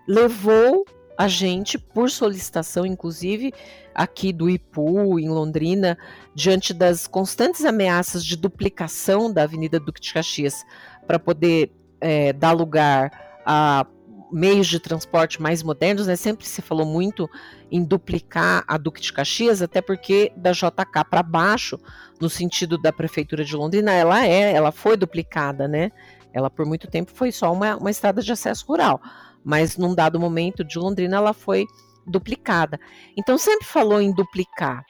levou 0.09 0.85
a 1.17 1.29
gente, 1.29 1.79
por 1.79 2.11
solicitação, 2.11 2.85
inclusive, 2.85 3.53
aqui 3.95 4.33
do 4.33 4.51
IPU, 4.51 5.21
em 5.21 5.29
Londrina, 5.29 5.97
diante 6.35 6.75
das 6.75 7.07
constantes 7.07 7.65
ameaças 7.65 8.25
de 8.25 8.37
duplicação 8.37 9.33
da 9.33 9.45
Avenida 9.45 9.79
Duque 9.79 10.01
de 10.01 10.13
Caxias, 10.13 10.67
para 11.07 11.21
poder 11.21 11.71
é, 12.01 12.33
dar 12.33 12.51
lugar 12.51 13.13
a 13.47 13.87
meios 14.33 14.67
de 14.67 14.79
transporte 14.79 15.41
mais 15.41 15.63
modernos, 15.63 16.07
né? 16.07 16.17
Sempre 16.17 16.47
se 16.47 16.63
falou 16.63 16.87
muito 16.87 17.29
em 17.71 17.85
duplicar 17.85 18.65
a 18.67 18.77
Duque 18.77 19.01
de 19.01 19.13
Caxias, 19.13 19.63
até 19.63 19.81
porque 19.81 20.33
da 20.37 20.53
JK 20.53 21.05
para 21.09 21.23
baixo, 21.23 21.79
no 22.21 22.29
sentido 22.29 22.79
da 22.79 22.93
prefeitura 22.93 23.45
de 23.45 23.57
Londrina, 23.57 23.93
ela 23.93 24.27
é, 24.27 24.53
ela 24.53 24.73
foi 24.73 24.97
duplicada, 24.97 25.67
né? 25.67 25.91
Ela 26.33 26.49
por 26.49 26.65
muito 26.65 26.89
tempo 26.89 27.11
foi 27.15 27.33
só 27.33 27.53
uma, 27.53 27.77
uma 27.77 27.91
estrada 27.91 28.23
de 28.23 28.31
acesso 28.31 28.65
rural 28.67 29.01
mas 29.45 29.77
num 29.77 29.95
dado 29.95 30.19
momento 30.19 30.65
de 30.65 30.79
Londrina 30.79 31.17
ela 31.17 31.33
foi 31.33 31.67
duplicada. 32.07 32.79
Então 33.17 33.39
sempre 33.39 33.67
falou 33.67 34.01
em 34.01 34.13
duplicar 34.13 34.85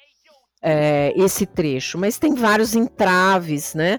é, 0.62 1.12
esse 1.16 1.46
trecho, 1.46 1.98
mas 1.98 2.18
tem 2.18 2.34
vários 2.34 2.74
entraves, 2.74 3.74
né, 3.74 3.98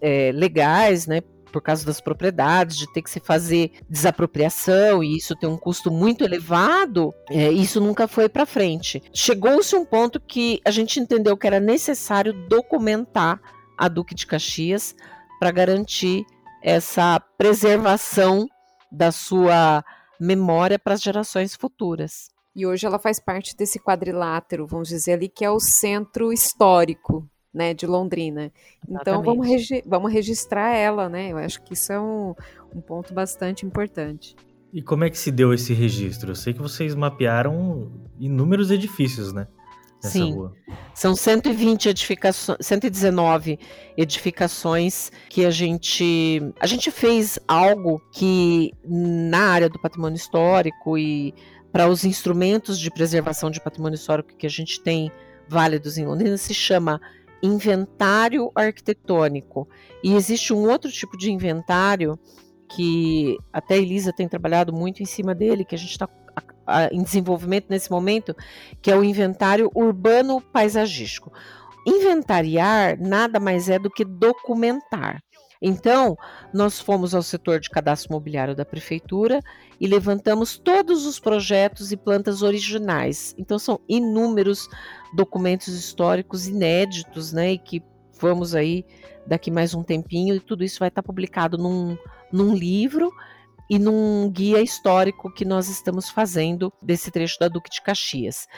é, 0.00 0.32
legais, 0.34 1.06
né, 1.06 1.20
por 1.50 1.60
causa 1.62 1.84
das 1.84 2.00
propriedades, 2.00 2.76
de 2.76 2.92
ter 2.92 3.02
que 3.02 3.10
se 3.10 3.20
fazer 3.20 3.72
desapropriação 3.88 5.02
e 5.02 5.16
isso 5.16 5.36
tem 5.36 5.48
um 5.48 5.56
custo 5.56 5.90
muito 5.90 6.24
elevado, 6.24 7.12
é, 7.28 7.50
isso 7.50 7.80
nunca 7.80 8.08
foi 8.08 8.28
para 8.28 8.46
frente. 8.46 9.02
Chegou-se 9.12 9.74
um 9.74 9.84
ponto 9.84 10.20
que 10.20 10.60
a 10.64 10.70
gente 10.70 11.00
entendeu 11.00 11.36
que 11.36 11.46
era 11.46 11.60
necessário 11.60 12.32
documentar 12.48 13.40
a 13.76 13.88
Duque 13.88 14.14
de 14.14 14.26
Caxias 14.26 14.94
para 15.38 15.50
garantir 15.50 16.24
essa 16.62 17.18
preservação 17.38 18.46
da 18.92 19.10
sua 19.10 19.84
memória 20.20 20.78
para 20.78 20.94
as 20.94 21.02
gerações 21.02 21.54
futuras. 21.54 22.30
E 22.54 22.66
hoje 22.66 22.86
ela 22.86 22.98
faz 22.98 23.18
parte 23.18 23.56
desse 23.56 23.78
quadrilátero, 23.78 24.66
vamos 24.66 24.88
dizer 24.88 25.12
ali, 25.12 25.28
que 25.28 25.44
é 25.44 25.50
o 25.50 25.60
centro 25.60 26.32
histórico 26.32 27.28
né, 27.52 27.74
de 27.74 27.86
Londrina. 27.86 28.52
Exatamente. 28.86 29.00
Então 29.00 29.22
vamos, 29.22 29.46
regi 29.46 29.82
vamos 29.86 30.12
registrar 30.12 30.74
ela, 30.74 31.08
né? 31.08 31.32
Eu 31.32 31.38
acho 31.38 31.62
que 31.62 31.74
isso 31.74 31.92
é 31.92 32.00
um, 32.00 32.34
um 32.74 32.80
ponto 32.80 33.12
bastante 33.12 33.66
importante. 33.66 34.36
E 34.72 34.80
como 34.80 35.04
é 35.04 35.10
que 35.10 35.18
se 35.18 35.32
deu 35.32 35.52
esse 35.52 35.74
registro? 35.74 36.30
Eu 36.30 36.36
sei 36.36 36.54
que 36.54 36.62
vocês 36.62 36.94
mapearam 36.94 37.90
inúmeros 38.18 38.70
edifícios, 38.70 39.32
né? 39.32 39.48
Sim. 40.00 40.32
Rua. 40.34 40.54
São 40.94 41.14
120 41.14 41.88
edificações, 41.88 42.58
119 42.60 43.58
edificações 43.96 45.12
que 45.28 45.44
a 45.44 45.50
gente 45.50 46.40
a 46.58 46.66
gente 46.66 46.90
fez 46.90 47.38
algo 47.46 48.00
que 48.12 48.72
na 48.82 49.50
área 49.50 49.68
do 49.68 49.78
patrimônio 49.78 50.16
histórico 50.16 50.96
e 50.96 51.34
para 51.70 51.86
os 51.86 52.04
instrumentos 52.04 52.78
de 52.78 52.90
preservação 52.90 53.50
de 53.50 53.60
patrimônio 53.60 53.96
histórico 53.96 54.34
que 54.36 54.46
a 54.46 54.50
gente 54.50 54.80
tem 54.80 55.12
válidos 55.46 55.98
em 55.98 56.06
Londrina 56.06 56.36
se 56.36 56.54
chama 56.54 57.00
inventário 57.42 58.50
arquitetônico. 58.54 59.68
E 60.02 60.14
existe 60.14 60.52
um 60.52 60.68
outro 60.68 60.90
tipo 60.90 61.16
de 61.16 61.30
inventário 61.30 62.18
que 62.68 63.36
até 63.52 63.74
a 63.74 63.78
Elisa 63.78 64.12
tem 64.12 64.28
trabalhado 64.28 64.72
muito 64.72 65.02
em 65.02 65.06
cima 65.06 65.34
dele, 65.34 65.64
que 65.64 65.74
a 65.74 65.78
gente 65.78 65.90
está 65.90 66.08
em 66.92 67.02
desenvolvimento 67.02 67.66
nesse 67.68 67.90
momento, 67.90 68.34
que 68.80 68.90
é 68.90 68.96
o 68.96 69.02
inventário 69.02 69.70
urbano 69.74 70.40
paisagístico. 70.40 71.32
Inventariar 71.86 73.00
nada 73.00 73.40
mais 73.40 73.68
é 73.68 73.78
do 73.78 73.90
que 73.90 74.04
documentar. 74.04 75.20
Então, 75.62 76.16
nós 76.54 76.80
fomos 76.80 77.14
ao 77.14 77.22
setor 77.22 77.60
de 77.60 77.68
cadastro 77.68 78.12
imobiliário 78.12 78.54
da 78.54 78.64
prefeitura 78.64 79.40
e 79.78 79.86
levantamos 79.86 80.56
todos 80.56 81.04
os 81.04 81.20
projetos 81.20 81.92
e 81.92 81.96
plantas 81.96 82.42
originais. 82.42 83.34
Então, 83.36 83.58
são 83.58 83.78
inúmeros 83.88 84.66
documentos 85.14 85.68
históricos 85.68 86.48
inéditos, 86.48 87.32
né? 87.32 87.52
E 87.52 87.58
que 87.58 87.82
vamos 88.18 88.54
aí 88.54 88.84
daqui 89.26 89.50
mais 89.50 89.74
um 89.74 89.82
tempinho 89.82 90.34
e 90.34 90.40
tudo 90.40 90.64
isso 90.64 90.78
vai 90.78 90.88
estar 90.88 91.02
publicado 91.02 91.58
num, 91.58 91.96
num 92.32 92.54
livro 92.54 93.12
e 93.68 93.78
num 93.78 94.30
guia 94.30 94.60
histórico 94.60 95.32
que 95.32 95.44
nós 95.44 95.68
estamos 95.68 96.08
fazendo 96.08 96.72
desse 96.82 97.10
trecho 97.10 97.38
da 97.38 97.48
Duque 97.48 97.70
de 97.70 97.82
Caxias. 97.82 98.48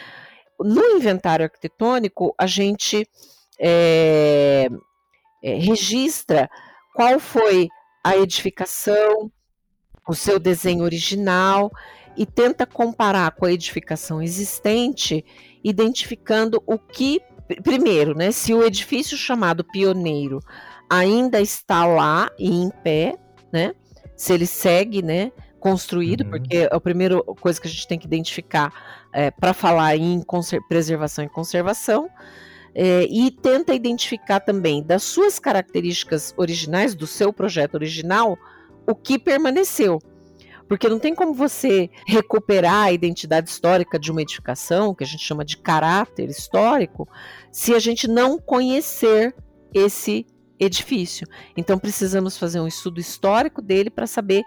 No 0.59 0.83
inventário 0.87 1.45
arquitetônico, 1.45 2.35
a 2.39 2.47
gente 2.47 3.07
é, 3.59 4.69
é, 5.43 5.55
registra 5.57 6.49
qual 6.95 7.19
foi 7.19 7.69
a 8.05 8.17
edificação, 8.17 9.31
o 10.09 10.15
seu 10.15 10.39
desenho 10.39 10.83
original 10.83 11.71
e 12.17 12.27
tenta 12.27 12.67
comparar 12.67 13.31
com 13.33 13.47
a 13.47 13.53
edificação 13.53 14.23
existente, 14.23 15.25
identificando 15.63 16.63
o 16.67 16.79
que 16.79 17.21
primeiro, 17.63 18.15
né, 18.15 18.31
se 18.31 18.55
o 18.55 18.65
edifício 18.65 19.17
chamado 19.17 19.65
pioneiro 19.65 20.41
ainda 20.89 21.41
está 21.41 21.85
lá 21.85 22.31
e 22.39 22.49
em 22.51 22.71
pé, 22.83 23.17
né? 23.53 23.75
se 24.17 24.33
ele 24.33 24.47
segue, 24.47 25.03
né, 25.03 25.33
construído, 25.59 26.23
uhum. 26.23 26.31
porque 26.31 26.59
é 26.59 26.69
a 26.71 26.81
primeira 26.81 27.21
coisa 27.23 27.61
que 27.61 27.67
a 27.67 27.71
gente 27.71 27.89
tem 27.89 27.99
que 27.99 28.07
identificar 28.07 28.73
é, 29.13 29.31
para 29.31 29.53
falar 29.53 29.97
em 29.97 30.23
preservação 30.69 31.25
e 31.25 31.29
conservação. 31.29 32.09
É, 32.75 33.05
e 33.05 33.31
tenta 33.31 33.75
identificar 33.75 34.41
também 34.41 34.83
das 34.83 35.03
suas 35.03 35.39
características 35.39 36.33
originais, 36.37 36.95
do 36.95 37.07
seu 37.07 37.33
projeto 37.33 37.75
original, 37.75 38.39
o 38.87 38.95
que 38.95 39.19
permaneceu. 39.19 39.99
Porque 40.69 40.89
não 40.89 40.99
tem 40.99 41.15
como 41.15 41.35
você 41.35 41.91
recuperar 42.07 42.85
a 42.87 42.93
identidade 42.93 43.51
histórica 43.51 43.99
de 43.99 44.11
uma 44.11 44.23
edificação, 44.23 44.95
que 44.95 45.05
a 45.05 45.07
gente 45.07 45.23
chama 45.23 45.45
de 45.45 45.59
caráter 45.59 46.31
histórico, 46.31 47.07
se 47.51 47.75
a 47.75 47.79
gente 47.79 48.09
não 48.09 48.39
conhecer 48.39 49.35
esse 49.75 50.25
edifício. 50.59 51.27
Então 51.57 51.79
precisamos 51.79 52.39
fazer 52.39 52.61
um 52.61 52.67
estudo 52.67 53.01
histórico 53.01 53.61
dele 53.61 53.91
para 53.91 54.07
saber 54.07 54.45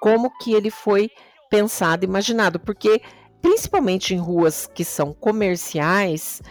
como 0.00 0.30
que 0.38 0.52
ele 0.52 0.70
foi 0.70 1.10
pensado, 1.50 2.04
imaginado, 2.04 2.60
porque 2.60 3.00
principalmente 3.40 4.14
em 4.14 4.18
ruas 4.18 4.66
que 4.66 4.84
são 4.84 5.12
comerciais, 5.12 6.42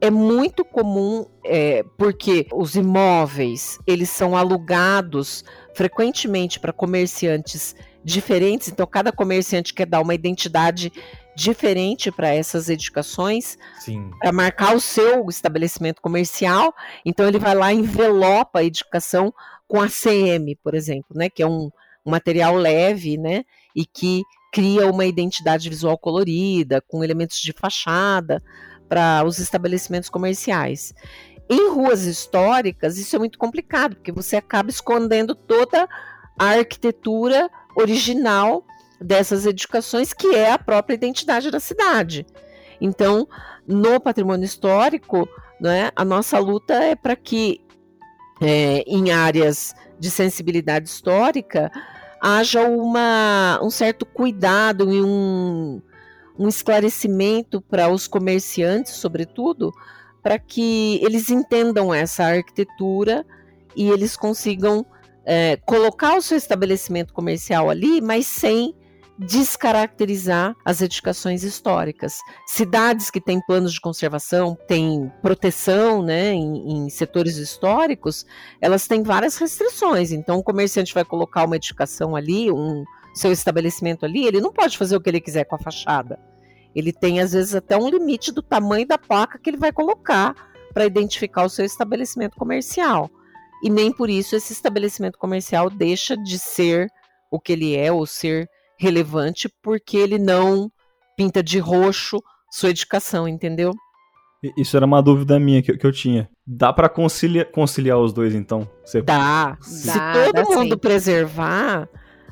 é 0.00 0.10
muito 0.10 0.64
comum, 0.64 1.26
é, 1.44 1.84
porque 1.98 2.46
os 2.52 2.74
imóveis 2.74 3.78
eles 3.86 4.08
são 4.08 4.36
alugados 4.36 5.44
frequentemente 5.74 6.58
para 6.58 6.72
comerciantes 6.72 7.74
diferentes, 8.02 8.68
então 8.68 8.86
cada 8.86 9.12
comerciante 9.12 9.74
quer 9.74 9.86
dar 9.86 10.00
uma 10.00 10.14
identidade 10.14 10.90
diferente 11.36 12.10
para 12.10 12.28
essas 12.28 12.68
edificações, 12.68 13.58
para 14.18 14.32
marcar 14.32 14.74
o 14.74 14.80
seu 14.80 15.28
estabelecimento 15.28 16.00
comercial. 16.00 16.74
Então 17.04 17.28
ele 17.28 17.38
vai 17.38 17.54
lá 17.54 17.72
e 17.72 17.78
envelopa 17.78 18.60
a 18.60 18.64
edificação 18.64 19.32
com 19.68 19.80
a 19.80 19.88
CM, 19.88 20.56
por 20.56 20.74
exemplo, 20.74 21.16
né, 21.16 21.28
que 21.28 21.42
é 21.42 21.46
um, 21.46 21.70
um 22.04 22.10
material 22.10 22.56
leve, 22.56 23.16
né, 23.16 23.44
e 23.76 23.84
que 23.84 24.22
cria 24.52 24.90
uma 24.90 25.06
identidade 25.06 25.68
visual 25.68 25.96
colorida, 25.96 26.82
com 26.88 27.04
elementos 27.04 27.38
de 27.38 27.52
fachada 27.52 28.42
para 28.90 29.22
os 29.24 29.38
estabelecimentos 29.38 30.10
comerciais. 30.10 30.92
Em 31.48 31.70
ruas 31.70 32.02
históricas, 32.02 32.98
isso 32.98 33.14
é 33.14 33.18
muito 33.20 33.38
complicado, 33.38 33.94
porque 33.94 34.10
você 34.10 34.36
acaba 34.36 34.68
escondendo 34.68 35.32
toda 35.34 35.88
a 36.36 36.46
arquitetura 36.46 37.48
original 37.76 38.64
dessas 39.00 39.46
edificações, 39.46 40.12
que 40.12 40.34
é 40.34 40.50
a 40.50 40.58
própria 40.58 40.94
identidade 40.94 41.50
da 41.52 41.60
cidade. 41.60 42.26
Então, 42.80 43.28
no 43.66 44.00
patrimônio 44.00 44.44
histórico, 44.44 45.28
né, 45.60 45.92
a 45.94 46.04
nossa 46.04 46.38
luta 46.40 46.74
é 46.74 46.96
para 46.96 47.14
que, 47.14 47.60
é, 48.40 48.82
em 48.86 49.12
áreas 49.12 49.72
de 50.00 50.10
sensibilidade 50.10 50.88
histórica, 50.88 51.70
haja 52.20 52.62
uma, 52.62 53.60
um 53.62 53.70
certo 53.70 54.04
cuidado 54.04 54.92
e 54.92 55.00
um, 55.00 55.80
um 56.40 56.48
esclarecimento 56.48 57.60
para 57.60 57.90
os 57.90 58.08
comerciantes, 58.08 58.94
sobretudo, 58.94 59.70
para 60.22 60.38
que 60.38 60.98
eles 61.04 61.28
entendam 61.28 61.92
essa 61.92 62.24
arquitetura 62.24 63.26
e 63.76 63.90
eles 63.90 64.16
consigam 64.16 64.86
é, 65.22 65.58
colocar 65.66 66.16
o 66.16 66.22
seu 66.22 66.38
estabelecimento 66.38 67.12
comercial 67.12 67.68
ali, 67.68 68.00
mas 68.00 68.26
sem 68.26 68.74
descaracterizar 69.18 70.56
as 70.64 70.80
edificações 70.80 71.44
históricas. 71.44 72.20
Cidades 72.46 73.10
que 73.10 73.20
têm 73.20 73.38
planos 73.42 73.74
de 73.74 73.80
conservação, 73.80 74.56
têm 74.66 75.12
proteção 75.20 76.02
né, 76.02 76.32
em, 76.32 76.86
em, 76.86 76.88
setores 76.88 77.36
históricos, 77.36 78.24
elas 78.62 78.86
têm 78.88 79.02
várias 79.02 79.36
restrições. 79.36 80.10
Então, 80.10 80.38
o 80.38 80.42
comerciante 80.42 80.94
vai 80.94 81.04
colocar 81.04 81.44
uma 81.44 81.56
edificação 81.56 82.16
ali, 82.16 82.50
um 82.50 82.82
seu 83.12 83.30
estabelecimento 83.30 84.06
ali, 84.06 84.24
ele 84.24 84.40
não 84.40 84.52
pode 84.52 84.78
fazer 84.78 84.96
o 84.96 85.00
que 85.00 85.10
ele 85.10 85.20
quiser 85.20 85.44
com 85.44 85.56
a 85.56 85.58
fachada. 85.58 86.29
Ele 86.74 86.92
tem, 86.92 87.20
às 87.20 87.32
vezes, 87.32 87.54
até 87.54 87.76
um 87.76 87.88
limite 87.88 88.32
do 88.32 88.42
tamanho 88.42 88.86
da 88.86 88.98
placa 88.98 89.38
que 89.38 89.50
ele 89.50 89.56
vai 89.56 89.72
colocar 89.72 90.34
para 90.72 90.86
identificar 90.86 91.44
o 91.44 91.48
seu 91.48 91.64
estabelecimento 91.64 92.36
comercial. 92.36 93.10
E 93.62 93.68
nem 93.68 93.92
por 93.92 94.08
isso 94.08 94.36
esse 94.36 94.52
estabelecimento 94.52 95.18
comercial 95.18 95.68
deixa 95.68 96.16
de 96.16 96.38
ser 96.38 96.88
o 97.30 97.38
que 97.38 97.52
ele 97.52 97.76
é, 97.76 97.92
ou 97.92 98.06
ser 98.06 98.48
relevante 98.78 99.48
porque 99.62 99.96
ele 99.96 100.18
não 100.18 100.70
pinta 101.16 101.42
de 101.42 101.58
roxo 101.58 102.18
sua 102.50 102.70
edificação, 102.70 103.28
entendeu? 103.28 103.72
Isso 104.56 104.74
era 104.74 104.86
uma 104.86 105.02
dúvida 105.02 105.38
minha 105.38 105.62
que, 105.62 105.70
eu 105.70 105.92
tinha. 105.92 106.28
Dá 106.46 106.72
para 106.72 106.88
conciliar, 106.88 107.44
conciliar 107.46 107.98
os 107.98 108.12
dois, 108.12 108.34
então? 108.34 108.66
Você... 108.82 109.02
Dá. 109.02 109.58
Se 109.60 109.86
dá, 109.86 110.12
todo 110.12 110.32
dá 110.32 110.44
mundo 110.44 110.74
sim. 110.74 110.78
preservar, 110.78 111.88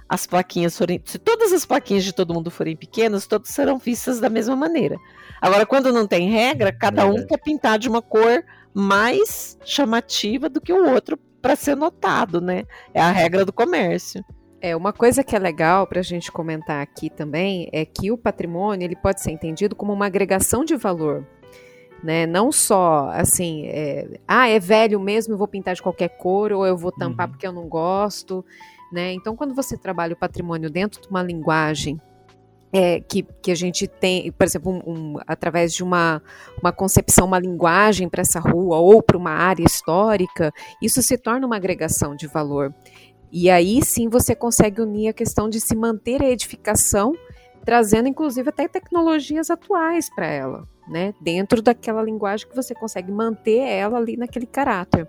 as 0.09 0.27
plaquinhas 0.27 0.77
forem. 0.77 1.01
Se 1.05 1.19
todas 1.19 1.53
as 1.53 1.67
plaquinhas 1.67 2.05
de 2.05 2.13
todo 2.13 2.33
mundo 2.33 2.51
forem 2.51 2.77
pequenas, 2.77 3.27
todas 3.27 3.51
serão 3.51 3.79
vistas 3.79 4.19
da 4.19 4.31
mesma 4.31 4.57
maneira. 4.57 4.97
Agora, 5.41 5.67
quando 5.67 5.93
não 5.93 6.07
tem 6.07 6.31
regra, 6.31 6.73
cada 6.73 7.07
um 7.07 7.27
quer 7.27 7.39
pintar 7.39 7.79
de 7.79 7.89
uma 7.89 8.01
cor 8.01 8.43
mais 8.73 9.59
chamativa 9.65 10.49
do 10.49 10.61
que 10.61 10.73
o 10.73 10.91
outro 10.91 11.19
para 11.43 11.55
ser 11.55 11.77
notado, 11.77 12.41
né? 12.41 12.65
É 12.95 13.01
a 13.01 13.11
regra 13.11 13.45
do 13.45 13.53
comércio. 13.53 14.25
É, 14.61 14.75
uma 14.75 14.93
coisa 14.93 15.23
que 15.23 15.37
é 15.37 15.39
legal 15.39 15.87
para 15.87 16.01
a 16.01 16.03
gente 16.03 16.33
comentar 16.33 16.83
aqui 16.83 17.09
também 17.09 17.69
é 17.73 17.85
que 17.85 18.11
o 18.11 18.19
patrimônio 18.19 18.85
ele 18.85 18.97
pode 18.97 19.21
ser 19.21 19.31
entendido 19.31 19.77
como 19.77 19.93
uma 19.93 20.07
agregação 20.07 20.65
de 20.65 20.75
valor. 20.75 21.25
Né? 22.03 22.27
Não 22.27 22.51
só 22.51 23.09
assim, 23.13 23.67
é, 23.67 24.21
ah, 24.27 24.49
é 24.49 24.59
velho 24.59 24.99
mesmo, 25.01 25.35
eu 25.35 25.39
vou 25.39 25.49
pintar 25.49 25.75
de 25.75 25.83
qualquer 25.83 26.09
cor, 26.09 26.53
ou 26.53 26.67
eu 26.67 26.77
vou 26.77 26.93
tampar 26.93 27.27
uhum. 27.27 27.33
porque 27.33 27.47
eu 27.47 27.53
não 27.53 27.69
gosto. 27.69 28.45
Né? 28.93 29.13
Então, 29.13 29.37
quando 29.37 29.55
você 29.55 29.77
trabalha 29.77 30.15
o 30.15 30.17
patrimônio 30.17 30.71
dentro 30.71 31.01
de 31.01 31.09
uma 31.09 31.23
linguagem 31.23 32.01
é, 32.73 33.01
que, 33.01 33.23
que 33.43 33.51
a 33.51 33.55
gente 33.55 33.87
tem, 33.87 34.31
por 34.33 34.45
exemplo, 34.45 34.73
um, 34.73 34.93
um, 34.93 35.17
através 35.27 35.73
de 35.73 35.83
uma, 35.83 36.23
uma 36.63 36.73
concepção, 36.73 37.27
uma 37.27 37.39
linguagem 37.39 38.09
para 38.09 38.21
essa 38.21 38.41
rua 38.41 38.79
ou 38.79 39.03
para 39.03 39.17
uma 39.17 39.31
área 39.31 39.65
histórica, 39.65 40.53
isso 40.83 41.03
se 41.03 41.17
torna 41.17 41.47
uma 41.47 41.57
agregação 41.57 42.15
de 42.15 42.27
valor. 42.27 42.75
E 43.31 43.51
aí 43.51 43.83
sim 43.83 44.09
você 44.09 44.35
consegue 44.35 44.81
unir 44.81 45.09
a 45.09 45.13
questão 45.13 45.49
de 45.49 45.61
se 45.61 45.75
manter 45.77 46.23
a 46.23 46.31
edificação, 46.31 47.13
trazendo 47.65 48.09
inclusive 48.09 48.49
até 48.49 48.67
tecnologias 48.67 49.51
atuais 49.51 50.09
para 50.15 50.27
ela, 50.27 50.67
né? 50.89 51.13
Dentro 51.21 51.61
daquela 51.61 52.03
linguagem 52.03 52.49
que 52.49 52.57
você 52.57 52.75
consegue 52.75 53.13
manter 53.13 53.59
ela 53.59 53.99
ali 53.99 54.17
naquele 54.17 54.47
caráter. 54.47 55.07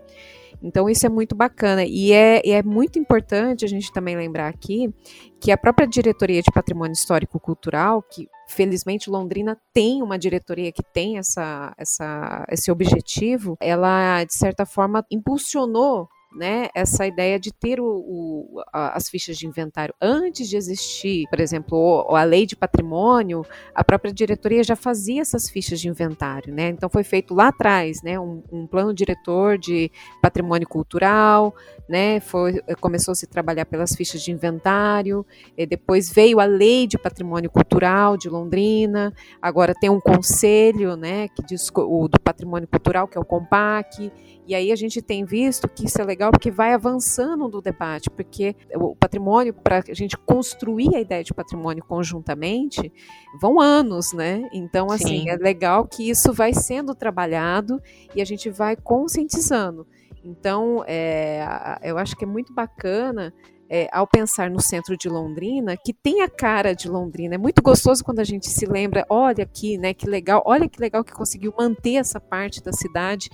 Então 0.61 0.89
isso 0.89 1.05
é 1.05 1.09
muito 1.09 1.35
bacana. 1.35 1.83
E 1.85 2.11
é, 2.11 2.41
e 2.45 2.51
é 2.51 2.61
muito 2.61 2.99
importante 2.99 3.65
a 3.65 3.67
gente 3.67 3.91
também 3.91 4.15
lembrar 4.15 4.47
aqui 4.47 4.93
que 5.39 5.51
a 5.51 5.57
própria 5.57 5.87
diretoria 5.87 6.41
de 6.41 6.51
patrimônio 6.51 6.93
histórico 6.93 7.39
cultural, 7.39 8.01
que 8.03 8.27
felizmente 8.47 9.09
Londrina 9.09 9.57
tem 9.73 10.03
uma 10.03 10.17
diretoria 10.17 10.71
que 10.71 10.83
tem 10.83 11.17
essa, 11.17 11.73
essa, 11.77 12.45
esse 12.49 12.71
objetivo, 12.71 13.57
ela 13.59 14.23
de 14.23 14.33
certa 14.33 14.65
forma 14.65 15.05
impulsionou 15.09 16.09
né, 16.35 16.69
essa 16.75 17.07
ideia 17.07 17.39
de 17.39 17.51
ter 17.51 17.79
o, 17.79 17.85
o, 17.85 18.61
as 18.71 19.09
fichas 19.09 19.37
de 19.37 19.47
inventário 19.47 19.93
antes 19.99 20.47
de 20.47 20.57
existir, 20.57 21.27
por 21.29 21.39
exemplo, 21.39 22.05
a 22.15 22.23
lei 22.23 22.45
de 22.45 22.55
patrimônio, 22.55 23.43
a 23.73 23.83
própria 23.83 24.13
diretoria 24.13 24.63
já 24.63 24.75
fazia 24.75 25.21
essas 25.21 25.49
fichas 25.49 25.79
de 25.79 25.89
inventário, 25.89 26.53
né? 26.53 26.69
Então 26.69 26.89
foi 26.89 27.03
feito 27.03 27.33
lá 27.33 27.47
atrás, 27.47 28.03
né, 28.03 28.19
um, 28.19 28.43
um 28.51 28.67
plano 28.67 28.93
diretor 28.93 29.57
de 29.57 29.91
patrimônio 30.21 30.67
cultural, 30.67 31.55
né? 31.87 32.19
Foi 32.19 32.61
começou 32.79 33.13
a 33.13 33.27
trabalhar 33.27 33.65
pelas 33.65 33.95
fichas 33.95 34.21
de 34.21 34.31
inventário, 34.31 35.25
depois 35.67 36.11
veio 36.11 36.39
a 36.39 36.45
lei 36.45 36.85
de 36.85 36.97
patrimônio 36.97 37.49
cultural 37.49 38.15
de 38.15 38.29
Londrina, 38.29 39.13
agora 39.41 39.73
tem 39.73 39.89
um 39.89 39.99
conselho, 39.99 40.95
né, 40.95 41.27
que 41.29 41.43
diz 41.43 41.69
o 41.75 42.07
do 42.07 42.19
patrimônio 42.19 42.67
cultural 42.67 43.07
que 43.07 43.17
é 43.17 43.21
o 43.21 43.25
Compac 43.25 44.11
e 44.49 44.55
aí 44.55 44.71
a 44.71 44.75
gente 44.75 44.99
tem 44.99 45.23
visto 45.25 45.67
que 45.67 45.85
isso 45.85 46.01
é 46.01 46.03
legal 46.03 46.18
porque 46.27 46.51
vai 46.51 46.73
avançando 46.73 47.47
no 47.47 47.61
debate, 47.61 48.09
porque 48.09 48.55
o 48.75 48.95
patrimônio, 48.95 49.53
para 49.53 49.83
a 49.87 49.93
gente 49.93 50.17
construir 50.17 50.95
a 50.95 50.99
ideia 50.99 51.23
de 51.23 51.33
patrimônio 51.33 51.83
conjuntamente, 51.83 52.91
vão 53.39 53.59
anos, 53.59 54.13
né? 54.13 54.49
Então, 54.53 54.91
assim, 54.91 55.21
Sim. 55.21 55.29
é 55.29 55.35
legal 55.37 55.87
que 55.87 56.09
isso 56.09 56.33
vai 56.33 56.53
sendo 56.53 56.93
trabalhado 56.93 57.81
e 58.13 58.21
a 58.21 58.25
gente 58.25 58.49
vai 58.49 58.75
conscientizando. 58.75 59.87
Então, 60.23 60.83
é, 60.85 61.79
eu 61.81 61.97
acho 61.97 62.15
que 62.15 62.25
é 62.25 62.27
muito 62.27 62.53
bacana 62.53 63.33
é, 63.69 63.87
ao 63.91 64.07
pensar 64.07 64.49
no 64.49 64.59
centro 64.59 64.97
de 64.97 65.07
Londrina, 65.07 65.77
que 65.77 65.93
tem 65.93 66.21
a 66.23 66.29
cara 66.29 66.73
de 66.73 66.89
Londrina. 66.89 67.35
É 67.35 67.37
muito 67.37 67.61
gostoso 67.61 68.03
quando 68.03 68.19
a 68.19 68.23
gente 68.23 68.49
se 68.49 68.65
lembra, 68.65 69.05
olha 69.09 69.43
aqui, 69.43 69.77
né, 69.77 69.93
que 69.93 70.09
legal, 70.09 70.41
olha 70.45 70.67
que 70.67 70.81
legal 70.81 71.03
que 71.03 71.13
conseguiu 71.13 71.53
manter 71.57 71.95
essa 71.95 72.19
parte 72.19 72.63
da 72.63 72.73
cidade, 72.73 73.29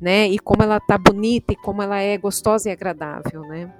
né, 0.00 0.28
e 0.28 0.38
como 0.38 0.62
ela 0.62 0.78
tá 0.78 0.98
bonita 0.98 1.54
e 1.54 1.56
como 1.56 1.80
ela 1.82 1.98
é 2.00 2.18
gostosa 2.18 2.68
e 2.68 2.72
agradável, 2.72 3.40
né. 3.42 3.72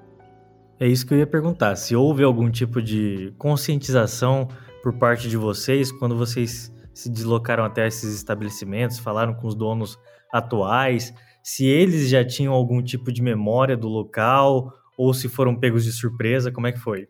É 0.81 0.87
isso 0.87 1.07
que 1.07 1.13
eu 1.13 1.19
ia 1.19 1.27
perguntar, 1.27 1.77
se 1.77 1.95
houve 1.95 2.23
algum 2.23 2.51
tipo 2.51 2.81
de 2.81 3.35
conscientização 3.37 4.49
por 4.83 4.95
parte 4.95 5.29
de 5.29 5.37
vocês 5.37 5.93
quando 5.93 6.17
vocês 6.17 6.73
se 6.95 7.11
deslocaram 7.11 7.65
até 7.65 7.87
esses 7.87 8.15
estabelecimentos, 8.15 8.99
falaram 8.99 9.35
com 9.35 9.47
os 9.47 9.55
donos 9.55 9.99
atuais, 10.33 11.13
se 11.43 11.67
eles 11.67 12.09
já 12.09 12.25
tinham 12.25 12.53
algum 12.55 12.83
tipo 12.83 13.13
de 13.13 13.23
memória 13.23 13.77
do 13.77 13.89
local 13.89 14.73
ou 14.99 15.15
se 15.15 15.29
foram 15.29 15.55
pegos 15.55 15.85
de 15.85 15.93
surpresa, 15.93 16.51
como 16.51 16.67
é 16.67 16.73
que 16.73 16.81
foi? 16.81 17.09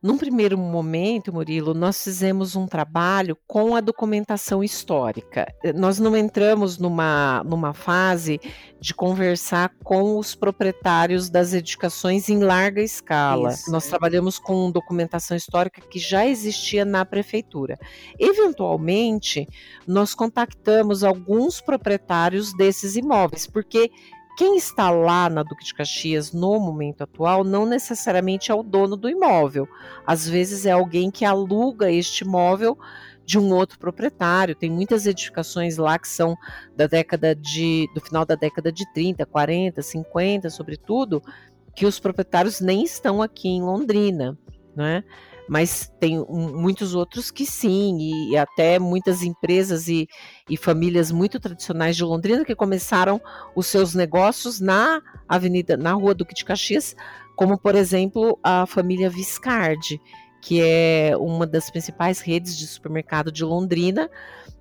Num 0.00 0.16
primeiro 0.16 0.56
momento, 0.56 1.32
Murilo, 1.32 1.74
nós 1.74 2.04
fizemos 2.04 2.54
um 2.54 2.68
trabalho 2.68 3.36
com 3.48 3.74
a 3.74 3.80
documentação 3.80 4.62
histórica. 4.62 5.52
Eh, 5.64 5.72
nós 5.72 5.98
não 5.98 6.16
entramos 6.16 6.78
numa, 6.78 7.42
numa 7.44 7.74
fase 7.74 8.40
de 8.80 8.94
conversar 8.94 9.72
com 9.82 10.16
os 10.16 10.36
proprietários 10.36 11.28
das 11.28 11.52
edificações 11.52 12.28
em 12.28 12.38
larga 12.38 12.80
escala. 12.80 13.50
Isso. 13.50 13.72
Nós 13.72 13.88
trabalhamos 13.88 14.38
com 14.38 14.70
documentação 14.70 15.36
histórica 15.36 15.80
que 15.80 15.98
já 15.98 16.24
existia 16.24 16.84
na 16.84 17.04
prefeitura. 17.04 17.76
Eventualmente, 18.20 19.48
nós 19.84 20.14
contactamos 20.14 21.02
alguns 21.02 21.60
proprietários 21.60 22.54
desses 22.56 22.94
imóveis, 22.94 23.48
porque 23.48 23.90
quem 24.38 24.56
está 24.56 24.88
lá 24.88 25.28
na 25.28 25.42
Duque 25.42 25.64
de 25.64 25.74
Caxias 25.74 26.32
no 26.32 26.60
momento 26.60 27.02
atual 27.02 27.42
não 27.42 27.66
necessariamente 27.66 28.52
é 28.52 28.54
o 28.54 28.62
dono 28.62 28.96
do 28.96 29.10
imóvel. 29.10 29.68
Às 30.06 30.28
vezes 30.28 30.64
é 30.64 30.70
alguém 30.70 31.10
que 31.10 31.24
aluga 31.24 31.90
este 31.90 32.22
imóvel 32.22 32.78
de 33.26 33.36
um 33.36 33.52
outro 33.52 33.80
proprietário. 33.80 34.54
Tem 34.54 34.70
muitas 34.70 35.06
edificações 35.06 35.76
lá 35.76 35.98
que 35.98 36.06
são 36.06 36.36
da 36.76 36.86
década 36.86 37.34
de 37.34 37.90
do 37.92 38.00
final 38.00 38.24
da 38.24 38.36
década 38.36 38.70
de 38.70 38.84
30, 38.92 39.26
40, 39.26 39.82
50, 39.82 40.50
sobretudo, 40.50 41.20
que 41.74 41.84
os 41.84 41.98
proprietários 41.98 42.60
nem 42.60 42.84
estão 42.84 43.20
aqui 43.20 43.48
em 43.48 43.60
Londrina, 43.60 44.38
né? 44.76 45.02
Mas 45.48 45.90
tem 45.98 46.20
um, 46.20 46.60
muitos 46.60 46.94
outros 46.94 47.30
que 47.30 47.46
sim, 47.46 47.96
e, 47.98 48.30
e 48.32 48.36
até 48.36 48.78
muitas 48.78 49.22
empresas 49.22 49.88
e, 49.88 50.06
e, 50.48 50.56
famílias 50.56 51.10
muito 51.10 51.40
tradicionais 51.40 51.96
de 51.96 52.04
Londrina 52.04 52.44
que 52.44 52.54
começaram 52.54 53.20
os 53.56 53.66
seus 53.66 53.94
negócios 53.94 54.60
na 54.60 55.00
Avenida, 55.26 55.76
na 55.76 55.92
Rua 55.94 56.14
Duque 56.14 56.34
de 56.34 56.44
Caxias, 56.44 56.94
como 57.34 57.58
por 57.58 57.74
exemplo 57.74 58.38
a 58.42 58.66
família 58.66 59.08
Viscardi, 59.08 60.00
que 60.40 60.60
é 60.60 61.16
uma 61.16 61.46
das 61.46 61.70
principais 61.70 62.20
redes 62.20 62.56
de 62.56 62.66
supermercado 62.66 63.32
de 63.32 63.44
Londrina. 63.44 64.10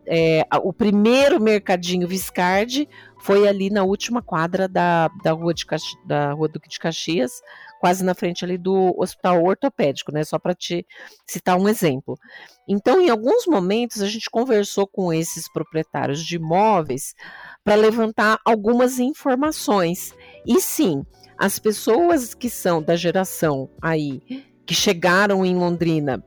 É, 0.06 0.48
o 0.64 0.72
primeiro 0.72 1.40
mercadinho 1.42 2.08
Viscardi 2.08 2.88
foi 3.20 3.46
ali 3.48 3.70
na 3.70 3.84
última 3.84 4.22
quadra 4.22 4.68
da, 4.68 5.10
da, 5.22 5.34
Rua, 5.34 5.54
de, 5.54 5.66
da 6.06 6.32
Rua 6.32 6.48
Duque 6.48 6.70
de 6.70 6.80
Caxias, 6.80 7.42
quase 7.80 8.04
na 8.04 8.14
frente 8.14 8.44
ali 8.44 8.58
do 8.58 8.94
hospital 8.98 9.42
ortopédico, 9.44 10.12
né? 10.12 10.24
Só 10.24 10.40
para 10.40 10.56
te 10.56 10.86
citar 11.26 11.58
um 11.58 11.68
exemplo. 11.68 12.18
Então, 12.68 13.02
em 13.02 13.10
alguns 13.10 13.46
momentos, 13.46 14.02
a 14.02 14.08
gente 14.08 14.30
conversou 14.30 14.88
com 14.88 15.14
esses 15.14 15.52
proprietários 15.52 16.24
de 16.24 16.36
imóveis 16.36 17.14
para 17.64 17.76
levantar 17.76 18.40
algumas 18.46 19.00
informações. 19.00 20.14
E 20.46 20.60
sim, 20.60 21.06
as 21.38 21.60
pessoas 21.60 22.34
que 22.34 22.50
são 22.50 22.82
da 22.82 22.96
geração 22.96 23.70
aí, 23.82 24.22
que 24.66 24.74
chegaram 24.74 25.46
em 25.46 25.56
Londrina 25.56 26.24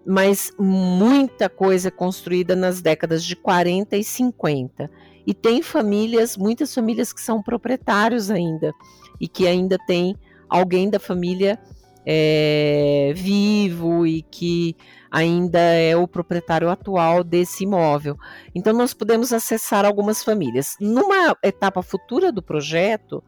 mas 0.07 0.51
muita 0.59 1.47
coisa 1.47 1.91
construída 1.91 2.57
nas 2.57 2.81
décadas 2.81 3.23
de 3.23 3.37
40 3.37 3.99
e 3.99 4.03
50. 4.03 4.91
E 5.27 5.35
tem 5.35 5.61
famílias, 5.61 6.39
muitas 6.39 6.75
famílias 6.75 7.13
que 7.13 7.21
são 7.21 7.43
proprietários 7.43 8.31
ainda 8.31 8.73
e 9.21 9.29
que 9.29 9.47
ainda 9.47 9.77
tem 9.87 10.17
alguém 10.49 10.89
da 10.89 10.99
família 10.99 11.59
é, 12.07 13.13
vivo 13.15 14.07
e 14.07 14.23
que 14.23 14.75
ainda 15.11 15.59
é 15.59 15.97
o 15.97 16.07
proprietário 16.07 16.71
atual 16.71 17.25
desse 17.25 17.65
imóvel. 17.65 18.17
Então, 18.55 18.73
nós 18.73 18.95
podemos 18.95 19.33
acessar 19.33 19.85
algumas 19.85 20.23
famílias. 20.23 20.77
Numa 20.81 21.37
etapa 21.43 21.83
futura 21.83 22.31
do 22.31 22.43
projeto, 22.43 23.23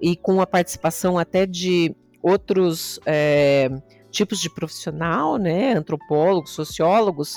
e 0.00 0.16
com 0.16 0.40
a 0.40 0.46
participação 0.46 1.16
até 1.16 1.46
de 1.46 1.94
outros 2.20 2.98
é, 3.06 3.70
tipos 4.10 4.40
de 4.40 4.50
profissional, 4.50 5.36
né, 5.36 5.74
antropólogos, 5.74 6.50
sociólogos, 6.50 7.36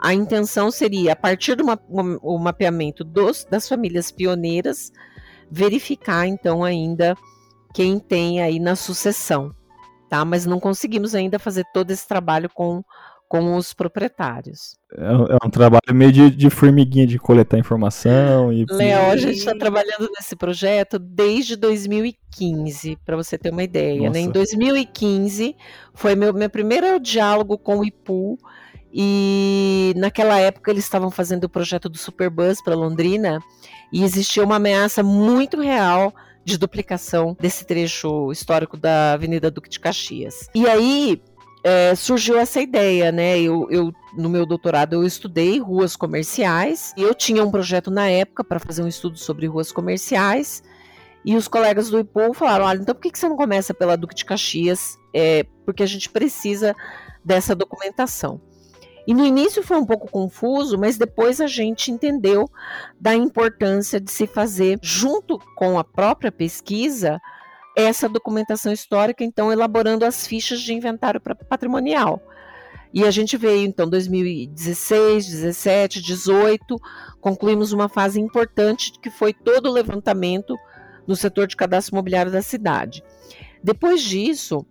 a 0.00 0.14
intenção 0.14 0.70
seria, 0.70 1.12
a 1.12 1.16
partir 1.16 1.54
do 1.54 1.64
ma 1.64 1.78
o 1.88 2.38
mapeamento 2.38 3.04
dos, 3.04 3.44
das 3.44 3.68
famílias 3.68 4.10
pioneiras, 4.10 4.90
verificar 5.50 6.26
então 6.26 6.64
ainda 6.64 7.14
quem 7.72 7.98
tem 7.98 8.40
aí 8.42 8.58
na 8.58 8.74
sucessão, 8.74 9.54
tá? 10.08 10.24
Mas 10.24 10.46
não 10.46 10.58
conseguimos 10.58 11.14
ainda 11.14 11.38
fazer 11.38 11.64
todo 11.72 11.90
esse 11.90 12.06
trabalho 12.06 12.50
com 12.52 12.82
com 13.28 13.56
os 13.56 13.74
proprietários. 13.74 14.76
É, 14.96 15.04
é 15.04 15.46
um 15.46 15.50
trabalho 15.50 15.94
meio 15.94 16.12
de, 16.12 16.30
de, 16.30 16.48
formiguinha 16.48 17.06
de 17.06 17.18
coletar 17.18 17.58
informação 17.58 18.52
e. 18.52 18.64
Léo, 18.68 19.10
a 19.10 19.16
gente 19.16 19.38
está 19.38 19.54
trabalhando 19.54 20.08
nesse 20.16 20.36
projeto 20.36 20.98
desde 20.98 21.56
2015, 21.56 22.96
para 23.04 23.16
você 23.16 23.36
ter 23.36 23.50
uma 23.50 23.62
ideia. 23.62 24.10
Né? 24.10 24.20
Em 24.20 24.30
2015 24.30 25.56
foi 25.94 26.14
meu, 26.14 26.32
meu 26.32 26.50
primeiro 26.50 27.00
diálogo 27.00 27.58
com 27.58 27.78
o 27.78 27.84
IPU. 27.84 28.38
E 28.98 29.92
naquela 29.96 30.38
época 30.38 30.70
eles 30.70 30.84
estavam 30.84 31.10
fazendo 31.10 31.44
o 31.44 31.48
projeto 31.50 31.86
do 31.86 31.98
Superbus 31.98 32.62
para 32.62 32.74
Londrina 32.74 33.40
e 33.92 34.02
existia 34.02 34.42
uma 34.42 34.56
ameaça 34.56 35.02
muito 35.02 35.60
real 35.60 36.14
de 36.42 36.56
duplicação 36.56 37.36
desse 37.38 37.66
trecho 37.66 38.32
histórico 38.32 38.76
da 38.76 39.12
Avenida 39.12 39.50
Duque 39.50 39.68
de 39.68 39.80
Caxias. 39.80 40.48
E 40.54 40.66
aí 40.66 41.20
é, 41.66 41.96
surgiu 41.96 42.38
essa 42.38 42.60
ideia, 42.60 43.10
né? 43.10 43.40
Eu, 43.40 43.66
eu, 43.68 43.92
no 44.16 44.28
meu 44.28 44.46
doutorado, 44.46 44.92
eu 44.92 45.04
estudei 45.04 45.58
ruas 45.58 45.96
comerciais 45.96 46.94
e 46.96 47.02
eu 47.02 47.12
tinha 47.12 47.42
um 47.42 47.50
projeto 47.50 47.90
na 47.90 48.08
época 48.08 48.44
para 48.44 48.60
fazer 48.60 48.84
um 48.84 48.86
estudo 48.86 49.18
sobre 49.18 49.48
ruas 49.48 49.72
comerciais. 49.72 50.62
E 51.24 51.34
os 51.34 51.48
colegas 51.48 51.90
do 51.90 51.98
IPO 51.98 52.34
falaram: 52.34 52.66
olha, 52.66 52.78
então 52.78 52.94
por 52.94 53.00
que, 53.00 53.10
que 53.10 53.18
você 53.18 53.28
não 53.28 53.34
começa 53.34 53.74
pela 53.74 53.96
Duque 53.96 54.14
de 54.14 54.24
Caxias? 54.24 54.96
É, 55.12 55.44
porque 55.64 55.82
a 55.82 55.86
gente 55.86 56.08
precisa 56.08 56.72
dessa 57.24 57.52
documentação. 57.52 58.40
E 59.04 59.12
no 59.12 59.26
início 59.26 59.60
foi 59.60 59.76
um 59.76 59.84
pouco 59.84 60.08
confuso, 60.08 60.78
mas 60.78 60.96
depois 60.96 61.40
a 61.40 61.48
gente 61.48 61.90
entendeu 61.90 62.48
da 63.00 63.12
importância 63.12 64.00
de 64.00 64.12
se 64.12 64.28
fazer, 64.28 64.78
junto 64.80 65.36
com 65.56 65.80
a 65.80 65.84
própria 65.84 66.30
pesquisa, 66.30 67.20
essa 67.76 68.08
documentação 68.08 68.72
histórica, 68.72 69.22
então 69.22 69.52
elaborando 69.52 70.06
as 70.06 70.26
fichas 70.26 70.62
de 70.62 70.72
inventário 70.72 71.20
patrimonial. 71.20 72.22
E 72.92 73.04
a 73.04 73.10
gente 73.10 73.36
veio 73.36 73.66
então 73.66 73.88
2016, 73.88 75.26
17, 75.26 76.00
18, 76.00 76.80
concluímos 77.20 77.72
uma 77.72 77.90
fase 77.90 78.18
importante 78.18 78.92
que 79.02 79.10
foi 79.10 79.34
todo 79.34 79.68
o 79.68 79.72
levantamento 79.72 80.56
no 81.06 81.14
setor 81.14 81.46
de 81.46 81.54
cadastro 81.54 81.94
imobiliário 81.94 82.32
da 82.32 82.40
cidade. 82.40 83.04
Depois 83.62 84.00
disso, 84.02 84.64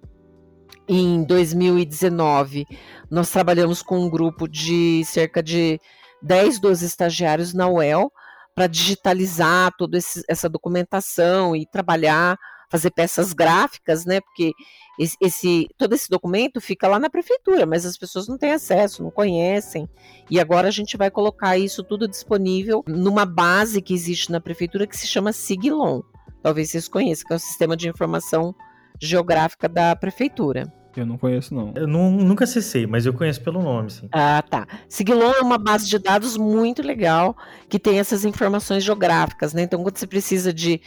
em 0.88 1.24
2019, 1.24 2.66
nós 3.12 3.30
trabalhamos 3.30 3.84
com 3.84 4.00
um 4.00 4.10
grupo 4.10 4.48
de 4.48 5.04
cerca 5.06 5.44
de 5.44 5.80
10, 6.24 6.60
12 6.60 6.86
estagiários 6.86 7.54
na 7.54 7.68
UEL 7.70 8.12
para 8.56 8.66
digitalizar 8.66 9.72
toda 9.78 10.00
essa 10.28 10.50
documentação 10.50 11.56
e 11.56 11.68
trabalhar 11.68 12.38
fazer 12.70 12.92
peças 12.92 13.34
gráficas, 13.34 14.06
né? 14.06 14.22
Porque 14.22 14.52
esse, 15.00 15.18
esse, 15.22 15.68
todo 15.78 15.94
esse 15.94 16.10
documento 16.10 16.62
fica 16.62 16.88
lá 16.88 17.00
na 17.00 17.10
prefeitura, 17.10 17.66
mas 17.66 17.86
as 17.86 17.98
pessoas 17.98 18.28
não 18.28 18.38
têm 18.38 18.54
acesso, 18.54 19.04
não 19.04 19.12
conhecem. 19.12 19.90
E 20.30 20.40
agora 20.40 20.68
a 20.68 20.72
gente 20.72 20.98
vai 20.98 21.12
colocar 21.12 21.58
isso 21.58 21.84
tudo 21.84 22.08
disponível 22.08 22.84
numa 22.88 23.26
base 23.26 23.82
que 23.82 23.94
existe 23.94 24.32
na 24.32 24.40
prefeitura 24.40 24.88
que 24.88 24.98
se 24.98 25.08
chama 25.08 25.34
Siglon. 25.34 26.02
Talvez 26.42 26.70
vocês 26.70 26.88
conheçam, 26.88 27.28
que 27.28 27.34
é 27.34 27.36
o 27.36 27.40
sistema 27.40 27.76
de 27.76 27.90
informação 27.90 28.56
geográfica 29.02 29.68
da 29.68 29.96
prefeitura. 29.96 30.72
Eu 30.96 31.06
não 31.06 31.18
conheço, 31.18 31.54
não. 31.54 31.74
Eu 31.76 31.88
não, 31.88 32.10
nunca 32.10 32.46
acessei, 32.46 32.88
mas 32.88 33.06
eu 33.06 33.14
conheço 33.14 33.42
pelo 33.42 33.62
nome, 33.62 33.90
sim. 33.90 34.08
Ah, 34.14 34.42
tá. 34.42 34.66
Siglon 34.88 35.34
é 35.34 35.42
uma 35.42 35.58
base 35.58 35.90
de 35.90 36.00
dados 36.00 36.38
muito 36.38 36.82
legal 36.82 37.36
que 37.68 37.78
tem 37.78 38.00
essas 38.00 38.24
informações 38.24 38.84
geográficas, 38.84 39.54
né? 39.54 39.64
Então, 39.64 39.84
quando 39.84 39.98
você 39.98 40.08
precisa 40.08 40.54
de 40.54 40.80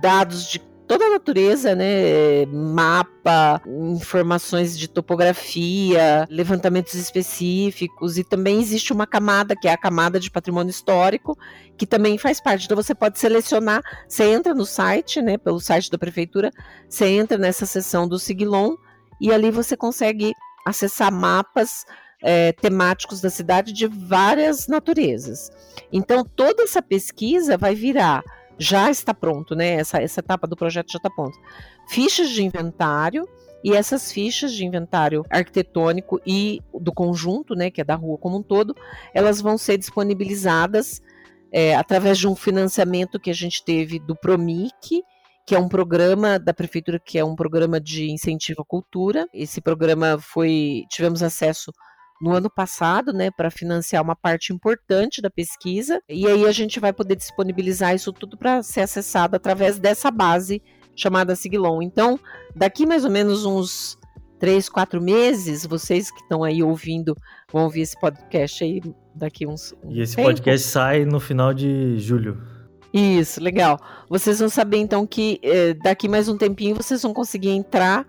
dados 0.00 0.48
de 0.48 0.60
toda 0.86 1.04
a 1.04 1.10
natureza, 1.10 1.74
né? 1.74 2.46
Mapa, 2.46 3.60
informações 3.66 4.78
de 4.78 4.88
topografia, 4.88 6.26
levantamentos 6.30 6.94
específicos, 6.94 8.16
e 8.16 8.24
também 8.24 8.60
existe 8.60 8.92
uma 8.92 9.06
camada, 9.06 9.56
que 9.56 9.68
é 9.68 9.72
a 9.72 9.78
camada 9.78 10.20
de 10.20 10.30
patrimônio 10.30 10.70
histórico, 10.70 11.36
que 11.76 11.86
também 11.86 12.16
faz 12.18 12.40
parte. 12.40 12.64
Então 12.64 12.76
você 12.76 12.94
pode 12.94 13.18
selecionar, 13.18 13.82
você 14.08 14.24
entra 14.24 14.54
no 14.54 14.64
site, 14.64 15.20
né? 15.20 15.36
Pelo 15.36 15.60
site 15.60 15.90
da 15.90 15.98
prefeitura, 15.98 16.50
você 16.88 17.06
entra 17.06 17.36
nessa 17.36 17.66
seção 17.66 18.06
do 18.06 18.18
Siglon 18.18 18.76
e 19.20 19.32
ali 19.32 19.50
você 19.50 19.76
consegue 19.76 20.32
acessar 20.64 21.12
mapas. 21.12 21.84
É, 22.22 22.50
temáticos 22.50 23.20
da 23.20 23.28
cidade 23.28 23.74
de 23.74 23.86
várias 23.86 24.66
naturezas. 24.66 25.50
Então, 25.92 26.24
toda 26.24 26.62
essa 26.62 26.80
pesquisa 26.80 27.58
vai 27.58 27.74
virar 27.74 28.24
já 28.58 28.90
está 28.90 29.12
pronto, 29.12 29.54
né? 29.54 29.74
Essa, 29.74 30.00
essa 30.00 30.20
etapa 30.20 30.46
do 30.46 30.56
projeto 30.56 30.90
já 30.90 30.98
está 30.98 31.10
pronta. 31.10 31.36
Fichas 31.88 32.30
de 32.30 32.42
inventário 32.42 33.28
e 33.62 33.72
essas 33.72 34.12
fichas 34.12 34.52
de 34.52 34.64
inventário 34.64 35.24
arquitetônico 35.30 36.20
e 36.26 36.60
do 36.72 36.92
conjunto, 36.92 37.54
né, 37.54 37.70
que 37.70 37.80
é 37.80 37.84
da 37.84 37.94
rua 37.94 38.16
como 38.18 38.38
um 38.38 38.42
todo, 38.42 38.74
elas 39.12 39.40
vão 39.40 39.58
ser 39.58 39.76
disponibilizadas 39.76 41.02
é, 41.52 41.74
através 41.74 42.18
de 42.18 42.28
um 42.28 42.36
financiamento 42.36 43.18
que 43.18 43.30
a 43.30 43.34
gente 43.34 43.64
teve 43.64 43.98
do 43.98 44.14
Promic, 44.14 45.02
que 45.46 45.54
é 45.54 45.58
um 45.58 45.68
programa 45.68 46.38
da 46.38 46.52
prefeitura 46.52 47.00
que 47.04 47.18
é 47.18 47.24
um 47.24 47.36
programa 47.36 47.80
de 47.80 48.10
incentivo 48.10 48.62
à 48.62 48.64
cultura. 48.64 49.28
Esse 49.32 49.60
programa 49.60 50.18
foi 50.18 50.84
tivemos 50.90 51.22
acesso 51.22 51.72
no 52.20 52.32
ano 52.32 52.50
passado, 52.50 53.12
né, 53.12 53.30
para 53.30 53.50
financiar 53.50 54.02
uma 54.02 54.16
parte 54.16 54.52
importante 54.52 55.20
da 55.20 55.30
pesquisa. 55.30 56.00
E 56.08 56.26
aí 56.26 56.46
a 56.46 56.52
gente 56.52 56.80
vai 56.80 56.92
poder 56.92 57.16
disponibilizar 57.16 57.94
isso 57.94 58.12
tudo 58.12 58.36
para 58.36 58.62
ser 58.62 58.80
acessado 58.80 59.36
através 59.36 59.78
dessa 59.78 60.10
base 60.10 60.62
chamada 60.94 61.36
Siglon. 61.36 61.82
Então, 61.82 62.18
daqui 62.54 62.86
mais 62.86 63.04
ou 63.04 63.10
menos 63.10 63.44
uns 63.44 63.98
três, 64.38 64.68
quatro 64.68 65.00
meses, 65.00 65.66
vocês 65.66 66.10
que 66.10 66.20
estão 66.20 66.42
aí 66.42 66.62
ouvindo 66.62 67.14
vão 67.52 67.64
ouvir 67.64 67.82
esse 67.82 67.98
podcast 67.98 68.64
aí 68.64 68.80
daqui 69.14 69.46
uns. 69.46 69.74
Um 69.84 69.92
e 69.92 70.00
esse 70.00 70.16
tempo. 70.16 70.28
podcast 70.28 70.66
sai 70.66 71.04
no 71.04 71.20
final 71.20 71.52
de 71.52 71.98
julho. 71.98 72.42
Isso, 72.92 73.42
legal. 73.42 73.78
Vocês 74.08 74.38
vão 74.38 74.48
saber 74.48 74.78
então 74.78 75.06
que 75.06 75.38
eh, 75.42 75.74
daqui 75.74 76.08
mais 76.08 76.28
um 76.28 76.38
tempinho 76.38 76.74
vocês 76.74 77.02
vão 77.02 77.12
conseguir 77.12 77.50
entrar 77.50 78.06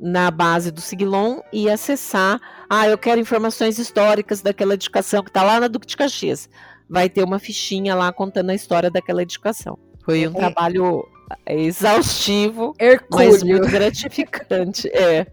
na 0.00 0.30
base 0.30 0.70
do 0.70 0.80
Siglon 0.80 1.40
e 1.52 1.68
acessar. 1.68 2.40
Ah, 2.68 2.88
eu 2.88 2.96
quero 2.96 3.20
informações 3.20 3.78
históricas 3.78 4.40
daquela 4.40 4.74
edificação 4.74 5.22
que 5.22 5.30
está 5.30 5.42
lá 5.42 5.60
na 5.60 5.68
Duque 5.68 5.86
de 5.86 5.96
Caxias. 5.96 6.48
Vai 6.88 7.08
ter 7.08 7.22
uma 7.22 7.38
fichinha 7.38 7.94
lá 7.94 8.12
contando 8.12 8.50
a 8.50 8.54
história 8.54 8.90
daquela 8.90 9.22
edificação. 9.22 9.78
Foi 10.04 10.26
um 10.26 10.32
é. 10.32 10.34
trabalho 10.34 11.06
exaustivo, 11.46 12.74
Hercúleo. 12.78 13.28
mas 13.28 13.42
muito 13.42 13.68
gratificante. 13.68 14.88
é. 14.96 15.26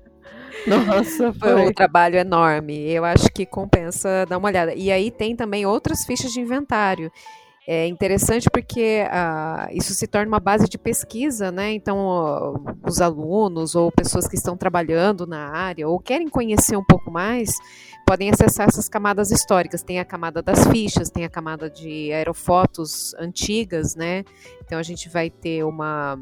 Nossa, 0.68 1.34
foi. 1.34 1.40
foi 1.54 1.68
um 1.68 1.74
trabalho 1.74 2.18
enorme. 2.18 2.92
Eu 2.92 3.06
acho 3.06 3.30
que 3.34 3.46
compensa 3.46 4.26
dar 4.28 4.38
uma 4.38 4.50
olhada. 4.50 4.74
E 4.76 4.92
aí 4.92 5.10
tem 5.10 5.36
também 5.36 5.66
outras 5.66 6.06
fichas 6.06 6.32
de 6.32 6.42
inventário. 6.42 7.12
É 7.70 7.86
interessante 7.86 8.50
porque 8.50 9.04
uh, 9.04 9.68
isso 9.76 9.94
se 9.94 10.08
torna 10.08 10.30
uma 10.30 10.40
base 10.40 10.70
de 10.70 10.78
pesquisa, 10.78 11.52
né? 11.52 11.74
Então, 11.74 12.64
os 12.88 13.02
alunos 13.02 13.76
ou 13.76 13.92
pessoas 13.92 14.26
que 14.26 14.38
estão 14.38 14.56
trabalhando 14.56 15.28
na 15.28 15.50
área 15.50 15.86
ou 15.86 16.00
querem 16.00 16.30
conhecer 16.30 16.78
um 16.78 16.84
pouco 16.84 17.12
mais 17.12 17.52
podem 18.06 18.30
acessar 18.30 18.70
essas 18.70 18.88
camadas 18.88 19.32
históricas. 19.32 19.84
Tem 19.84 20.00
a 20.00 20.06
camada 20.06 20.42
das 20.42 20.66
fichas, 20.68 21.10
tem 21.10 21.26
a 21.26 21.30
camada 21.30 21.70
de 21.70 22.14
aerofotos 22.14 23.14
antigas, 23.16 23.98
né? 23.98 24.24
Então, 24.64 24.80
a 24.80 24.84
gente 24.84 25.10
vai 25.10 25.30
ter 25.30 25.66
uma 25.66 26.18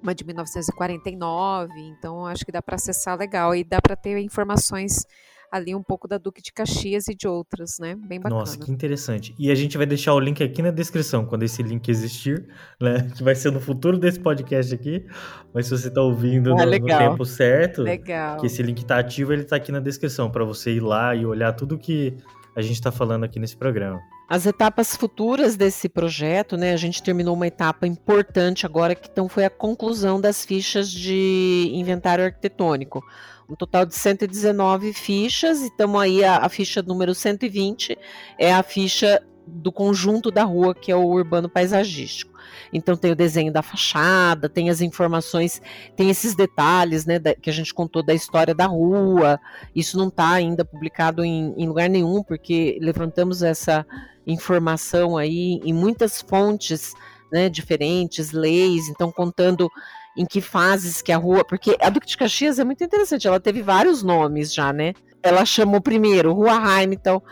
uma 0.00 0.14
de 0.14 0.24
1949, 0.24 1.72
então 1.80 2.24
acho 2.24 2.44
que 2.44 2.52
dá 2.52 2.62
para 2.62 2.76
acessar 2.76 3.18
legal 3.18 3.52
e 3.52 3.64
dá 3.64 3.82
para 3.82 3.96
ter 3.96 4.16
informações 4.18 5.04
ali 5.50 5.74
um 5.74 5.82
pouco 5.82 6.06
da 6.06 6.18
Duque 6.18 6.42
de 6.42 6.52
Caxias 6.52 7.08
e 7.08 7.14
de 7.14 7.26
outras, 7.26 7.78
né? 7.78 7.94
Bem 7.94 8.20
bacana. 8.20 8.40
Nossa, 8.40 8.58
que 8.58 8.70
interessante. 8.70 9.34
E 9.38 9.50
a 9.50 9.54
gente 9.54 9.76
vai 9.76 9.86
deixar 9.86 10.14
o 10.14 10.20
link 10.20 10.42
aqui 10.42 10.62
na 10.62 10.70
descrição, 10.70 11.24
quando 11.24 11.42
esse 11.42 11.62
link 11.62 11.88
existir, 11.88 12.48
né? 12.80 13.08
Que 13.18 13.22
vai 13.22 13.34
ser 13.34 13.50
no 13.50 13.60
futuro 13.60 13.98
desse 13.98 14.20
podcast 14.20 14.74
aqui. 14.74 15.04
Mas 15.52 15.66
se 15.66 15.76
você 15.76 15.88
está 15.88 16.00
ouvindo 16.00 16.52
ah, 16.52 16.66
no, 16.66 16.78
no, 16.78 16.86
tempo 16.86 17.24
certo, 17.24 17.82
legal. 17.82 18.36
que 18.38 18.46
esse 18.46 18.62
link 18.62 18.78
está 18.78 18.98
ativo, 18.98 19.32
ele 19.32 19.42
está 19.42 19.56
aqui 19.56 19.72
na 19.72 19.80
descrição 19.80 20.30
para 20.30 20.44
você 20.44 20.72
ir 20.72 20.80
lá 20.80 21.14
e 21.14 21.26
olhar 21.26 21.52
tudo 21.52 21.78
que 21.78 22.16
a 22.54 22.60
gente 22.60 22.74
está 22.74 22.90
falando 22.90 23.24
aqui 23.24 23.38
nesse 23.38 23.56
programa. 23.56 24.00
As 24.28 24.44
etapas 24.44 24.94
futuras 24.94 25.56
desse 25.56 25.88
projeto, 25.88 26.56
né? 26.56 26.72
A 26.72 26.76
gente 26.76 27.02
terminou 27.02 27.34
uma 27.34 27.46
etapa 27.46 27.86
importante 27.86 28.66
agora, 28.66 28.94
que 28.94 29.08
então 29.10 29.28
foi 29.28 29.44
a 29.44 29.50
conclusão 29.50 30.20
das 30.20 30.44
fichas 30.44 30.90
de 30.90 31.70
inventário 31.72 32.24
arquitetônico. 32.24 33.02
Um 33.48 33.56
total 33.56 33.86
de 33.86 33.94
119 33.94 34.92
fichas, 34.92 35.62
e 35.62 35.68
estamos 35.68 36.00
aí, 36.00 36.22
a, 36.22 36.36
a 36.36 36.48
ficha 36.50 36.82
número 36.82 37.14
120 37.14 37.96
é 38.38 38.52
a 38.52 38.62
ficha 38.62 39.22
do 39.46 39.72
conjunto 39.72 40.30
da 40.30 40.44
rua, 40.44 40.74
que 40.74 40.92
é 40.92 40.96
o 40.96 41.06
urbano 41.06 41.48
paisagístico. 41.48 42.38
Então 42.72 42.96
tem 42.96 43.10
o 43.10 43.16
desenho 43.16 43.50
da 43.50 43.62
fachada, 43.62 44.48
tem 44.48 44.68
as 44.68 44.82
informações, 44.82 45.62
tem 45.96 46.10
esses 46.10 46.34
detalhes, 46.34 47.06
né, 47.06 47.18
da, 47.18 47.34
que 47.34 47.48
a 47.48 47.52
gente 47.52 47.72
contou 47.72 48.02
da 48.02 48.12
história 48.12 48.54
da 48.54 48.66
rua. 48.66 49.40
Isso 49.74 49.96
não 49.96 50.08
está 50.08 50.32
ainda 50.32 50.64
publicado 50.64 51.24
em, 51.24 51.54
em, 51.56 51.66
lugar 51.66 51.88
nenhum, 51.88 52.22
porque 52.22 52.78
levantamos 52.82 53.42
essa 53.42 53.86
informação 54.26 55.16
aí 55.16 55.60
em 55.64 55.72
muitas 55.72 56.20
fontes, 56.20 56.92
né, 57.32 57.48
diferentes, 57.48 58.32
leis. 58.32 58.88
Então 58.88 59.10
contando 59.10 59.70
em 60.18 60.26
que 60.26 60.40
fases 60.40 61.00
que 61.00 61.12
a 61.12 61.16
rua, 61.16 61.44
porque 61.44 61.76
a 61.80 61.88
Duque 61.88 62.08
de 62.08 62.16
Caxias 62.16 62.58
é 62.58 62.64
muito 62.64 62.82
interessante. 62.82 63.28
Ela 63.28 63.38
teve 63.38 63.62
vários 63.62 64.02
nomes 64.02 64.52
já, 64.52 64.72
né? 64.72 64.92
Ela 65.22 65.44
chamou 65.44 65.80
primeiro 65.80 66.32
Rua 66.32 66.54
Heimtal, 66.54 67.22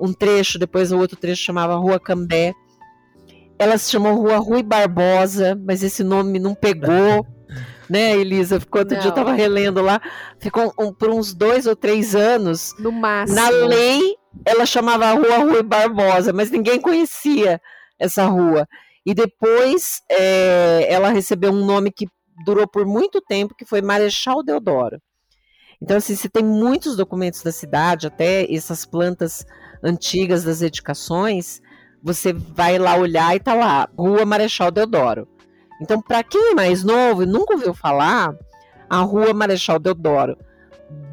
um 0.00 0.12
trecho, 0.12 0.56
depois 0.56 0.92
o 0.92 0.98
outro 0.98 1.16
trecho 1.16 1.42
chamava 1.42 1.74
Rua 1.74 1.98
Cambé. 1.98 2.54
Ela 3.58 3.76
se 3.76 3.90
chamou 3.90 4.14
Rua 4.14 4.36
Rui 4.36 4.62
Barbosa, 4.62 5.60
mas 5.66 5.82
esse 5.82 6.04
nome 6.04 6.38
não 6.38 6.54
pegou, 6.54 7.26
né, 7.90 8.16
Elisa? 8.16 8.60
Quanto 8.70 8.94
dia 8.94 9.06
eu 9.06 9.08
estava 9.08 9.32
relendo 9.32 9.82
lá, 9.82 10.00
ficou 10.38 10.72
um, 10.78 10.92
por 10.92 11.10
uns 11.10 11.34
dois 11.34 11.66
ou 11.66 11.74
três 11.74 12.14
anos. 12.14 12.72
No 12.78 12.92
máximo. 12.92 13.34
Na 13.34 13.48
lei, 13.48 14.14
ela 14.46 14.64
chamava 14.64 15.06
a 15.06 15.12
Rua 15.12 15.38
Rui 15.38 15.62
Barbosa, 15.64 16.32
mas 16.32 16.52
ninguém 16.52 16.80
conhecia 16.80 17.60
essa 17.98 18.26
rua. 18.26 18.64
E 19.04 19.12
depois 19.12 20.02
é, 20.08 20.86
ela 20.88 21.08
recebeu 21.08 21.50
um 21.50 21.64
nome 21.64 21.90
que 21.90 22.06
durou 22.44 22.66
por 22.66 22.86
muito 22.86 23.20
tempo, 23.20 23.54
que 23.54 23.64
foi 23.64 23.82
Marechal 23.82 24.42
Deodoro. 24.42 25.00
Então, 25.80 25.96
assim, 25.96 26.16
você 26.16 26.28
tem 26.28 26.44
muitos 26.44 26.96
documentos 26.96 27.42
da 27.42 27.52
cidade, 27.52 28.06
até 28.06 28.52
essas 28.52 28.84
plantas 28.84 29.46
antigas 29.82 30.42
das 30.42 30.60
edificações, 30.60 31.60
você 32.02 32.32
vai 32.32 32.78
lá 32.78 32.96
olhar 32.96 33.34
e 33.34 33.40
tá 33.40 33.54
lá, 33.54 33.88
Rua 33.96 34.24
Marechal 34.24 34.70
Deodoro. 34.70 35.28
Então, 35.80 36.00
para 36.02 36.22
quem 36.24 36.50
é 36.50 36.54
mais 36.54 36.82
novo 36.82 37.22
e 37.22 37.26
nunca 37.26 37.54
ouviu 37.54 37.72
falar, 37.72 38.34
a 38.90 38.98
Rua 38.98 39.32
Marechal 39.32 39.78
Deodoro, 39.78 40.36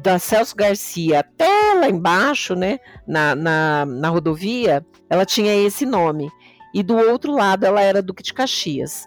da 0.02 0.18
Celso 0.18 0.56
Garcia 0.56 1.20
até 1.20 1.74
lá 1.74 1.88
embaixo, 1.88 2.54
né, 2.54 2.78
na, 3.06 3.34
na, 3.34 3.86
na 3.86 4.08
rodovia, 4.08 4.84
ela 5.08 5.24
tinha 5.24 5.54
esse 5.54 5.84
nome. 5.84 6.30
E 6.74 6.82
do 6.82 6.96
outro 6.96 7.32
lado, 7.32 7.64
ela 7.64 7.80
era 7.80 8.02
Duque 8.02 8.22
de 8.22 8.34
Caxias. 8.34 9.06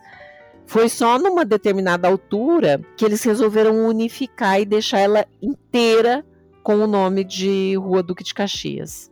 Foi 0.70 0.88
só 0.88 1.18
numa 1.18 1.44
determinada 1.44 2.08
altura 2.08 2.80
que 2.96 3.04
eles 3.04 3.24
resolveram 3.24 3.88
unificar 3.88 4.62
e 4.62 4.66
deixar 4.66 5.00
ela 5.00 5.26
inteira 5.42 6.24
com 6.62 6.76
o 6.76 6.86
nome 6.86 7.24
de 7.24 7.76
Rua 7.76 8.04
Duque 8.04 8.24
de 8.24 8.36
Caxias. 8.36 9.10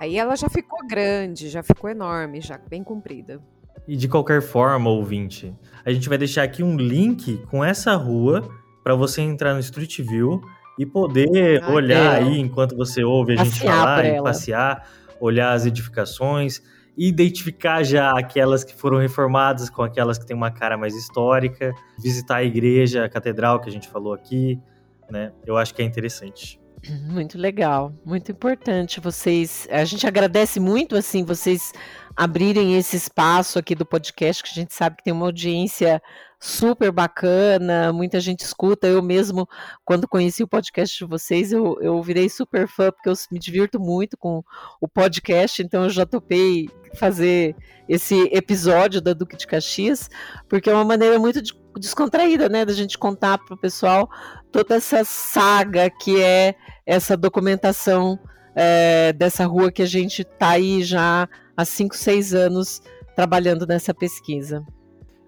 Aí 0.00 0.18
ela 0.18 0.34
já 0.34 0.48
ficou 0.48 0.84
grande, 0.84 1.48
já 1.48 1.62
ficou 1.62 1.88
enorme, 1.88 2.40
já 2.40 2.58
bem 2.58 2.82
comprida. 2.82 3.40
E 3.86 3.94
de 3.94 4.08
qualquer 4.08 4.42
forma, 4.42 4.90
ouvinte, 4.90 5.54
a 5.84 5.92
gente 5.92 6.08
vai 6.08 6.18
deixar 6.18 6.42
aqui 6.42 6.60
um 6.60 6.76
link 6.76 7.40
com 7.48 7.64
essa 7.64 7.94
rua 7.94 8.42
para 8.82 8.96
você 8.96 9.22
entrar 9.22 9.54
no 9.54 9.60
Street 9.60 10.00
View 10.00 10.40
e 10.76 10.84
poder 10.84 11.62
ah, 11.62 11.70
olhar 11.70 12.20
é. 12.20 12.24
aí 12.24 12.40
enquanto 12.40 12.76
você 12.76 13.04
ouve 13.04 13.34
a 13.34 13.36
passear 13.36 13.54
gente 13.54 13.64
falar 13.64 14.04
e 14.04 14.20
passear, 14.20 14.90
olhar 15.20 15.52
as 15.52 15.66
edificações, 15.66 16.60
identificar 16.98 17.84
já 17.84 18.10
aquelas 18.10 18.64
que 18.64 18.74
foram 18.74 18.98
reformadas 18.98 19.70
com 19.70 19.82
aquelas 19.82 20.18
que 20.18 20.26
têm 20.26 20.36
uma 20.36 20.50
cara 20.50 20.76
mais 20.76 20.96
histórica, 20.96 21.72
visitar 22.02 22.36
a 22.36 22.44
igreja, 22.44 23.04
a 23.04 23.08
catedral 23.08 23.60
que 23.60 23.68
a 23.68 23.72
gente 23.72 23.88
falou 23.88 24.12
aqui, 24.12 24.60
né? 25.08 25.32
Eu 25.46 25.56
acho 25.56 25.72
que 25.72 25.80
é 25.80 25.84
interessante. 25.84 26.60
Muito 27.08 27.36
legal, 27.36 27.92
muito 28.04 28.30
importante 28.30 29.00
vocês. 29.00 29.66
A 29.68 29.84
gente 29.84 30.06
agradece 30.06 30.60
muito 30.60 30.94
assim 30.94 31.24
vocês 31.24 31.72
abrirem 32.16 32.76
esse 32.76 32.96
espaço 32.96 33.58
aqui 33.58 33.74
do 33.74 33.84
podcast, 33.84 34.44
que 34.44 34.50
a 34.50 34.54
gente 34.54 34.72
sabe 34.72 34.96
que 34.96 35.02
tem 35.02 35.12
uma 35.12 35.26
audiência 35.26 36.00
super 36.40 36.92
bacana, 36.92 37.92
muita 37.92 38.20
gente 38.20 38.40
escuta. 38.40 38.86
Eu 38.86 39.02
mesmo, 39.02 39.48
quando 39.84 40.08
conheci 40.08 40.42
o 40.42 40.48
podcast 40.48 40.96
de 40.96 41.04
vocês, 41.04 41.52
eu, 41.52 41.78
eu 41.80 42.00
virei 42.02 42.28
super 42.28 42.68
fã, 42.68 42.92
porque 42.92 43.08
eu 43.08 43.14
me 43.30 43.38
divirto 43.38 43.80
muito 43.80 44.16
com 44.16 44.42
o 44.80 44.86
podcast, 44.86 45.62
então 45.62 45.84
eu 45.84 45.90
já 45.90 46.06
topei 46.06 46.68
fazer 46.94 47.56
esse 47.88 48.28
episódio 48.32 49.00
da 49.00 49.12
Duque 49.12 49.36
de 49.36 49.46
Caxias, 49.46 50.08
porque 50.48 50.70
é 50.70 50.74
uma 50.74 50.84
maneira 50.84 51.18
muito 51.18 51.40
descontraída, 51.78 52.48
né, 52.48 52.64
da 52.64 52.72
gente 52.72 52.98
contar 52.98 53.38
para 53.38 53.54
o 53.54 53.60
pessoal 53.60 54.08
toda 54.50 54.76
essa 54.76 55.04
saga 55.04 55.90
que 55.90 56.20
é 56.20 56.54
essa 56.86 57.16
documentação 57.16 58.18
é, 58.54 59.12
dessa 59.12 59.44
rua 59.46 59.70
que 59.70 59.82
a 59.82 59.86
gente 59.86 60.22
está 60.22 60.50
aí 60.50 60.82
já 60.82 61.28
há 61.56 61.64
5, 61.64 61.96
6 61.96 62.34
anos 62.34 62.80
trabalhando 63.14 63.66
nessa 63.66 63.92
pesquisa. 63.92 64.64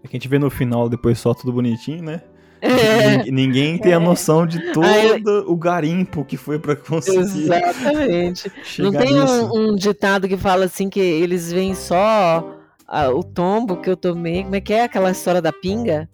É 0.03 0.09
que 0.09 0.17
a 0.17 0.19
gente 0.19 0.29
vê 0.29 0.39
no 0.39 0.51
final, 0.51 0.89
depois 0.89 1.19
só 1.19 1.35
tudo 1.35 1.53
bonitinho, 1.53 2.03
né? 2.03 2.23
É. 2.63 3.31
Ninguém 3.31 3.79
tem 3.79 3.95
a 3.95 3.97
é. 3.97 3.99
noção 3.99 4.47
de 4.47 4.73
todo 4.75 4.85
Aí, 4.85 5.23
o 5.47 5.57
garimpo 5.57 6.23
que 6.23 6.37
foi 6.37 6.59
para 6.59 6.77
conseguir. 6.77 7.45
Exatamente. 7.45 8.53
Não 8.79 8.93
tem 8.93 9.19
um, 9.19 9.71
um, 9.71 9.75
ditado 9.75 10.29
que 10.29 10.37
fala 10.37 10.67
assim 10.67 10.91
que 10.91 11.01
eles 11.01 11.51
veem 11.51 11.75
só 11.75 12.47
o 13.15 13.25
tombo 13.25 13.79
que 13.79 13.89
eu 13.89 13.97
tomei. 13.97 14.43
Como 14.43 14.57
é 14.57 14.61
que 14.61 14.75
é 14.75 14.85
aquela 14.85 15.11
história 15.11 15.41
da 15.41 15.51
pinga? 15.51 16.07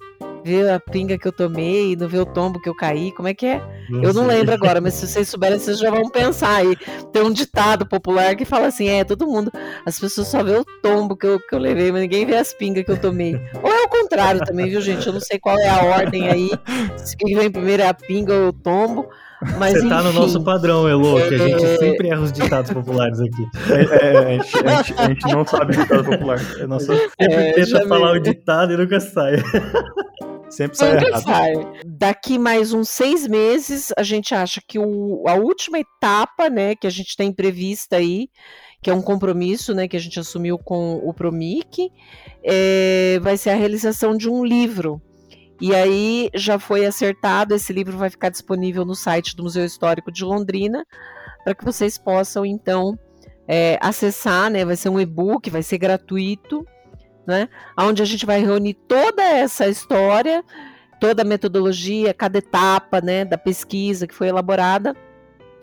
ver 0.47 0.71
a 0.71 0.79
pinga 0.79 1.19
que 1.19 1.27
eu 1.27 1.33
tomei, 1.33 1.97
não 1.97 2.09
ver 2.09 2.21
o 2.21 2.27
tombo 2.27 2.61
que 2.61 2.69
eu 2.69 2.75
caí, 2.75 3.11
como 3.11 3.27
é 3.27 3.35
que 3.35 3.47
é? 3.47 3.61
Não 3.89 4.03
eu 4.03 4.13
sei. 4.13 4.23
não 4.23 4.29
lembro 4.29 4.55
agora, 4.55 4.81
mas 4.81 4.95
se 4.95 5.07
vocês 5.07 5.29
souberem, 5.29 5.59
vocês 5.59 5.79
já 5.79 5.91
vão 5.91 6.09
pensar 6.09 6.57
aí. 6.57 6.77
Tem 7.13 7.23
um 7.23 7.33
ditado 7.33 7.87
popular 7.87 8.35
que 8.37 8.45
fala 8.45 8.67
assim: 8.67 8.89
é, 8.89 9.05
todo 9.05 9.27
mundo, 9.27 9.51
as 9.85 9.99
pessoas 9.99 10.29
só 10.29 10.43
vê 10.43 10.57
o 10.57 10.65
tombo 10.83 11.17
que 11.17 11.27
eu, 11.27 11.39
que 11.41 11.55
eu 11.55 11.59
levei, 11.59 11.91
mas 11.93 12.03
ninguém 12.03 12.27
vê 12.27 12.37
as 12.37 12.53
pingas 12.53 12.85
que 12.85 12.91
eu 12.91 13.01
tomei. 13.01 13.35
Ou 13.63 13.71
é 13.71 13.83
o 13.83 13.89
contrário 13.89 14.45
também, 14.45 14.69
viu, 14.69 14.81
gente? 14.81 15.07
Eu 15.07 15.13
não 15.13 15.21
sei 15.21 15.39
qual 15.39 15.59
é 15.59 15.69
a 15.69 15.85
ordem 15.85 16.29
aí, 16.29 16.51
se 16.97 17.17
quem 17.17 17.37
vem 17.37 17.51
primeiro 17.51 17.83
é 17.83 17.89
a 17.89 17.95
pinga 17.95 18.35
ou 18.35 18.49
o 18.49 18.53
tombo. 18.53 19.09
Mas, 19.59 19.75
Você 19.75 19.89
tá 19.89 20.03
no 20.03 20.13
nosso 20.15 20.43
padrão, 20.43 20.89
Elo, 20.89 21.17
que 21.29 21.35
a 21.35 21.39
gente 21.39 21.65
é... 21.65 21.77
sempre 21.77 22.09
erra 22.09 22.23
os 22.23 22.33
ditados 22.33 22.71
populares 22.71 23.21
aqui. 23.21 23.47
É, 23.71 24.07
é, 24.07 24.19
a, 24.19 24.31
gente, 24.31 24.57
a, 24.57 24.83
gente, 24.83 24.95
a, 24.99 25.09
gente, 25.09 25.35
não 25.35 25.47
sabe 25.47 25.77
ditado 25.77 26.05
popular. 26.05 26.41
É 26.59 26.67
nossa... 26.67 26.97
Sempre 26.97 27.15
é, 27.19 27.53
tenta 27.53 27.87
falar 27.87 28.13
o 28.13 28.19
ditado 28.19 28.73
e 28.73 28.77
nunca 28.79 28.99
sai. 28.99 29.37
Sempre 30.49 30.77
sai 30.77 30.97
errado. 30.97 31.23
Sai. 31.23 31.55
Daqui 31.85 32.39
mais 32.39 32.73
uns 32.73 32.89
seis 32.89 33.27
meses, 33.27 33.93
a 33.97 34.03
gente 34.03 34.35
acha 34.35 34.61
que 34.67 34.79
o, 34.79 35.25
a 35.27 35.35
última 35.35 35.79
etapa, 35.79 36.49
né, 36.49 36.75
que 36.75 36.87
a 36.87 36.91
gente 36.91 37.17
tem 37.17 37.33
prevista 37.33 37.97
aí, 37.97 38.29
que 38.83 38.91
é 38.91 38.95
um 38.95 39.03
compromisso, 39.03 39.75
né, 39.75 39.89
que 39.89 39.97
a 39.97 40.01
gente 40.01 40.21
assumiu 40.21 40.59
com 40.59 40.97
o 40.97 41.13
Promic, 41.13 41.91
é, 42.45 43.19
vai 43.23 43.37
ser 43.37 43.51
a 43.51 43.57
realização 43.57 44.17
de 44.17 44.29
um 44.29 44.45
livro. 44.45 45.01
E 45.61 45.75
aí 45.75 46.31
já 46.35 46.59
foi 46.59 46.85
acertado, 46.85 47.55
esse 47.55 47.73
livro 47.73 47.97
vai 47.97 48.11
ficar 48.11 48.29
disponível 48.29 48.85
no 48.85 48.95
site 48.95 49.35
do 49.35 49.43
Museu 49.43 49.65
Histórico 49.65 50.13
de 50.13 50.25
Londrina, 50.25 50.85
para 51.43 51.55
que 51.55 51.65
vocês 51.65 51.97
possam 51.97 52.45
então 52.45 52.99
é, 53.49 53.79
acessar, 53.81 54.51
né? 54.51 54.65
Vai 54.65 54.77
ser 54.77 54.91
um 54.91 55.01
e-book, 55.01 55.49
vai 55.49 55.63
ser 55.63 55.79
gratuito 55.79 56.67
né? 57.27 57.49
Onde 57.79 58.03
a 58.03 58.05
gente 58.05 58.25
vai 58.25 58.41
reunir 58.41 58.75
toda 58.75 59.23
essa 59.23 59.69
história, 59.69 60.45
toda 61.01 61.23
a 61.23 61.25
metodologia, 61.25 62.15
cada 62.15 62.39
etapa, 62.39 63.01
né, 63.01 63.25
da 63.25 63.37
pesquisa 63.37 64.07
que 64.07 64.15
foi 64.15 64.29
elaborada, 64.29 64.95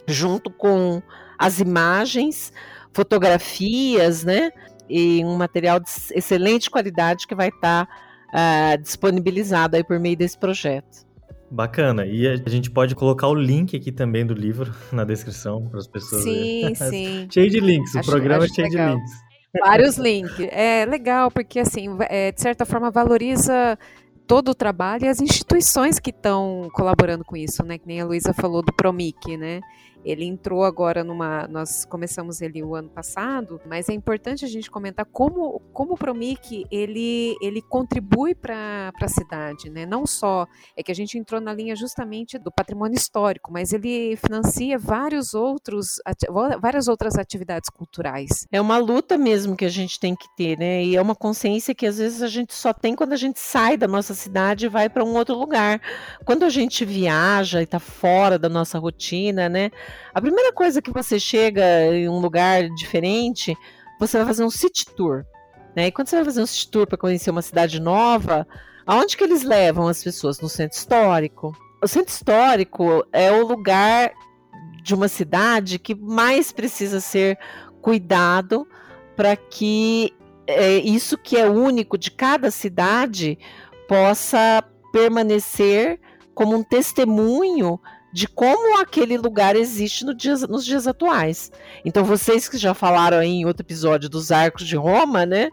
junto 0.08 0.50
com 0.50 1.02
as 1.38 1.60
imagens, 1.60 2.52
fotografias, 2.94 4.24
né, 4.24 4.52
e 4.90 5.24
um 5.26 5.36
material 5.36 5.80
de 5.80 5.90
excelente 6.14 6.70
qualidade 6.70 7.26
que 7.26 7.34
vai 7.34 7.50
estar 7.50 7.88
tá, 7.88 8.76
uh, 8.78 8.82
disponibilizado 8.82 9.76
aí 9.76 9.84
por 9.84 10.00
meio 10.00 10.18
desse 10.18 10.38
projeto. 10.38 11.04
Bacana. 11.50 12.06
E 12.06 12.28
a 12.28 12.50
gente 12.50 12.72
pode 12.72 12.96
colocar 12.96 13.28
o 13.28 13.36
link 13.36 13.78
aqui 13.78 13.92
também 13.92 14.26
do 14.26 14.34
livro 14.34 14.74
na 14.92 15.04
descrição 15.04 15.68
para 15.70 15.80
as 15.80 15.88
pessoas. 15.88 16.24
Sim, 16.24 16.74
sim. 16.90 17.28
cheio 17.32 17.50
de 17.50 17.60
links. 17.60 17.96
Acho, 17.96 18.10
o 18.10 18.12
programa 18.12 18.46
é 18.46 18.48
cheio 18.48 18.70
legal. 18.70 18.90
de 18.90 18.96
links. 18.96 19.33
Vários 19.60 19.98
links. 19.98 20.48
É 20.52 20.86
legal, 20.86 21.30
porque 21.30 21.60
assim, 21.60 21.96
é, 22.10 22.32
de 22.32 22.42
certa 22.42 22.66
forma 22.66 22.90
valoriza 22.90 23.78
todo 24.26 24.50
o 24.50 24.56
trabalho 24.56 25.06
e 25.06 25.08
as 25.08 25.22
instituições 25.22 26.00
que 26.00 26.10
estão 26.10 26.70
colaborando 26.74 27.24
com 27.24 27.36
isso, 27.36 27.64
né? 27.64 27.78
Que 27.78 27.88
nem 27.88 28.02
a 28.02 28.06
Luísa 28.06 28.34
falou 28.34 28.64
do 28.64 28.74
Promic, 28.74 29.38
né? 29.38 29.62
Ele 30.04 30.26
entrou 30.26 30.64
agora 30.64 31.04
numa. 31.04 31.48
Nós 31.48 31.86
começamos 31.86 32.42
ele 32.42 32.64
o 32.64 32.76
ano 32.76 32.90
passado, 32.90 33.60
mas 33.66 33.90
é 33.90 33.94
importante 33.94 34.46
a 34.46 34.48
gente 34.48 34.70
comentar 34.70 35.06
como, 35.06 35.62
como 35.72 35.94
o 35.94 35.98
Promic 35.98 36.66
ele, 36.72 37.36
ele 37.42 37.62
contribui 37.62 38.36
para 38.36 38.92
a 39.02 39.08
cidade, 39.08 39.70
né? 39.70 39.86
Não 39.86 40.06
só 40.06 40.48
é 40.76 40.84
que 40.84 40.92
a 40.92 40.96
gente 40.96 41.18
entrou 41.18 41.40
na 41.40 41.54
linha 41.54 41.76
justamente 41.76 42.38
do 42.38 42.52
patrimônio 42.52 42.96
histórico, 42.96 43.52
mas 43.52 43.74
ele 43.74 44.16
financia 44.18 44.78
vários 44.78 45.34
outros, 45.34 46.02
várias 46.62 46.88
outras 46.88 47.16
atividades 47.16 47.70
culturais. 47.70 48.48
É 48.52 48.60
uma 48.60 48.78
luta 48.78 49.18
mesmo 49.18 49.56
que 49.56 49.66
a 49.66 49.70
gente 49.70 50.00
tem 50.00 50.16
que 50.16 50.28
ter, 50.36 50.58
né? 50.58 50.84
E 50.84 50.96
é 50.96 51.02
uma 51.02 51.16
consciência 51.16 51.74
que 51.74 51.86
às 51.86 51.98
vezes 51.98 52.22
a 52.22 52.28
gente 52.28 52.54
só 52.54 52.74
tem 52.74 52.96
quando 52.96 53.14
a 53.14 53.18
gente 53.18 53.40
sai 53.40 53.78
da 53.78 53.88
nossa 53.88 54.14
cidade 54.14 54.66
e 54.66 54.70
vai 54.70 54.90
para 54.90 55.04
um 55.04 55.14
outro 55.16 55.38
lugar. 55.38 55.82
Quando 56.26 56.44
a 56.44 56.50
gente 56.50 56.86
viaja 56.86 57.62
e 57.62 57.64
está 57.64 57.80
fora 57.80 58.38
da 58.38 58.50
nossa 58.50 58.80
rotina, 58.80 59.50
né? 59.50 59.72
A 60.14 60.22
primeira 60.22 60.52
coisa 60.54 60.82
que 60.82 60.92
você 60.92 61.20
chega 61.20 61.64
em 61.94 62.08
um 62.08 62.20
lugar 62.20 62.70
diferente, 62.70 63.56
você 64.00 64.18
vai 64.18 64.28
fazer 64.28 64.44
um 64.44 64.50
city 64.50 64.86
tour. 64.96 65.26
Né? 65.76 65.88
E 65.88 65.92
quando 65.92 66.08
você 66.08 66.18
vai 66.18 66.26
fazer 66.26 66.42
um 66.42 66.46
city 66.46 66.70
tour 66.70 66.88
para 66.88 66.98
conhecer 66.98 67.32
uma 67.32 67.42
cidade 67.42 67.80
nova, 67.80 68.48
aonde 68.86 69.18
que 69.18 69.24
eles 69.24 69.44
levam 69.44 69.88
as 69.88 70.04
pessoas? 70.04 70.40
No 70.40 70.50
centro 70.50 70.78
histórico. 70.78 71.56
O 71.82 71.88
centro 71.88 72.14
histórico 72.14 73.06
é 73.12 73.32
o 73.32 73.46
lugar 73.46 74.12
de 74.82 74.94
uma 74.94 75.08
cidade 75.08 75.80
que 75.80 75.96
mais 75.96 76.52
precisa 76.52 77.00
ser 77.00 77.38
cuidado 77.82 78.68
para 79.16 79.36
que 79.36 80.14
é, 80.48 80.78
isso 80.78 81.18
que 81.18 81.38
é 81.38 81.50
único 81.50 81.98
de 81.98 82.12
cada 82.12 82.52
cidade 82.52 83.38
possa 83.88 84.64
permanecer 84.92 86.00
como 86.34 86.56
um 86.56 86.64
testemunho 86.64 87.80
de 88.14 88.28
como 88.28 88.80
aquele 88.80 89.18
lugar 89.18 89.56
existe 89.56 90.06
no 90.06 90.14
dias, 90.14 90.48
nos 90.48 90.64
dias 90.64 90.86
atuais. 90.88 91.52
Então, 91.84 92.06
vocês 92.06 92.48
que 92.48 92.58
já 92.58 92.74
falaram 92.76 93.18
aí 93.18 93.30
em 93.30 93.46
outro 93.46 93.66
episódio 93.66 94.08
dos 94.08 94.32
arcos 94.32 94.68
de 94.68 94.76
Roma, 94.76 95.26
né? 95.26 95.50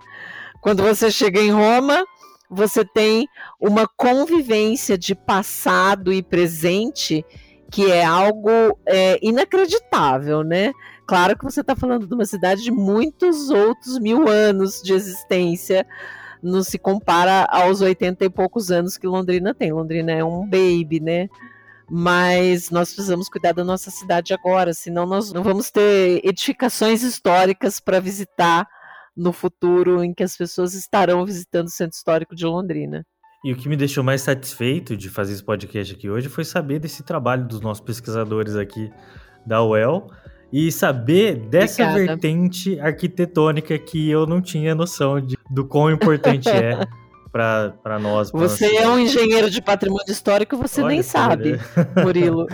Quando 0.60 0.82
você 0.82 1.10
chega 1.10 1.40
em 1.40 1.50
Roma, 1.50 2.04
você 2.50 2.84
tem 2.84 3.26
uma 3.58 3.88
convivência 3.88 4.98
de 4.98 5.14
passado 5.14 6.12
e 6.12 6.22
presente 6.22 7.24
que 7.70 7.90
é 7.90 8.04
algo 8.04 8.50
é, 8.84 9.18
inacreditável, 9.22 10.42
né? 10.42 10.72
Claro 11.06 11.38
que 11.38 11.44
você 11.44 11.62
está 11.62 11.74
falando 11.74 12.06
de 12.06 12.12
uma 12.12 12.26
cidade 12.26 12.62
de 12.62 12.70
muitos 12.70 13.48
outros 13.48 13.98
mil 13.98 14.28
anos 14.28 14.82
de 14.82 14.92
existência, 14.92 15.86
não 16.42 16.62
se 16.62 16.78
compara 16.78 17.46
aos 17.48 17.80
80 17.80 18.24
e 18.24 18.30
poucos 18.30 18.70
anos 18.70 18.98
que 18.98 19.06
Londrina 19.06 19.54
tem. 19.54 19.72
Londrina 19.72 20.12
é 20.12 20.24
um 20.24 20.44
baby, 20.44 21.00
né? 21.00 21.28
Mas 21.90 22.70
nós 22.70 22.94
precisamos 22.94 23.28
cuidar 23.28 23.52
da 23.52 23.64
nossa 23.64 23.90
cidade 23.90 24.32
agora, 24.32 24.72
senão 24.72 25.04
nós 25.06 25.32
não 25.32 25.42
vamos 25.42 25.70
ter 25.70 26.20
edificações 26.24 27.02
históricas 27.02 27.80
para 27.80 27.98
visitar 27.98 28.68
no 29.16 29.32
futuro 29.32 30.04
em 30.04 30.14
que 30.14 30.22
as 30.22 30.36
pessoas 30.36 30.74
estarão 30.74 31.26
visitando 31.26 31.66
o 31.66 31.70
Centro 31.70 31.96
Histórico 31.96 32.36
de 32.36 32.46
Londrina. 32.46 33.04
E 33.44 33.52
o 33.52 33.56
que 33.56 33.68
me 33.68 33.76
deixou 33.76 34.04
mais 34.04 34.22
satisfeito 34.22 34.96
de 34.96 35.08
fazer 35.08 35.32
esse 35.32 35.42
podcast 35.42 35.94
aqui 35.94 36.08
hoje 36.08 36.28
foi 36.28 36.44
saber 36.44 36.78
desse 36.78 37.02
trabalho 37.02 37.46
dos 37.46 37.60
nossos 37.60 37.82
pesquisadores 37.82 38.54
aqui 38.54 38.90
da 39.44 39.64
UEL 39.64 40.08
e 40.52 40.70
saber 40.70 41.36
dessa 41.48 41.82
Obrigada. 41.82 42.06
vertente 42.06 42.78
arquitetônica 42.78 43.78
que 43.78 44.10
eu 44.10 44.26
não 44.26 44.40
tinha 44.40 44.74
noção 44.74 45.20
de, 45.20 45.36
do 45.50 45.64
quão 45.64 45.90
importante 45.90 46.48
é 46.48 46.78
para 47.30 47.98
nós. 48.00 48.30
Pra 48.30 48.40
você 48.40 48.76
é 48.76 48.88
um 48.88 48.98
engenheiro 48.98 49.50
de 49.50 49.62
patrimônio 49.62 50.10
histórico, 50.10 50.56
você 50.56 50.82
Olha 50.82 50.88
nem 50.88 51.02
sabe, 51.02 51.58
Murilo. 52.02 52.46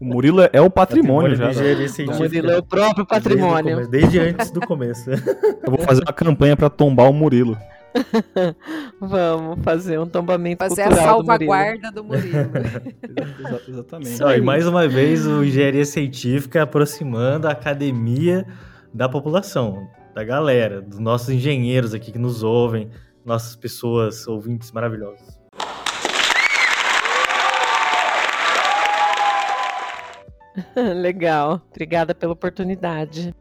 O 0.00 0.04
Murilo 0.04 0.42
é 0.52 0.60
o 0.60 0.70
patrimônio, 0.70 1.36
patrimônio 1.36 1.88
já. 1.88 2.12
O 2.12 2.16
Murilo 2.16 2.50
é 2.50 2.58
o 2.58 2.62
próprio 2.62 3.06
patrimônio. 3.06 3.88
Desde, 3.88 4.18
desde 4.18 4.20
antes 4.20 4.50
do 4.50 4.60
começo. 4.60 5.10
Eu 5.10 5.70
vou 5.70 5.80
fazer 5.80 6.02
uma 6.02 6.12
campanha 6.12 6.56
para 6.56 6.70
tombar 6.70 7.10
o 7.10 7.12
Murilo. 7.12 7.56
Vamos 9.00 9.62
fazer 9.64 9.98
um 9.98 10.06
tombamento 10.06 10.58
fazer 10.58 10.84
cultural 10.84 11.04
a 11.04 11.08
salvaguarda 11.08 11.90
do 11.90 12.04
Murilo. 12.04 12.44
Do 12.44 13.42
Murilo. 13.42 13.60
Exatamente. 13.68 14.22
e 14.22 14.40
mais 14.40 14.66
uma 14.66 14.86
vez 14.86 15.26
o 15.26 15.42
Engenharia 15.44 15.84
Científica 15.84 16.62
aproximando 16.62 17.48
a 17.48 17.52
academia 17.52 18.46
da 18.92 19.08
população, 19.08 19.88
da 20.14 20.24
galera, 20.24 20.80
dos 20.80 20.98
nossos 20.98 21.28
engenheiros 21.28 21.94
aqui 21.94 22.12
que 22.12 22.18
nos 22.18 22.42
ouvem, 22.42 22.90
nossas 23.26 23.56
pessoas, 23.56 24.26
ouvintes 24.26 24.72
maravilhosos. 24.72 25.38
Legal, 30.74 31.60
obrigada 31.70 32.14
pela 32.14 32.32
oportunidade. 32.32 33.34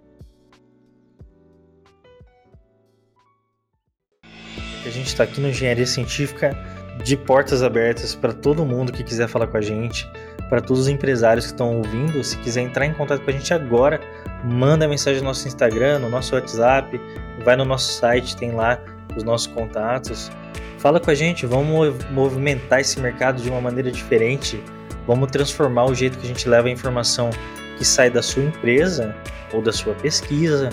A 4.23 4.89
gente 4.89 5.07
está 5.07 5.23
aqui 5.23 5.39
no 5.41 5.49
Engenharia 5.49 5.85
Científica 5.85 6.55
de 7.03 7.17
portas 7.17 7.63
abertas 7.63 8.15
para 8.15 8.33
todo 8.33 8.65
mundo 8.65 8.91
que 8.91 9.03
quiser 9.03 9.27
falar 9.27 9.47
com 9.47 9.57
a 9.57 9.61
gente, 9.61 10.07
para 10.49 10.61
todos 10.61 10.83
os 10.83 10.87
empresários 10.87 11.45
que 11.45 11.51
estão 11.53 11.77
ouvindo. 11.77 12.23
Se 12.23 12.37
quiser 12.37 12.61
entrar 12.61 12.85
em 12.85 12.93
contato 12.93 13.23
com 13.23 13.29
a 13.29 13.33
gente 13.33 13.53
agora, 13.53 13.99
manda 14.43 14.87
mensagem 14.87 15.21
no 15.21 15.27
nosso 15.27 15.47
Instagram, 15.47 15.99
no 15.99 16.09
nosso 16.09 16.35
WhatsApp, 16.35 16.99
vai 17.43 17.55
no 17.55 17.65
nosso 17.65 17.93
site, 17.93 18.37
tem 18.37 18.51
lá 18.51 18.79
os 19.15 19.23
nossos 19.23 19.47
contatos. 19.47 20.31
Fala 20.77 20.99
com 20.99 21.09
a 21.09 21.15
gente, 21.15 21.45
vamos 21.45 21.95
movimentar 22.11 22.79
esse 22.79 22.99
mercado 22.99 23.41
de 23.41 23.49
uma 23.49 23.61
maneira 23.61 23.91
diferente. 23.91 24.61
Vamos 25.07 25.31
transformar 25.31 25.85
o 25.85 25.95
jeito 25.95 26.17
que 26.17 26.25
a 26.25 26.27
gente 26.27 26.47
leva 26.47 26.67
a 26.67 26.71
informação 26.71 27.29
que 27.77 27.85
sai 27.85 28.09
da 28.09 28.21
sua 28.21 28.43
empresa, 28.43 29.15
ou 29.53 29.61
da 29.61 29.71
sua 29.71 29.93
pesquisa, 29.95 30.69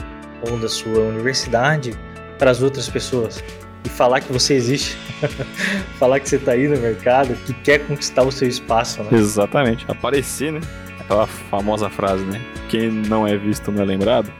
ou 0.49 0.59
da 0.59 0.69
sua 0.69 1.01
universidade 1.01 1.93
para 2.39 2.51
as 2.51 2.63
outras 2.63 2.89
pessoas. 2.89 3.43
E 3.85 3.89
falar 3.89 4.21
que 4.21 4.33
você 4.33 4.55
existe, 4.55 4.97
falar 5.99 6.21
que 6.21 6.29
você 6.29 6.37
está 6.37 6.53
aí 6.53 6.69
no 6.69 6.79
mercado, 6.79 7.35
que 7.47 7.53
quer 7.53 7.87
conquistar 7.87 8.23
o 8.23 8.31
seu 8.31 8.49
espaço. 8.49 9.03
Né? 9.03 9.11
Exatamente, 9.13 9.85
aparecer, 9.89 10.53
né? 10.53 10.61
Aquela 11.01 11.27
famosa 11.27 11.91
frase, 11.91 12.25
né? 12.25 12.41
Quem 12.69 12.91
não 12.91 13.27
é 13.27 13.37
visto 13.37 13.73
não 13.73 13.83
é 13.83 13.87
lembrado. 13.87 14.33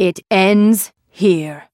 It 0.00 0.22
ends 0.30 0.92
here. 1.12 1.67